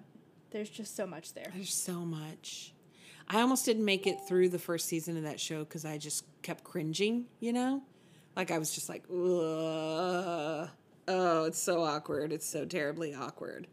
there's 0.51 0.69
just 0.69 0.95
so 0.95 1.05
much 1.05 1.33
there. 1.33 1.51
There's 1.53 1.73
so 1.73 1.99
much. 1.99 2.73
I 3.29 3.41
almost 3.41 3.65
didn't 3.65 3.85
make 3.85 4.07
it 4.07 4.27
through 4.27 4.49
the 4.49 4.59
first 4.59 4.87
season 4.87 5.15
of 5.17 5.23
that 5.23 5.39
show 5.39 5.59
because 5.59 5.85
I 5.85 5.97
just 5.97 6.25
kept 6.41 6.63
cringing, 6.63 7.25
you 7.39 7.53
know? 7.53 7.83
Like 8.35 8.51
I 8.51 8.57
was 8.57 8.73
just 8.73 8.89
like, 8.89 9.03
Ugh. 9.09 10.69
oh, 11.07 11.43
it's 11.45 11.61
so 11.61 11.83
awkward. 11.83 12.31
It's 12.31 12.47
so 12.47 12.65
terribly 12.65 13.13
awkward. 13.13 13.67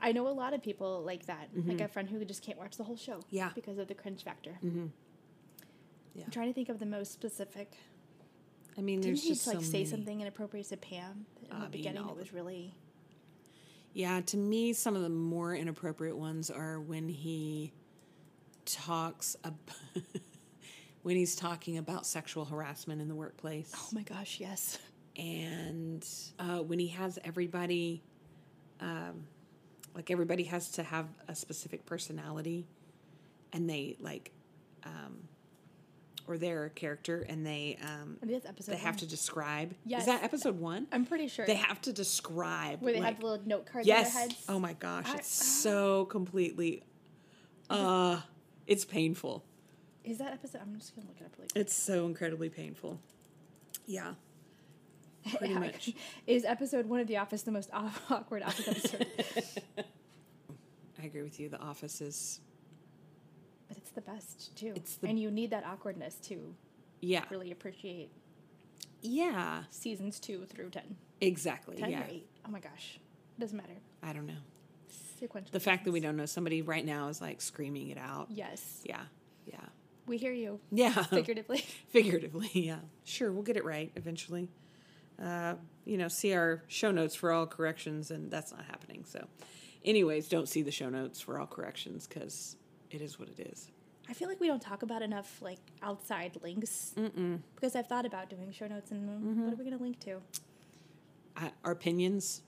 I 0.00 0.12
know 0.12 0.26
a 0.26 0.30
lot 0.30 0.54
of 0.54 0.62
people 0.62 1.02
like 1.02 1.26
that. 1.26 1.48
Like 1.54 1.66
mm-hmm. 1.66 1.84
a 1.84 1.88
friend 1.88 2.08
who 2.08 2.24
just 2.24 2.42
can't 2.42 2.58
watch 2.58 2.76
the 2.76 2.84
whole 2.84 2.96
show. 2.96 3.20
Yeah. 3.30 3.50
Because 3.54 3.78
of 3.78 3.88
the 3.88 3.94
cringe 3.94 4.24
factor. 4.24 4.58
Mm-hmm. 4.64 4.86
Yeah. 6.14 6.24
I'm 6.24 6.30
trying 6.30 6.48
to 6.48 6.54
think 6.54 6.68
of 6.68 6.78
the 6.78 6.86
most 6.86 7.12
specific. 7.12 7.72
I 8.76 8.80
mean, 8.80 9.00
Didn't 9.00 9.14
there's 9.14 9.22
he 9.22 9.28
just 9.30 9.46
like 9.46 9.56
so 9.56 9.62
say 9.62 9.78
many. 9.78 9.84
something 9.84 10.20
inappropriate 10.20 10.68
to 10.70 10.76
Pam 10.76 11.26
in 11.44 11.56
I 11.56 11.60
the 11.60 11.66
beginning? 11.70 12.02
That 12.02 12.14
the- 12.14 12.20
was 12.20 12.32
really. 12.32 12.74
Yeah, 13.94 14.22
to 14.22 14.36
me, 14.38 14.72
some 14.72 14.96
of 14.96 15.02
the 15.02 15.10
more 15.10 15.54
inappropriate 15.54 16.16
ones 16.16 16.50
are 16.50 16.80
when 16.80 17.08
he 17.08 17.72
talks 18.64 19.36
ab- 19.44 19.56
when 21.02 21.16
he's 21.16 21.34
talking 21.36 21.78
about 21.78 22.06
sexual 22.06 22.44
harassment 22.44 23.00
in 23.00 23.08
the 23.08 23.14
workplace. 23.14 23.72
Oh 23.76 23.88
my 23.92 24.02
gosh! 24.02 24.38
Yes. 24.40 24.78
and 25.16 26.06
uh, 26.38 26.58
when 26.58 26.78
he 26.78 26.88
has 26.88 27.18
everybody 27.24 28.02
um, 28.80 29.24
like 29.94 30.10
everybody 30.10 30.44
has 30.44 30.70
to 30.72 30.82
have 30.82 31.06
a 31.28 31.34
specific 31.34 31.84
personality 31.84 32.66
and 33.52 33.68
they 33.68 33.96
like 34.00 34.32
um, 34.84 35.28
or 36.26 36.38
their 36.38 36.70
character 36.70 37.26
and 37.28 37.44
they 37.44 37.76
um, 37.82 38.16
I 38.22 38.26
think 38.26 38.42
that's 38.42 38.46
episode. 38.48 38.72
they 38.72 38.78
have 38.78 38.96
to 38.98 39.06
describe 39.06 39.74
Yes. 39.84 40.00
is 40.00 40.06
that 40.06 40.22
episode 40.24 40.58
one 40.58 40.86
I'm 40.90 41.04
pretty 41.04 41.28
sure. 41.28 41.44
they 41.44 41.56
have 41.56 41.80
to 41.82 41.92
describe 41.92 42.80
where 42.80 42.92
they 42.94 43.00
like, 43.00 43.08
have 43.14 43.20
the 43.20 43.26
little 43.26 43.46
note 43.46 43.66
cards 43.66 43.86
yes 43.86 44.08
on 44.08 44.12
their 44.14 44.20
heads. 44.22 44.44
oh 44.48 44.58
my 44.58 44.72
gosh 44.72 45.08
I- 45.08 45.16
it's 45.16 45.28
so 45.62 46.06
completely 46.06 46.82
uh 47.68 48.18
it's 48.66 48.84
painful 48.84 49.44
Is 50.04 50.18
that 50.18 50.32
episode? 50.32 50.60
I'm 50.62 50.76
just 50.78 50.94
gonna 50.94 51.08
look 51.08 51.20
it 51.20 51.24
up 51.26 51.32
really 51.38 51.48
quick. 51.52 51.60
it's 51.60 51.74
so 51.74 52.06
incredibly 52.06 52.48
painful 52.48 53.00
yeah 53.86 54.14
pretty 55.38 55.54
much 55.54 55.92
Is 56.26 56.44
episode 56.44 56.86
one 56.86 57.00
of 57.00 57.06
The 57.06 57.16
Office 57.18 57.42
the 57.42 57.52
most 57.52 57.70
awkward 58.10 58.42
Office 58.42 58.68
episode? 58.68 59.06
I 61.00 61.04
agree 61.06 61.22
with 61.22 61.38
you. 61.40 61.48
The 61.48 61.60
Office 61.60 62.00
is, 62.00 62.40
but 63.68 63.76
it's 63.76 63.90
the 63.90 64.00
best 64.02 64.54
too. 64.56 64.72
It's 64.76 64.96
the- 64.96 65.08
and 65.08 65.18
you 65.18 65.30
need 65.32 65.50
that 65.50 65.64
awkwardness 65.66 66.14
to 66.28 66.54
yeah, 67.00 67.24
really 67.30 67.50
appreciate 67.50 68.10
yeah, 69.00 69.64
seasons 69.70 70.20
two 70.20 70.44
through 70.46 70.70
ten. 70.70 70.96
exactly. 71.20 71.76
Ten 71.76 71.90
yeah, 71.90 72.00
or 72.02 72.06
eight. 72.08 72.28
Oh 72.46 72.50
my 72.52 72.60
gosh, 72.60 73.00
It 73.36 73.40
doesn't 73.40 73.56
matter. 73.56 73.74
I 74.02 74.12
don't 74.12 74.26
know. 74.26 74.34
Sequential. 75.22 75.52
The 75.52 75.60
fact 75.60 75.84
that 75.84 75.92
we 75.92 76.00
don't 76.00 76.16
know 76.16 76.26
somebody 76.26 76.62
right 76.62 76.84
now 76.84 77.06
is 77.08 77.20
like 77.20 77.40
screaming 77.40 77.88
it 77.90 77.98
out. 77.98 78.26
Yes, 78.30 78.82
Yeah, 78.84 79.02
yeah, 79.46 79.60
we 80.06 80.18
hear 80.18 80.32
you 80.32 80.58
yeah. 80.72 80.90
figuratively. 81.04 81.58
Figuratively, 81.90 82.50
yeah. 82.54 82.80
Sure, 83.04 83.30
we'll 83.30 83.44
get 83.44 83.56
it 83.56 83.64
right 83.64 83.92
eventually. 83.96 84.48
Uh, 85.22 85.54
you 85.84 85.96
know, 85.96 86.08
see 86.08 86.34
our 86.34 86.62
show 86.66 86.90
notes 86.90 87.14
for 87.14 87.30
all 87.30 87.46
corrections, 87.46 88.10
and 88.10 88.30
that's 88.30 88.50
not 88.50 88.64
happening. 88.64 89.04
So, 89.06 89.24
anyways, 89.84 90.28
don't 90.28 90.48
see 90.48 90.62
the 90.62 90.72
show 90.72 90.88
notes 90.88 91.20
for 91.20 91.38
all 91.38 91.46
corrections 91.46 92.08
because 92.08 92.56
it 92.90 93.00
is 93.00 93.18
what 93.20 93.28
it 93.28 93.38
is. 93.52 93.70
I 94.08 94.14
feel 94.14 94.28
like 94.28 94.40
we 94.40 94.48
don't 94.48 94.60
talk 94.60 94.82
about 94.82 95.02
enough 95.02 95.40
like 95.40 95.60
outside 95.82 96.36
links 96.42 96.92
Mm-mm. 96.96 97.38
because 97.54 97.76
I've 97.76 97.86
thought 97.86 98.04
about 98.06 98.28
doing 98.28 98.50
show 98.50 98.66
notes 98.66 98.90
and 98.90 99.08
Mm-hmm. 99.08 99.44
what 99.44 99.52
are 99.52 99.56
we 99.56 99.64
gonna 99.64 99.80
link 99.80 100.00
to? 100.00 100.20
uh, 101.36 101.48
our 101.64 101.70
opinions. 101.72 102.42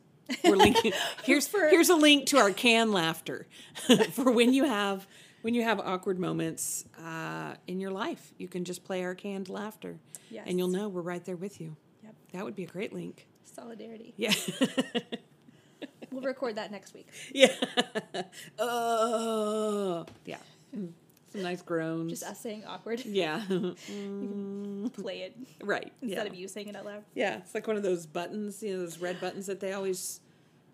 We're 0.45 0.57
linking. 0.57 0.93
Here's 1.25 1.47
For- 1.47 1.69
here's 1.69 1.89
a 1.91 1.97
link 1.97 2.27
to 2.27 2.39
our 2.39 2.51
canned 2.51 2.93
laughter 2.93 3.47
for 4.13 4.31
when 4.31 4.53
you 4.55 4.65
have 4.65 5.07
when 5.43 5.55
you 5.55 5.63
have 5.63 5.79
awkward 5.81 6.19
moments 6.19 6.85
uh, 7.05 7.55
in 7.67 7.81
your 7.81 7.91
life. 7.91 8.33
You 8.39 8.49
can 8.49 8.65
just 8.65 8.85
play 8.85 9.05
our 9.05 9.15
canned 9.15 9.49
laughter, 9.49 9.99
Yes. 10.31 10.45
and 10.49 10.59
you'll 10.59 10.69
know 10.69 10.89
we're 10.89 11.03
right 11.03 11.25
there 11.25 11.37
with 11.37 11.61
you. 11.61 11.77
Yep. 12.03 12.15
That 12.33 12.45
would 12.45 12.57
be 12.57 12.65
a 12.65 12.69
great 12.69 12.93
link. 12.93 13.27
Solidarity. 13.45 14.15
Yeah. 14.17 14.33
We'll 16.11 16.23
record 16.23 16.55
that 16.57 16.71
next 16.71 16.95
week. 16.95 17.09
Yeah. 17.33 17.49
uh, 18.57 20.05
yeah. 20.25 20.37
Some 21.35 21.43
nice 21.43 21.63
groans. 21.63 22.11
Just 22.11 22.23
us 22.23 22.39
saying 22.39 22.65
awkward. 22.65 23.05
yeah. 23.05 23.43
Play 23.49 25.23
it 25.23 25.37
right. 25.63 25.93
instead 26.01 26.27
yeah. 26.27 26.31
of 26.31 26.35
you 26.35 26.47
saying 26.47 26.69
it 26.69 26.77
out 26.77 26.85
loud. 26.85 27.03
Yeah, 27.15 27.39
it's 27.39 27.55
like 27.55 27.67
one 27.67 27.77
of 27.77 27.83
those 27.83 28.07
buttons, 28.07 28.63
you 28.63 28.75
know, 28.75 28.81
those 28.81 28.99
red 28.99 29.21
buttons 29.21 29.47
that 29.47 29.59
they 29.59 29.73
always 29.73 30.21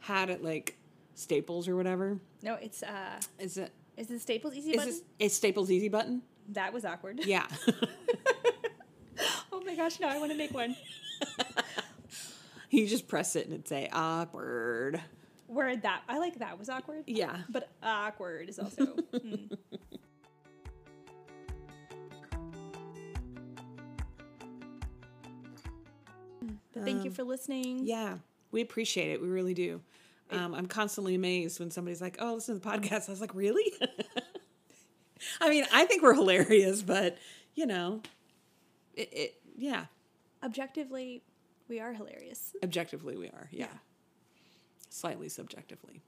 had 0.01 0.29
at 0.29 0.45
like 0.45 0.77
Staples 1.15 1.67
or 1.67 1.77
whatever. 1.77 2.19
No, 2.43 2.55
it's 2.55 2.83
uh 2.83 3.21
Is 3.39 3.57
it? 3.57 3.73
is 3.97 4.11
it 4.11 4.21
Staples 4.21 4.55
Easy 4.55 4.71
Is 4.71 4.77
button? 4.77 4.91
this 4.91 5.03
a 5.21 5.29
Staples 5.29 5.71
Easy 5.71 5.89
button? 5.89 6.23
That 6.51 6.75
was 6.75 6.85
awkward. 6.85 7.21
Yeah. 7.25 7.47
oh 9.53 9.63
my 9.65 9.75
gosh, 9.75 9.99
now 9.99 10.09
I 10.09 10.19
want 10.19 10.31
to 10.31 10.37
make 10.37 10.53
one. 10.53 10.77
you 12.71 12.87
just 12.87 13.09
press 13.09 13.35
it 13.35 13.47
and 13.47 13.55
it'd 13.55 13.69
say 13.69 13.89
awkward. 13.93 15.01
Where 15.47 15.75
that 15.75 16.03
I 16.07 16.19
like 16.19 16.39
that 16.41 16.59
was 16.59 16.69
awkward. 16.69 17.05
Yeah. 17.07 17.39
But 17.49 17.71
awkward 17.83 18.51
is 18.51 18.59
also 18.59 18.87
mm. 18.87 19.57
But 26.75 26.85
thank 26.85 27.05
you 27.05 27.11
for 27.11 27.25
listening. 27.25 27.87
Yeah. 27.87 28.19
We 28.53 28.63
appreciate 28.63 29.11
it. 29.11 29.23
We 29.23 29.29
really 29.29 29.55
do. 29.55 29.81
Um, 30.33 30.55
I'm 30.55 30.67
constantly 30.67 31.15
amazed 31.15 31.59
when 31.59 31.71
somebody's 31.71 32.01
like, 32.01 32.17
"Oh, 32.21 32.35
listen 32.35 32.61
to 32.61 32.61
the 32.61 32.69
podcast." 32.69 33.09
I 33.09 33.13
was 33.13 33.21
like, 33.21 33.35
"Really?" 33.35 33.73
I 35.41 35.49
mean, 35.49 35.65
I 35.73 35.85
think 35.87 36.03
we're 36.03 36.15
hilarious, 36.15 36.83
but 36.83 37.19
you 37.55 37.67
know, 37.67 38.01
it, 38.95 39.09
it 39.13 39.35
yeah. 39.57 39.87
Objectively, 40.43 41.23
we 41.69 41.81
are 41.81 41.93
hilarious. 41.93 42.55
Objectively, 42.63 43.17
we 43.17 43.27
are. 43.29 43.49
Yeah. 43.51 43.67
Slightly 44.89 45.29
subjectively. 45.29 46.03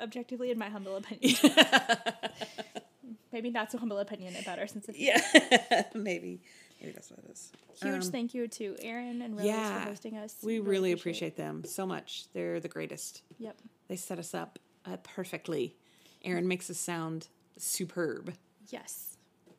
Objectively, 0.00 0.50
in 0.50 0.58
my 0.58 0.68
humble 0.68 0.96
opinion. 0.96 1.36
Maybe 3.32 3.50
not 3.50 3.72
so 3.72 3.78
humble 3.78 3.98
opinion 3.98 4.34
about 4.36 4.58
our 4.58 4.66
humor. 4.66 4.86
Yeah. 4.94 5.84
Maybe. 5.94 6.40
Maybe 6.84 6.92
that's 6.94 7.10
what 7.10 7.20
it 7.20 7.30
is. 7.30 7.52
Huge 7.80 8.04
Um, 8.04 8.10
thank 8.10 8.34
you 8.34 8.46
to 8.46 8.76
Aaron 8.80 9.22
and 9.22 9.36
Rose 9.36 9.46
yeah. 9.46 9.82
for 9.82 9.88
hosting 9.90 10.16
us. 10.18 10.36
We 10.42 10.58
really 10.60 10.92
appreciate 10.92 11.36
them 11.36 11.64
so 11.64 11.86
much. 11.86 12.26
They're 12.32 12.60
the 12.60 12.68
greatest. 12.68 13.22
Yep. 13.38 13.56
They 13.88 13.96
set 13.96 14.18
us 14.18 14.34
up 14.34 14.58
uh, 14.84 14.98
perfectly. 15.02 15.76
Aaron 16.24 16.46
makes 16.46 16.68
us 16.70 16.78
sound 16.78 17.28
superb. 17.56 18.34
Yes. 18.68 19.16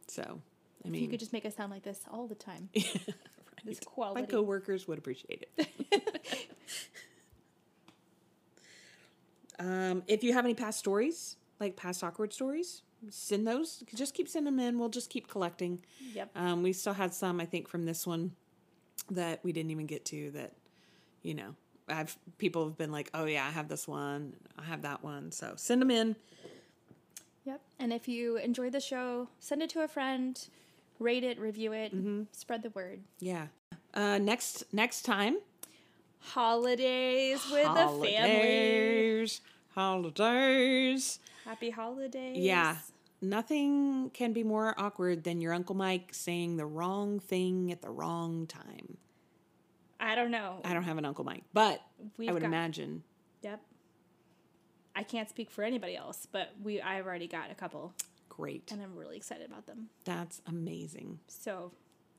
So, 0.07 0.21
I 0.83 0.87
If 0.87 0.91
mean, 0.91 1.03
you 1.03 1.09
could 1.09 1.19
just 1.19 1.33
make 1.33 1.45
us 1.45 1.55
sound 1.55 1.71
like 1.71 1.83
this 1.83 2.01
all 2.11 2.27
the 2.27 2.35
time. 2.35 2.69
This 3.65 3.79
my 3.81 3.91
quality. 3.91 4.21
My 4.21 4.27
coworkers 4.27 4.87
would 4.87 4.99
appreciate 4.99 5.47
it. 5.57 5.67
um, 9.59 10.03
if 10.07 10.23
you 10.23 10.33
have 10.33 10.45
any 10.45 10.53
past 10.53 10.77
stories, 10.77 11.37
like 11.59 11.75
past 11.75 12.03
awkward 12.03 12.31
stories, 12.31 12.83
send 13.09 13.47
those. 13.47 13.83
Just 13.93 14.13
keep 14.13 14.27
sending 14.27 14.55
them 14.55 14.65
in. 14.65 14.79
We'll 14.79 14.89
just 14.89 15.09
keep 15.09 15.27
collecting. 15.27 15.79
Yep. 16.13 16.29
Um, 16.35 16.63
we 16.63 16.73
still 16.73 16.93
had 16.93 17.13
some, 17.13 17.39
I 17.39 17.45
think, 17.45 17.67
from 17.67 17.85
this 17.85 18.05
one 18.07 18.31
that 19.11 19.39
we 19.43 19.51
didn't 19.51 19.71
even 19.71 19.85
get 19.85 20.05
to. 20.05 20.31
That 20.31 20.53
you 21.21 21.33
know, 21.33 21.55
I've 21.87 22.17
people 22.37 22.65
have 22.65 22.77
been 22.77 22.91
like, 22.91 23.09
"Oh 23.13 23.25
yeah, 23.25 23.45
I 23.45 23.51
have 23.51 23.67
this 23.67 23.87
one. 23.87 24.33
I 24.57 24.63
have 24.63 24.81
that 24.83 25.03
one." 25.03 25.31
So 25.31 25.53
send 25.55 25.81
them 25.81 25.91
in. 25.91 26.15
Yep. 27.45 27.61
And 27.79 27.93
if 27.93 28.07
you 28.07 28.37
enjoyed 28.37 28.71
the 28.71 28.79
show, 28.79 29.29
send 29.39 29.61
it 29.61 29.69
to 29.71 29.83
a 29.83 29.87
friend, 29.87 30.39
rate 30.99 31.23
it, 31.23 31.39
review 31.39 31.73
it, 31.73 31.93
Mm-hmm. 31.95 32.23
spread 32.31 32.63
the 32.63 32.71
word. 32.71 33.01
Yeah. 33.19 33.47
Uh, 33.93 34.17
next 34.17 34.63
next 34.73 35.03
time, 35.03 35.37
Holidays 36.19 37.39
with 37.51 37.63
the 37.65 37.73
family. 37.75 38.15
holidays, 38.15 39.41
holidays. 39.75 41.19
Happy 41.45 41.69
holidays. 41.69 42.37
Yeah. 42.37 42.77
Nothing 43.29 44.11
can 44.13 44.33
be 44.33 44.43
more 44.43 44.73
awkward 44.77 45.23
than 45.23 45.41
your 45.41 45.53
Uncle 45.53 45.75
Mike 45.75 46.09
saying 46.13 46.57
the 46.57 46.65
wrong 46.65 47.19
thing 47.19 47.71
at 47.71 47.81
the 47.81 47.89
wrong 47.89 48.47
time. 48.47 48.97
I 49.99 50.15
don't 50.15 50.31
know. 50.31 50.59
I 50.63 50.73
don't 50.73 50.83
have 50.83 50.97
an 50.97 51.05
Uncle 51.05 51.23
Mike, 51.25 51.43
but 51.53 51.81
We've 52.17 52.29
I 52.29 52.33
would 52.33 52.41
got- 52.41 52.47
imagine. 52.47 53.03
Yep. 53.41 53.61
I 54.95 55.03
can't 55.03 55.29
speak 55.29 55.49
for 55.51 55.63
anybody 55.63 55.95
else, 55.95 56.27
but 56.31 56.53
we 56.63 56.81
I've 56.81 57.05
already 57.05 57.27
got 57.27 57.51
a 57.51 57.55
couple 57.55 57.93
Great. 58.29 58.71
and 58.71 58.81
I'm 58.81 58.95
really 58.95 59.17
excited 59.17 59.45
about 59.49 59.65
them. 59.65 59.89
That's 60.05 60.41
amazing. 60.47 61.19
So 61.27 61.71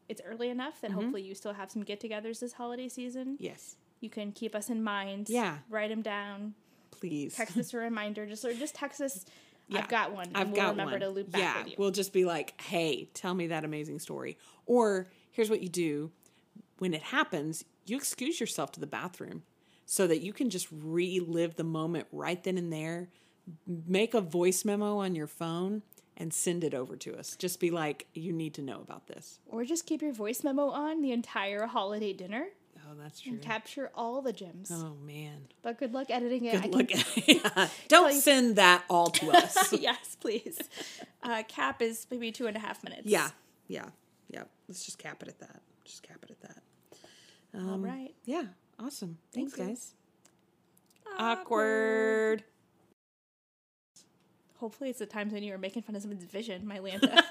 it's 0.08 0.20
early 0.24 0.50
enough 0.50 0.80
that 0.80 0.90
Mm-hmm. 0.90 1.00
hopefully 1.00 1.22
you 1.22 1.34
still 1.34 1.54
have 1.54 1.70
some 1.70 1.82
get 1.82 2.00
togethers 2.00 2.40
this 2.40 2.52
holiday 2.54 2.88
season. 2.88 3.36
Yes. 3.38 3.76
You 4.00 4.10
can 4.10 4.32
keep 4.32 4.54
us 4.54 4.68
in 4.68 4.82
mind. 4.84 5.28
Yeah. 5.30 5.58
Write 5.70 5.88
them 5.90 6.02
down. 6.02 6.54
Please. 6.90 7.34
Text 7.34 7.56
us 7.56 7.72
a 7.74 7.78
reminder. 7.78 8.26
Just 8.26 8.44
or 8.44 8.52
just 8.54 8.74
text 8.74 9.00
us. 9.00 9.24
Yeah. 9.68 9.80
I've 9.80 9.88
got 9.88 10.12
one. 10.12 10.30
I've 10.34 10.48
we'll 10.48 10.56
got 10.56 10.70
remember 10.70 10.92
one. 10.92 11.00
to 11.00 11.08
loop 11.08 11.30
back 11.30 11.40
yeah, 11.40 11.58
with 11.58 11.68
you. 11.68 11.74
we'll 11.78 11.90
just 11.90 12.12
be 12.12 12.24
like, 12.24 12.60
"Hey, 12.60 13.10
tell 13.14 13.34
me 13.34 13.48
that 13.48 13.64
amazing 13.64 13.98
story." 13.98 14.38
Or 14.64 15.10
here's 15.32 15.50
what 15.50 15.60
you 15.62 15.68
do: 15.68 16.12
when 16.78 16.94
it 16.94 17.02
happens, 17.02 17.64
you 17.84 17.96
excuse 17.96 18.38
yourself 18.40 18.72
to 18.72 18.80
the 18.80 18.86
bathroom 18.86 19.42
so 19.84 20.06
that 20.06 20.20
you 20.20 20.32
can 20.32 20.50
just 20.50 20.68
relive 20.70 21.56
the 21.56 21.64
moment 21.64 22.06
right 22.12 22.42
then 22.42 22.58
and 22.58 22.72
there. 22.72 23.08
Make 23.66 24.14
a 24.14 24.20
voice 24.20 24.64
memo 24.64 24.98
on 24.98 25.14
your 25.14 25.28
phone 25.28 25.82
and 26.16 26.32
send 26.32 26.64
it 26.64 26.74
over 26.74 26.96
to 26.96 27.16
us. 27.16 27.36
Just 27.36 27.60
be 27.60 27.70
like, 27.70 28.06
"You 28.14 28.32
need 28.32 28.54
to 28.54 28.62
know 28.62 28.80
about 28.80 29.06
this." 29.08 29.40
or 29.46 29.64
just 29.64 29.86
keep 29.86 30.00
your 30.02 30.12
voice 30.12 30.44
memo 30.44 30.68
on 30.68 31.02
the 31.02 31.12
entire 31.12 31.66
holiday 31.66 32.12
dinner 32.12 32.48
Oh, 32.88 32.94
that's 33.02 33.20
true. 33.20 33.32
and 33.32 33.42
capture 33.42 33.90
all 33.94 34.22
the 34.22 34.32
gems. 34.32 34.70
Oh 34.72 34.96
man, 35.04 35.48
But 35.62 35.78
good 35.78 35.92
luck 35.92 36.06
editing 36.08 36.44
it. 36.44 36.70
Good 36.70 36.92
yeah. 37.26 37.68
Don't 37.88 38.14
you- 38.14 38.20
send 38.20 38.56
that 38.56 38.84
all 38.88 39.08
to 39.08 39.32
us. 39.32 39.72
yes, 39.80 40.16
please. 40.20 40.58
Uh, 41.22 41.42
cap 41.48 41.82
is 41.82 42.06
maybe 42.10 42.30
two 42.30 42.46
and 42.46 42.56
a 42.56 42.60
half 42.60 42.84
minutes. 42.84 43.02
yeah, 43.06 43.30
yeah, 43.66 43.86
yeah. 44.30 44.44
Let's 44.68 44.84
just 44.84 44.98
cap 44.98 45.20
it 45.22 45.28
at 45.28 45.40
that. 45.40 45.60
Just 45.84 46.02
cap 46.02 46.18
it 46.22 46.30
at 46.30 46.40
that. 46.42 46.62
All 47.60 47.78
right. 47.78 48.14
Yeah, 48.24 48.44
awesome. 48.78 49.18
Thanks, 49.32 49.54
Thank 49.54 49.68
guys. 49.70 49.94
Awkward. 51.18 52.44
Hopefully, 54.58 54.90
it's 54.90 54.98
the 55.00 55.06
times 55.06 55.32
when 55.32 55.42
you 55.42 55.52
were 55.52 55.58
making 55.58 55.82
fun 55.82 55.96
of 55.96 56.02
someone's 56.02 56.24
vision, 56.24 56.66
my 56.66 56.78
Lanta. 56.78 57.22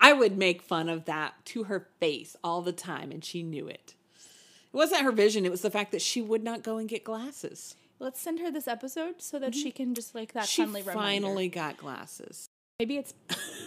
I 0.00 0.12
would 0.12 0.36
make 0.38 0.62
fun 0.62 0.88
of 0.88 1.04
that 1.06 1.34
to 1.46 1.64
her 1.64 1.88
face 2.00 2.36
all 2.44 2.62
the 2.62 2.72
time, 2.72 3.10
and 3.10 3.24
she 3.24 3.42
knew 3.42 3.66
it. 3.66 3.94
It 4.76 4.78
wasn't 4.78 5.04
her 5.04 5.10
vision, 5.12 5.46
it 5.46 5.50
was 5.50 5.62
the 5.62 5.70
fact 5.70 5.90
that 5.92 6.02
she 6.02 6.20
would 6.20 6.44
not 6.44 6.62
go 6.62 6.76
and 6.76 6.86
get 6.86 7.02
glasses. 7.02 7.76
Let's 7.98 8.20
send 8.20 8.40
her 8.40 8.50
this 8.50 8.68
episode 8.68 9.22
so 9.22 9.38
that 9.38 9.54
she 9.54 9.70
can 9.70 9.94
just 9.94 10.14
like 10.14 10.34
that 10.34 10.44
Mm-hmm. 10.44 10.48
She 10.48 10.80
reminder. 10.80 10.92
finally 10.92 11.48
got 11.48 11.78
glasses. 11.78 12.50
Maybe 12.78 12.98
it's 12.98 13.14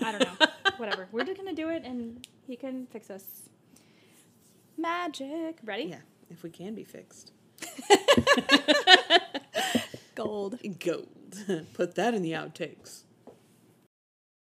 I 0.04 0.12
don't 0.12 0.20
know. 0.40 0.48
Whatever. 0.78 1.08
We're 1.12 1.24
just 1.24 1.38
gonna 1.38 1.56
do 1.56 1.70
it 1.70 1.82
and 1.84 2.28
he 2.46 2.56
can 2.56 2.86
fix 2.92 3.10
us. 3.10 3.50
Magic. 4.78 5.58
Ready? 5.66 5.86
Yeah, 5.86 6.02
if 6.30 6.44
we 6.44 6.52
can 6.52 6.76
be 6.76 6.84
fixed. 6.84 7.32
Gold. 10.14 10.60
Gold. 10.78 11.66
Put 11.74 11.96
that 11.96 12.14
in 12.14 12.22
the 12.22 12.34
outtakes. 12.34 13.06